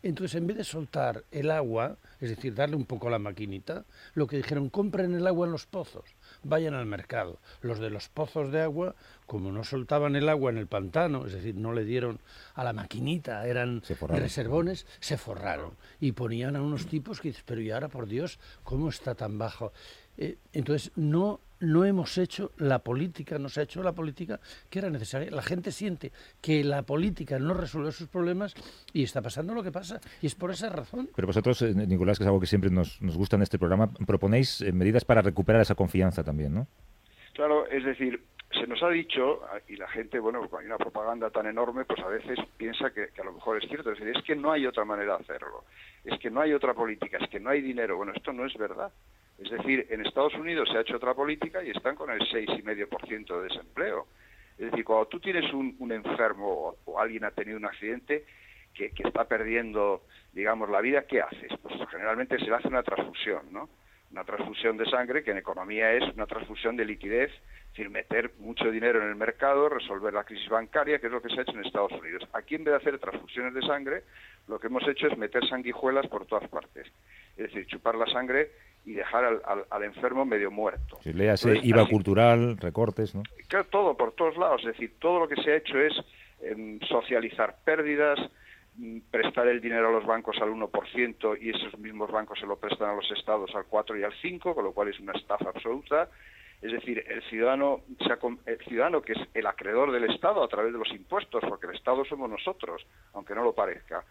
Entonces, 0.01 0.35
en 0.35 0.47
vez 0.47 0.57
de 0.57 0.63
soltar 0.63 1.23
el 1.31 1.51
agua, 1.51 1.97
es 2.19 2.29
decir, 2.29 2.55
darle 2.55 2.75
un 2.75 2.85
poco 2.85 3.07
a 3.07 3.11
la 3.11 3.19
maquinita, 3.19 3.85
lo 4.15 4.25
que 4.25 4.37
dijeron, 4.37 4.69
compren 4.69 5.13
el 5.13 5.27
agua 5.27 5.45
en 5.45 5.51
los 5.51 5.67
pozos 5.67 6.05
vayan 6.43 6.73
al 6.73 6.85
mercado. 6.85 7.39
Los 7.61 7.79
de 7.79 7.89
los 7.89 8.09
pozos 8.09 8.51
de 8.51 8.61
agua, 8.61 8.95
como 9.25 9.51
no 9.51 9.63
soltaban 9.63 10.15
el 10.15 10.29
agua 10.29 10.51
en 10.51 10.57
el 10.57 10.67
pantano, 10.67 11.25
es 11.25 11.33
decir, 11.33 11.55
no 11.55 11.73
le 11.73 11.85
dieron 11.85 12.19
a 12.55 12.63
la 12.63 12.73
maquinita, 12.73 13.47
eran 13.47 13.81
reservones, 14.09 14.85
se 14.99 15.17
forraron. 15.17 15.71
Y 15.99 16.11
ponían 16.11 16.55
a 16.55 16.61
unos 16.61 16.87
tipos 16.87 17.21
que 17.21 17.29
dices, 17.29 17.43
pero 17.45 17.61
y 17.61 17.71
ahora, 17.71 17.87
por 17.87 18.07
Dios, 18.07 18.39
¿cómo 18.63 18.89
está 18.89 19.15
tan 19.15 19.37
bajo? 19.37 19.73
Eh, 20.17 20.37
entonces, 20.53 20.91
no 20.95 21.39
no 21.63 21.85
hemos 21.85 22.17
hecho 22.17 22.51
la 22.57 22.79
política, 22.79 23.39
no 23.39 23.49
se 23.49 23.61
ha 23.61 23.63
hecho 23.63 23.81
la 23.81 23.93
política 23.93 24.39
que 24.69 24.79
era 24.79 24.89
necesaria. 24.89 25.31
La 25.31 25.41
gente 25.41 25.71
siente 25.71 26.11
que 26.41 26.63
la 26.63 26.83
política 26.83 27.39
no 27.39 27.53
resuelve 27.53 27.91
sus 27.91 28.07
problemas 28.07 28.53
y 28.91 29.03
está 29.03 29.21
pasando 29.21 29.53
lo 29.53 29.63
que 29.63 29.71
pasa. 29.71 29.99
Y 30.21 30.27
es 30.27 30.35
por 30.35 30.51
esa 30.51 30.69
razón. 30.69 31.09
Pero 31.15 31.27
vosotros, 31.27 31.61
eh, 31.61 31.73
Nicolás, 31.73 32.17
que 32.17 32.23
es 32.23 32.27
algo 32.27 32.39
que 32.39 32.47
siempre 32.47 32.69
nos, 32.69 33.01
nos 33.01 33.17
gusta 33.17 33.37
en 33.37 33.43
este 33.43 33.57
programa, 33.57 33.91
proponéis 34.05 34.61
eh, 34.61 34.71
medidas 34.71 35.05
para 35.05 35.21
recuperar 35.21 35.61
esa 35.61 35.75
confianza 35.75 36.23
también, 36.23 36.53
¿no? 36.53 36.67
Claro, 37.33 37.65
es 37.67 37.83
decir, 37.83 38.21
se 38.51 38.67
nos 38.67 38.83
ha 38.83 38.89
dicho, 38.89 39.41
y 39.67 39.75
la 39.75 39.87
gente, 39.87 40.19
bueno, 40.19 40.39
cuando 40.41 40.57
hay 40.59 40.65
una 40.67 40.77
propaganda 40.77 41.31
tan 41.31 41.47
enorme, 41.47 41.85
pues 41.85 41.99
a 42.01 42.07
veces 42.07 42.37
piensa 42.57 42.91
que, 42.91 43.07
que, 43.07 43.21
a 43.21 43.25
lo 43.25 43.33
mejor 43.33 43.57
es 43.57 43.67
cierto. 43.67 43.91
Es 43.91 43.99
decir, 43.99 44.15
es 44.15 44.23
que 44.23 44.35
no 44.35 44.51
hay 44.51 44.67
otra 44.67 44.85
manera 44.85 45.17
de 45.17 45.23
hacerlo. 45.23 45.63
Es 46.03 46.19
que 46.19 46.29
no 46.29 46.41
hay 46.41 46.53
otra 46.53 46.73
política, 46.73 47.17
es 47.19 47.29
que 47.29 47.39
no 47.39 47.49
hay 47.49 47.61
dinero. 47.61 47.97
Bueno, 47.97 48.11
esto 48.13 48.31
no 48.33 48.45
es 48.45 48.53
verdad. 48.55 48.91
Es 49.43 49.51
decir, 49.51 49.87
en 49.89 50.05
Estados 50.05 50.33
Unidos 50.35 50.69
se 50.71 50.77
ha 50.77 50.81
hecho 50.81 50.95
otra 50.95 51.13
política 51.13 51.63
y 51.63 51.69
están 51.69 51.95
con 51.95 52.09
el 52.09 52.19
6,5% 52.21 53.41
de 53.41 53.43
desempleo. 53.49 54.07
Es 54.57 54.71
decir, 54.71 54.85
cuando 54.85 55.07
tú 55.07 55.19
tienes 55.19 55.51
un, 55.53 55.91
enfermo 55.91 56.75
o, 56.85 56.99
alguien 56.99 57.23
ha 57.23 57.31
tenido 57.31 57.57
un 57.57 57.65
accidente 57.65 58.25
que, 58.73 58.91
está 58.97 59.25
perdiendo, 59.25 60.03
digamos, 60.31 60.69
la 60.69 60.81
vida, 60.81 61.05
¿qué 61.05 61.21
haces? 61.21 61.51
Pues 61.61 61.75
generalmente 61.89 62.37
se 62.39 62.45
le 62.45 62.55
hace 62.55 62.67
una 62.67 62.83
transfusión, 62.83 63.51
¿no? 63.51 63.69
Una 64.13 64.23
transfusión 64.23 64.77
de 64.77 64.85
sangre 64.85 65.23
que 65.23 65.31
en 65.31 65.37
economía 65.37 65.91
es 65.91 66.03
una 66.13 66.27
transfusión 66.27 66.77
de 66.77 66.85
liquidez, 66.85 67.31
es 67.31 67.69
decir, 67.71 67.89
meter 67.89 68.31
mucho 68.37 68.69
dinero 68.69 69.01
en 69.01 69.09
el 69.09 69.15
mercado, 69.15 69.69
resolver 69.69 70.13
la 70.13 70.23
crisis 70.23 70.47
bancaria, 70.49 70.99
que 70.99 71.07
es 71.07 71.11
lo 71.11 71.19
que 71.19 71.29
se 71.29 71.39
ha 71.39 71.41
hecho 71.41 71.53
en 71.53 71.65
Estados 71.65 71.93
Unidos. 71.93 72.23
Aquí, 72.31 72.53
en 72.53 72.63
vez 72.63 72.73
de 72.73 72.77
hacer 72.77 72.99
transfusiones 72.99 73.55
de 73.55 73.63
sangre, 73.63 74.03
lo 74.47 74.59
que 74.59 74.67
hemos 74.67 74.87
hecho 74.87 75.07
es 75.07 75.17
meter 75.17 75.43
sanguijuelas 75.49 76.05
por 76.05 76.27
todas 76.27 76.47
partes. 76.47 76.85
es 77.35 77.47
decir, 77.47 77.65
chupar 77.65 77.95
la 77.95 78.05
sangre 78.05 78.51
y 78.85 78.93
dejar 78.93 79.41
al, 79.71 79.83
enfermo 79.83 80.25
medio 80.25 80.51
muerto. 80.51 80.99
Si 81.01 81.11
léase 81.11 81.57
IVA 81.63 81.87
cultural, 81.87 82.57
recortes, 82.57 83.15
¿no? 83.15 83.23
Claro, 83.47 83.65
todo, 83.65 83.97
por 83.97 84.11
todos 84.11 84.37
lados. 84.37 84.61
Es 84.61 84.73
decir, 84.73 84.93
todo 84.99 85.21
lo 85.21 85.27
que 85.27 85.41
se 85.41 85.53
ha 85.53 85.55
hecho 85.55 85.79
es 85.79 85.93
em, 86.41 86.79
socializar 86.81 87.55
pérdidas, 87.65 88.19
prestar 89.11 89.47
el 89.47 89.61
dinero 89.61 89.89
a 89.89 89.91
los 89.91 90.05
bancos 90.05 90.37
al 90.41 90.49
1% 90.49 91.37
y 91.41 91.49
esos 91.49 91.77
mismos 91.79 92.11
bancos 92.11 92.39
se 92.39 92.47
lo 92.47 92.57
prestan 92.57 92.89
a 92.89 92.95
los 92.95 93.09
estados 93.11 93.53
al 93.55 93.65
4 93.65 93.97
y 93.99 94.03
al 94.03 94.13
5, 94.21 94.55
con 94.55 94.63
lo 94.63 94.71
cual 94.71 94.89
es 94.89 94.99
una 94.99 95.13
estafa 95.13 95.49
absoluta. 95.49 96.09
Es 96.61 96.71
decir, 96.71 97.03
el 97.07 97.21
ciudadano, 97.23 97.81
el 98.45 98.57
ciudadano 98.59 99.01
que 99.01 99.13
es 99.13 99.19
el 99.33 99.45
acreedor 99.47 99.91
del 99.91 100.05
Estado 100.05 100.43
a 100.43 100.47
través 100.47 100.71
de 100.71 100.79
los 100.79 100.91
impuestos, 100.91 101.43
porque 101.47 101.67
el 101.67 101.75
Estado 101.75 102.05
somos 102.05 102.29
nosotros, 102.29 102.85
aunque 103.13 103.35
no 103.35 103.43
lo 103.43 103.53
parezca, 103.53 104.03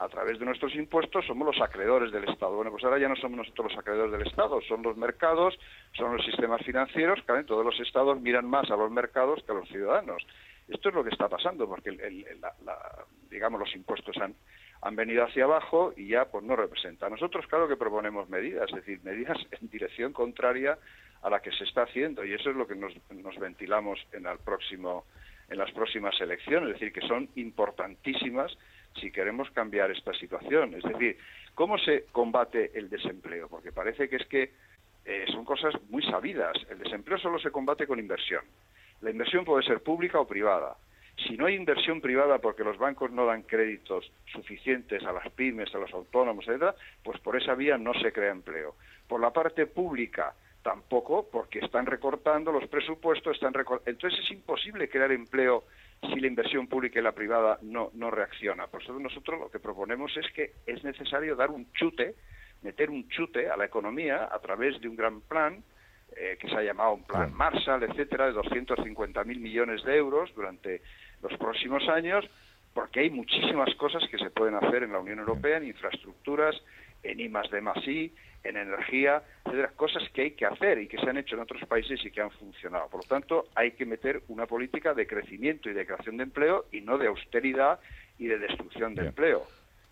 a 0.00 0.08
través 0.08 0.38
de 0.38 0.46
nuestros 0.46 0.74
impuestos 0.74 1.26
somos 1.26 1.46
los 1.46 1.60
acreedores 1.60 2.10
del 2.10 2.28
Estado. 2.28 2.56
Bueno, 2.56 2.70
pues 2.70 2.82
ahora 2.84 2.98
ya 2.98 3.08
no 3.08 3.16
somos 3.16 3.36
nosotros 3.36 3.70
los 3.70 3.78
acreedores 3.78 4.12
del 4.12 4.26
Estado, 4.26 4.60
son 4.62 4.82
los 4.82 4.96
mercados, 4.96 5.58
son 5.92 6.16
los 6.16 6.24
sistemas 6.24 6.62
financieros, 6.62 7.20
que 7.22 7.44
todos 7.44 7.64
los 7.64 7.78
estados 7.80 8.20
miran 8.20 8.48
más 8.48 8.70
a 8.70 8.76
los 8.76 8.90
mercados 8.90 9.42
que 9.44 9.52
a 9.52 9.56
los 9.56 9.68
ciudadanos. 9.68 10.26
Esto 10.70 10.88
es 10.88 10.94
lo 10.94 11.04
que 11.04 11.10
está 11.10 11.28
pasando, 11.28 11.68
porque 11.68 11.90
digamos 13.28 13.60
los 13.60 13.74
impuestos 13.74 14.16
han, 14.18 14.34
han 14.82 14.96
venido 14.96 15.24
hacia 15.24 15.44
abajo 15.44 15.92
y 15.96 16.08
ya 16.08 16.26
pues 16.26 16.44
no 16.44 16.56
representa. 16.56 17.08
Nosotros 17.08 17.46
claro 17.46 17.68
que 17.68 17.76
proponemos 17.76 18.28
medidas, 18.28 18.70
es 18.70 18.76
decir, 18.76 19.00
medidas 19.02 19.38
en 19.60 19.68
dirección 19.68 20.12
contraria 20.12 20.78
a 21.22 21.30
la 21.30 21.40
que 21.40 21.52
se 21.52 21.64
está 21.64 21.82
haciendo 21.82 22.24
y 22.24 22.32
eso 22.32 22.50
es 22.50 22.56
lo 22.56 22.66
que 22.66 22.76
nos, 22.76 22.94
nos 23.10 23.36
ventilamos 23.38 23.98
en 24.12 24.26
el 24.26 24.38
próximo 24.38 25.04
en 25.50 25.58
las 25.58 25.72
próximas 25.72 26.18
elecciones, 26.20 26.68
es 26.68 26.74
decir, 26.74 26.92
que 26.92 27.06
son 27.08 27.28
importantísimas 27.34 28.56
si 29.00 29.10
queremos 29.10 29.50
cambiar 29.50 29.90
esta 29.90 30.12
situación. 30.14 30.74
Es 30.74 30.84
decir, 30.84 31.18
¿cómo 31.54 31.76
se 31.78 32.04
combate 32.12 32.70
el 32.74 32.88
desempleo? 32.88 33.48
Porque 33.48 33.72
parece 33.72 34.08
que 34.08 34.16
es 34.16 34.26
que 34.26 34.52
eh, 35.04 35.24
son 35.32 35.44
cosas 35.44 35.74
muy 35.88 36.02
sabidas. 36.04 36.56
El 36.70 36.78
desempleo 36.78 37.18
solo 37.18 37.38
se 37.40 37.50
combate 37.50 37.86
con 37.86 37.98
inversión. 37.98 38.44
La 39.00 39.10
inversión 39.10 39.44
puede 39.44 39.64
ser 39.64 39.82
pública 39.82 40.20
o 40.20 40.26
privada. 40.26 40.76
Si 41.26 41.36
no 41.36 41.46
hay 41.46 41.54
inversión 41.54 42.00
privada 42.00 42.38
porque 42.38 42.64
los 42.64 42.78
bancos 42.78 43.10
no 43.10 43.26
dan 43.26 43.42
créditos 43.42 44.10
suficientes 44.32 45.04
a 45.04 45.12
las 45.12 45.30
pymes, 45.32 45.74
a 45.74 45.78
los 45.78 45.92
autónomos, 45.92 46.46
etc., 46.48 46.74
pues 47.02 47.20
por 47.20 47.36
esa 47.36 47.54
vía 47.54 47.76
no 47.76 47.92
se 47.94 48.12
crea 48.12 48.30
empleo. 48.30 48.74
Por 49.06 49.20
la 49.20 49.30
parte 49.30 49.66
pública 49.66 50.34
tampoco, 50.62 51.28
porque 51.30 51.58
están 51.60 51.86
recortando 51.86 52.52
los 52.52 52.68
presupuestos, 52.68 53.34
están 53.34 53.54
entonces 53.86 54.20
es 54.20 54.30
imposible 54.30 54.88
crear 54.88 55.10
empleo 55.12 55.64
si 56.02 56.20
la 56.20 56.26
inversión 56.26 56.66
pública 56.66 57.00
y 57.00 57.02
la 57.02 57.12
privada 57.12 57.58
no 57.62 58.10
reacciona. 58.10 58.66
Por 58.66 58.82
eso 58.82 58.98
nosotros 58.98 59.40
lo 59.40 59.50
que 59.50 59.58
proponemos 59.58 60.16
es 60.16 60.30
que 60.32 60.52
es 60.66 60.82
necesario 60.84 61.36
dar 61.36 61.50
un 61.50 61.70
chute, 61.72 62.14
meter 62.62 62.88
un 62.90 63.08
chute 63.08 63.50
a 63.50 63.56
la 63.56 63.66
economía 63.66 64.28
a 64.30 64.38
través 64.38 64.80
de 64.80 64.88
un 64.88 64.96
gran 64.96 65.20
plan 65.22 65.62
eh, 66.16 66.36
que 66.40 66.48
se 66.48 66.56
ha 66.56 66.62
llamado 66.62 66.94
un 66.94 67.04
plan 67.04 67.32
Marshall, 67.34 67.82
etcétera, 67.82 68.26
de 68.26 68.34
250.000 68.34 69.24
millones 69.38 69.84
de 69.84 69.96
euros 69.96 70.34
durante 70.34 70.82
los 71.22 71.36
próximos 71.38 71.88
años, 71.88 72.24
porque 72.74 73.00
hay 73.00 73.10
muchísimas 73.10 73.74
cosas 73.76 74.02
que 74.10 74.18
se 74.18 74.30
pueden 74.30 74.54
hacer 74.54 74.82
en 74.82 74.92
la 74.92 75.00
Unión 75.00 75.18
Europea, 75.18 75.58
en 75.58 75.66
infraestructuras, 75.66 76.54
en 77.02 77.20
I 77.20 77.28
más 77.28 77.50
D 77.50 77.60
más 77.60 77.86
I, 77.86 78.12
en 78.44 78.56
energía, 78.56 79.22
etcétera, 79.44 79.72
cosas 79.76 80.02
que 80.10 80.22
hay 80.22 80.30
que 80.32 80.46
hacer 80.46 80.78
y 80.78 80.88
que 80.88 80.98
se 80.98 81.08
han 81.08 81.18
hecho 81.18 81.34
en 81.34 81.42
otros 81.42 81.62
países 81.66 82.04
y 82.04 82.10
que 82.10 82.22
han 82.22 82.30
funcionado. 82.30 82.88
Por 82.88 83.04
lo 83.04 83.08
tanto, 83.08 83.46
hay 83.54 83.72
que 83.72 83.84
meter 83.84 84.22
una 84.28 84.46
política 84.46 84.94
de 84.94 85.06
crecimiento 85.06 85.68
y 85.68 85.74
de 85.74 85.86
creación 85.86 86.16
de 86.16 86.24
empleo 86.24 86.66
y 86.72 86.80
no 86.80 86.96
de 86.96 87.08
austeridad 87.08 87.80
y 88.18 88.26
de 88.26 88.38
destrucción 88.38 88.94
de 88.94 89.06
empleo. 89.06 89.42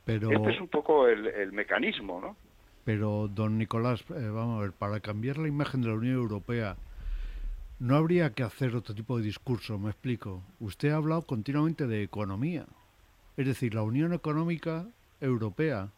Pero... 0.05 0.31
Este 0.31 0.51
es 0.51 0.61
un 0.61 0.69
poco 0.69 1.07
el, 1.07 1.53
mecanismo, 1.53 2.21
¿no? 2.21 2.37
Pero, 2.89 3.29
don 3.29 3.59
Nicolás, 3.59 4.03
eh, 4.17 4.31
vamos 4.33 4.57
a 4.57 4.63
ver, 4.63 4.73
para 4.73 5.01
cambiar 5.01 5.37
la 5.37 5.47
imagen 5.47 5.83
de 5.83 5.89
la 5.89 5.95
Unión 5.95 6.15
Europea, 6.15 6.79
no 7.79 7.97
habría 7.97 8.33
que 8.33 8.43
hacer 8.43 8.75
otro 8.75 8.95
tipo 8.95 9.19
de 9.19 9.25
discurso, 9.25 9.79
me 9.79 9.91
explico. 9.91 10.43
Usted 10.59 10.93
ha 10.93 10.97
hablado 10.97 11.21
continuamente 11.27 11.87
de 11.87 12.03
economía. 12.03 12.65
Es 13.37 13.47
decir, 13.47 13.75
la 13.75 13.83
Unión 13.83 14.15
Económica 14.15 14.87
Europea 15.21 15.91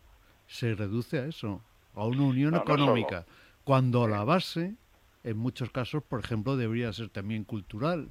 se 0.49 0.74
reduce 0.74 1.20
a 1.20 1.26
eso, 1.26 1.62
a 1.95 2.07
una 2.07 2.24
unión 2.24 2.57
económica, 2.57 3.24
cuando 3.62 4.09
la 4.09 4.24
base, 4.24 4.74
en 5.22 5.38
muchos 5.38 5.70
casos, 5.70 6.03
por 6.03 6.18
ejemplo, 6.18 6.57
debería 6.57 6.93
ser 6.93 7.09
también 7.09 7.45
cultural. 7.45 8.11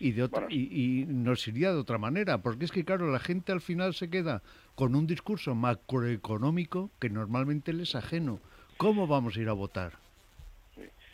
Y, 0.00 0.12
de 0.12 0.22
otra, 0.22 0.46
y, 0.48 1.04
nos 1.06 1.46
iría 1.46 1.72
de 1.72 1.78
otra 1.78 1.98
manera, 1.98 2.38
porque 2.38 2.64
es 2.64 2.72
que, 2.72 2.84
claro, 2.84 3.12
la 3.12 3.20
gente 3.20 3.52
al 3.52 3.60
final 3.60 3.94
se 3.94 4.08
queda 4.08 4.42
con 4.74 4.94
un 4.94 5.06
discurso 5.06 5.54
macroeconómico 5.54 6.90
que 6.98 7.10
normalmente 7.10 7.72
le 7.72 7.82
es 7.82 7.94
ajeno. 7.94 8.40
¿Cómo 8.78 9.06
vamos 9.06 9.36
a 9.36 9.40
ir 9.40 9.48
a 9.50 9.52
votar? 9.52 9.92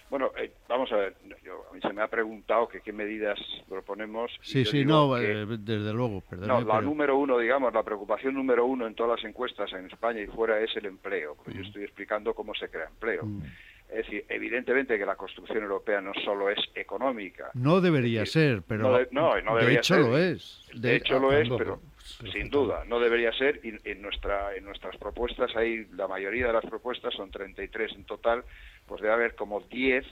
Bueno, 0.08 0.30
eh, 0.38 0.52
vamos 0.68 0.90
a 0.92 0.96
ver, 0.96 1.16
a 1.24 1.74
mí 1.74 1.80
se 1.80 1.92
me 1.92 2.00
ha 2.00 2.06
preguntado 2.06 2.68
que 2.68 2.80
qué 2.80 2.92
medidas 2.92 3.38
proponemos. 3.68 4.30
Sí, 4.40 4.64
sí, 4.64 4.84
no, 4.84 5.18
eh, 5.18 5.44
desde 5.58 5.92
luego. 5.92 6.22
No, 6.30 6.60
la 6.60 6.80
número 6.80 7.18
uno, 7.18 7.38
digamos, 7.38 7.74
la 7.74 7.82
preocupación 7.82 8.34
número 8.34 8.66
uno 8.66 8.86
en 8.86 8.94
todas 8.94 9.20
las 9.20 9.28
encuestas 9.28 9.72
en 9.72 9.86
España 9.86 10.20
y 10.20 10.26
fuera 10.26 10.60
es 10.60 10.76
el 10.76 10.86
empleo, 10.86 11.34
porque 11.34 11.54
yo 11.54 11.60
mm. 11.60 11.66
estoy 11.66 11.82
explicando 11.82 12.34
cómo 12.34 12.54
se 12.54 12.68
crea 12.68 12.86
empleo. 12.86 13.24
Mm. 13.24 13.42
Es 13.88 14.04
decir, 14.04 14.24
evidentemente 14.28 14.98
que 14.98 15.06
la 15.06 15.16
construcción 15.16 15.62
europea 15.62 16.00
no 16.00 16.12
solo 16.24 16.50
es 16.50 16.58
económica. 16.74 17.50
No 17.54 17.80
debería 17.80 18.26
ser, 18.26 18.62
pero 18.66 19.06
no, 19.12 19.40
no, 19.40 19.56
de 19.56 19.74
hecho 19.74 19.98
lo 19.98 20.18
es. 20.18 20.68
De, 20.74 20.96
hecho 20.96 21.18
lo 21.18 21.32
es, 21.32 21.48
pero 21.56 21.80
sin 22.32 22.50
duda, 22.50 22.84
no 22.86 22.98
debería 22.98 23.32
ser. 23.32 23.60
Y 23.62 23.74
en, 23.88 24.02
nuestra, 24.02 24.54
en 24.54 24.64
nuestras 24.64 24.96
propuestas, 24.96 25.54
hay 25.56 25.86
la 25.94 26.08
mayoría 26.08 26.48
de 26.48 26.52
las 26.52 26.64
propuestas, 26.66 27.14
son 27.14 27.30
33 27.30 27.92
en 27.92 28.04
total, 28.04 28.44
pues 28.86 29.00
debe 29.00 29.14
haber 29.14 29.34
como 29.34 29.60
10 29.60 30.04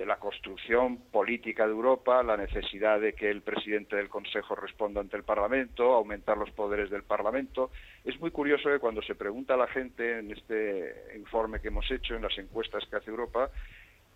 de 0.00 0.06
la 0.06 0.16
construcción 0.16 0.96
política 1.12 1.66
de 1.66 1.72
Europa, 1.72 2.22
la 2.22 2.38
necesidad 2.38 2.98
de 2.98 3.12
que 3.12 3.28
el 3.28 3.42
presidente 3.42 3.96
del 3.96 4.08
Consejo 4.08 4.54
responda 4.54 5.02
ante 5.02 5.18
el 5.18 5.24
Parlamento, 5.24 5.92
aumentar 5.92 6.38
los 6.38 6.50
poderes 6.52 6.88
del 6.88 7.02
Parlamento. 7.02 7.70
Es 8.02 8.18
muy 8.18 8.30
curioso 8.30 8.70
que 8.70 8.78
cuando 8.78 9.02
se 9.02 9.14
pregunta 9.14 9.52
a 9.52 9.56
la 9.58 9.66
gente 9.66 10.20
en 10.20 10.30
este 10.30 11.12
informe 11.18 11.60
que 11.60 11.68
hemos 11.68 11.84
hecho, 11.90 12.14
en 12.14 12.22
las 12.22 12.38
encuestas 12.38 12.82
que 12.88 12.96
hace 12.96 13.10
Europa, 13.10 13.50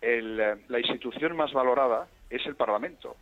la 0.01 0.79
institución 0.79 1.37
más 1.37 1.53
valorada 1.53 2.07
es 2.31 2.43
el 2.47 2.55
Parlamento. 2.55 3.15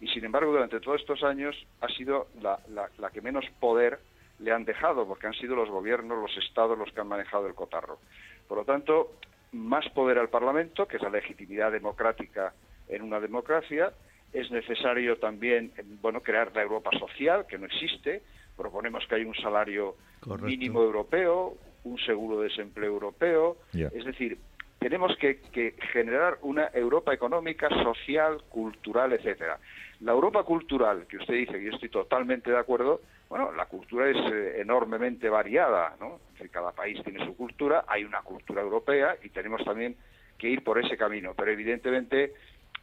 Y 0.00 0.08
sin 0.08 0.24
embargo, 0.24 0.50
durante 0.50 0.80
todos 0.80 1.00
estos 1.00 1.22
años 1.22 1.54
ha 1.80 1.86
sido 1.90 2.26
la, 2.42 2.58
la 2.98 3.10
que 3.10 3.20
menos 3.20 3.44
poder 3.60 4.00
le 4.40 4.50
han 4.50 4.64
dejado, 4.64 5.06
porque 5.06 5.28
han 5.28 5.34
sido 5.34 5.54
los 5.54 5.70
gobiernos, 5.70 6.18
los 6.18 6.36
estados 6.44 6.76
los 6.76 6.90
que 6.90 7.02
han 7.02 7.06
manejado 7.06 7.46
el 7.46 7.54
cotarro. 7.54 8.00
Por 8.48 8.58
lo 8.58 8.64
tanto, 8.64 9.12
más 9.52 9.88
poder 9.90 10.18
al 10.18 10.28
Parlamento, 10.28 10.86
que 10.86 10.96
es 10.96 11.02
la 11.02 11.10
legitimidad 11.10 11.72
democrática 11.72 12.54
en 12.88 13.02
una 13.02 13.20
democracia. 13.20 13.92
Es 14.32 14.50
necesario 14.50 15.16
también 15.18 15.72
bueno, 16.00 16.20
crear 16.20 16.54
la 16.54 16.62
Europa 16.62 16.90
social, 16.98 17.46
que 17.46 17.58
no 17.58 17.66
existe. 17.66 18.22
Proponemos 18.56 19.04
que 19.08 19.16
haya 19.16 19.26
un 19.26 19.34
salario 19.34 19.96
mínimo 20.40 20.82
europeo, 20.82 21.56
un 21.84 21.98
seguro 21.98 22.40
de 22.40 22.48
desempleo 22.48 22.92
europeo. 22.92 23.56
Es 23.72 24.04
decir, 24.04 24.38
tenemos 24.78 25.16
que, 25.18 25.40
que, 25.52 25.74
generar 25.92 26.38
una 26.42 26.68
Europa 26.72 27.12
económica, 27.12 27.68
social, 27.82 28.42
cultural, 28.48 29.12
etcétera. 29.12 29.58
La 30.00 30.12
Europa 30.12 30.42
cultural, 30.44 31.06
que 31.06 31.18
usted 31.18 31.34
dice, 31.34 31.60
y 31.60 31.66
yo 31.66 31.72
estoy 31.72 31.88
totalmente 31.88 32.50
de 32.50 32.58
acuerdo, 32.58 33.00
bueno, 33.30 33.52
la 33.52 33.66
cultura 33.66 34.10
es 34.10 34.16
eh, 34.16 34.60
enormemente 34.60 35.28
variada, 35.28 35.94
¿no? 36.00 36.18
Cada 36.50 36.72
país 36.72 37.00
tiene 37.04 37.24
su 37.24 37.36
cultura, 37.36 37.84
hay 37.86 38.02
una 38.02 38.22
cultura 38.22 38.60
europea 38.60 39.16
y 39.22 39.28
tenemos 39.28 39.64
también 39.64 39.94
que 40.36 40.48
ir 40.48 40.64
por 40.64 40.84
ese 40.84 40.96
camino, 40.96 41.32
pero 41.36 41.52
evidentemente 41.52 42.34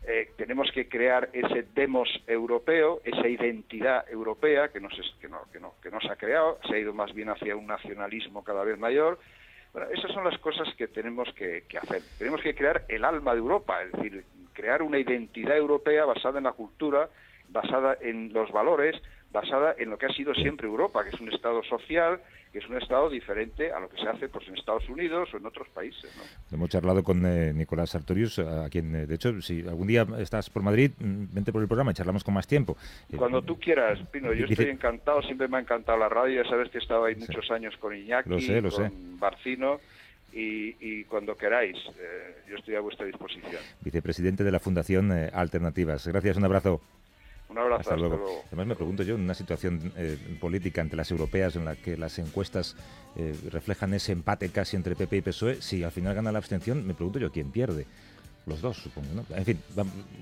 eh, 0.07 0.31
tenemos 0.37 0.71
que 0.71 0.87
crear 0.87 1.29
ese 1.33 1.63
demos 1.75 2.07
europeo, 2.27 3.01
esa 3.03 3.27
identidad 3.27 4.09
europea 4.09 4.69
que, 4.69 4.79
nos, 4.79 4.93
que, 5.19 5.27
no, 5.27 5.41
que, 5.51 5.59
no, 5.59 5.73
que 5.83 5.91
no 5.91 5.99
se 5.99 6.07
ha 6.07 6.15
creado, 6.15 6.59
se 6.65 6.75
ha 6.75 6.79
ido 6.79 6.93
más 6.93 7.13
bien 7.13 7.27
hacia 7.27 7.57
un 7.57 7.67
nacionalismo 7.67 8.41
cada 8.45 8.63
vez 8.63 8.79
mayor. 8.79 9.19
Bueno, 9.73 9.89
esas 9.89 10.13
son 10.13 10.23
las 10.23 10.37
cosas 10.39 10.73
que 10.75 10.87
tenemos 10.87 11.27
que, 11.33 11.65
que 11.67 11.77
hacer. 11.77 12.01
Tenemos 12.17 12.41
que 12.41 12.55
crear 12.55 12.85
el 12.87 13.03
alma 13.03 13.33
de 13.33 13.39
Europa, 13.39 13.83
es 13.83 13.91
decir, 13.91 14.23
crear 14.53 14.81
una 14.81 14.97
identidad 14.97 15.57
europea 15.57 16.05
basada 16.05 16.37
en 16.37 16.45
la 16.45 16.53
cultura, 16.53 17.09
basada 17.49 17.97
en 17.99 18.31
los 18.31 18.49
valores, 18.51 18.95
basada 19.31 19.75
en 19.77 19.89
lo 19.89 19.97
que 19.97 20.05
ha 20.05 20.13
sido 20.13 20.33
siempre 20.33 20.67
Europa, 20.67 21.03
que 21.03 21.09
es 21.09 21.21
un 21.21 21.31
Estado 21.31 21.63
social, 21.63 22.19
que 22.51 22.59
es 22.59 22.69
un 22.69 22.77
Estado 22.77 23.09
diferente 23.09 23.71
a 23.71 23.79
lo 23.79 23.89
que 23.89 23.97
se 23.97 24.07
hace 24.07 24.29
pues, 24.29 24.47
en 24.47 24.57
Estados 24.57 24.87
Unidos 24.89 25.29
o 25.33 25.37
en 25.37 25.45
otros 25.45 25.67
países. 25.69 26.09
Hemos 26.51 26.69
charlado 26.69 27.03
con 27.03 27.25
eh, 27.25 27.53
Nicolás 27.53 27.89
Sartorius, 27.89 28.39
a 28.39 28.69
quien, 28.69 28.95
eh, 28.95 29.05
de 29.05 29.15
hecho, 29.15 29.41
si 29.41 29.61
algún 29.67 29.87
día 29.87 30.05
estás 30.19 30.49
por 30.49 30.63
Madrid, 30.63 30.91
mm, 30.97 31.33
vente 31.33 31.51
por 31.51 31.61
el 31.61 31.67
programa 31.67 31.91
y 31.91 31.93
charlamos 31.93 32.23
con 32.23 32.33
más 32.33 32.47
tiempo. 32.47 32.77
Eh, 33.11 33.17
Cuando 33.17 33.41
tú 33.41 33.59
quieras, 33.59 33.99
Pino, 34.11 34.33
yo 34.33 34.45
estoy 34.45 34.69
encantado, 34.69 35.21
siempre 35.23 35.47
me 35.47 35.57
ha 35.57 35.61
encantado 35.61 35.97
la 35.97 36.09
radio, 36.09 36.43
ya 36.43 36.49
sabes 36.49 36.69
que 36.69 36.77
he 36.77 36.81
estado 36.81 37.05
ahí 37.05 37.15
muchos 37.15 37.49
años 37.51 37.75
con 37.77 37.95
Iñaki, 37.95 38.29
con 38.29 39.19
Barcino. 39.19 39.79
Y, 40.39 41.03
cuando 41.05 41.35
queráis, 41.35 41.75
yo 42.47 42.57
estoy 42.57 42.75
a 42.75 42.79
vuestra 42.79 43.07
disposición. 43.07 43.59
Vicepresidente 43.81 44.43
de 44.43 44.51
la 44.51 44.59
Fundación 44.59 45.11
Alternativas. 45.11 46.07
Gracias, 46.07 46.37
un 46.37 46.45
abrazo. 46.45 46.79
Un 47.49 47.57
abrazo. 47.57 47.81
Hasta 47.81 47.95
luego. 47.95 48.43
Además 48.47 48.67
me 48.67 48.75
pregunto 48.75 49.03
yo, 49.03 49.15
en 49.15 49.21
una 49.21 49.33
situación 49.33 49.93
eh, 49.95 50.17
política 50.39 50.81
ante 50.81 50.95
las 50.95 51.11
europeas 51.11 51.55
en 51.55 51.65
la 51.65 51.75
que 51.75 51.97
las 51.97 52.19
encuestas 52.19 52.75
eh, 53.15 53.35
reflejan 53.51 53.93
ese 53.93 54.11
empate 54.11 54.49
casi 54.49 54.75
entre 54.75 54.95
PP 54.95 55.17
y 55.17 55.21
PSOE, 55.21 55.61
si 55.61 55.83
al 55.83 55.91
final 55.91 56.13
gana 56.13 56.31
la 56.31 56.39
abstención, 56.39 56.85
me 56.85 56.93
pregunto 56.93 57.19
yo 57.19 57.31
quién 57.31 57.51
pierde. 57.51 57.85
Los 58.47 58.61
dos, 58.61 58.77
supongo. 58.77 59.07
¿no? 59.13 59.35
En 59.35 59.43
fin, 59.43 59.59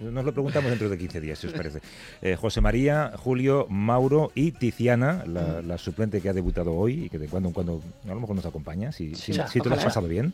nos 0.02 0.26
lo 0.26 0.34
preguntamos 0.34 0.70
dentro 0.72 0.90
de 0.90 0.98
15 0.98 1.22
días, 1.22 1.38
si 1.38 1.46
os 1.46 1.54
parece. 1.54 1.80
Eh, 2.24 2.36
José 2.36 2.60
María, 2.60 3.14
Julio, 3.18 3.68
Mauro 3.70 4.32
y 4.34 4.52
Tiziana, 4.52 5.24
la, 5.28 5.78
suplente 5.78 6.22
que 6.22 6.30
ha 6.30 6.34
debutado 6.34 6.74
hoy 6.74 7.06
y 7.06 7.10
que 7.10 7.20
de 7.20 7.28
cuando 7.28 7.50
en 7.50 7.54
cuando 7.54 7.82
a 8.04 8.08
lo 8.08 8.20
mejor 8.20 8.36
nos 8.36 8.46
acompaña, 8.48 8.92
si, 8.92 9.14
si, 9.14 9.34
si 9.34 9.62
te 9.62 9.70
lo 9.70 9.76
has 9.76 9.84
pasado 9.84 10.08
bien. 10.08 10.34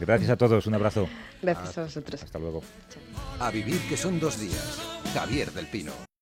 Gracias 0.00 0.30
a 0.30 0.36
todos, 0.36 0.66
un 0.66 0.74
abrazo. 0.74 1.08
Gracias 1.42 1.78
a 1.78 1.82
vosotros. 1.82 2.22
Hasta 2.22 2.38
luego. 2.38 2.62
A 3.40 3.50
vivir 3.50 3.80
que 3.88 3.96
son 3.96 4.18
dos 4.20 4.38
días. 4.38 4.80
Javier 5.14 5.52
del 5.52 5.66
Pino. 5.66 6.08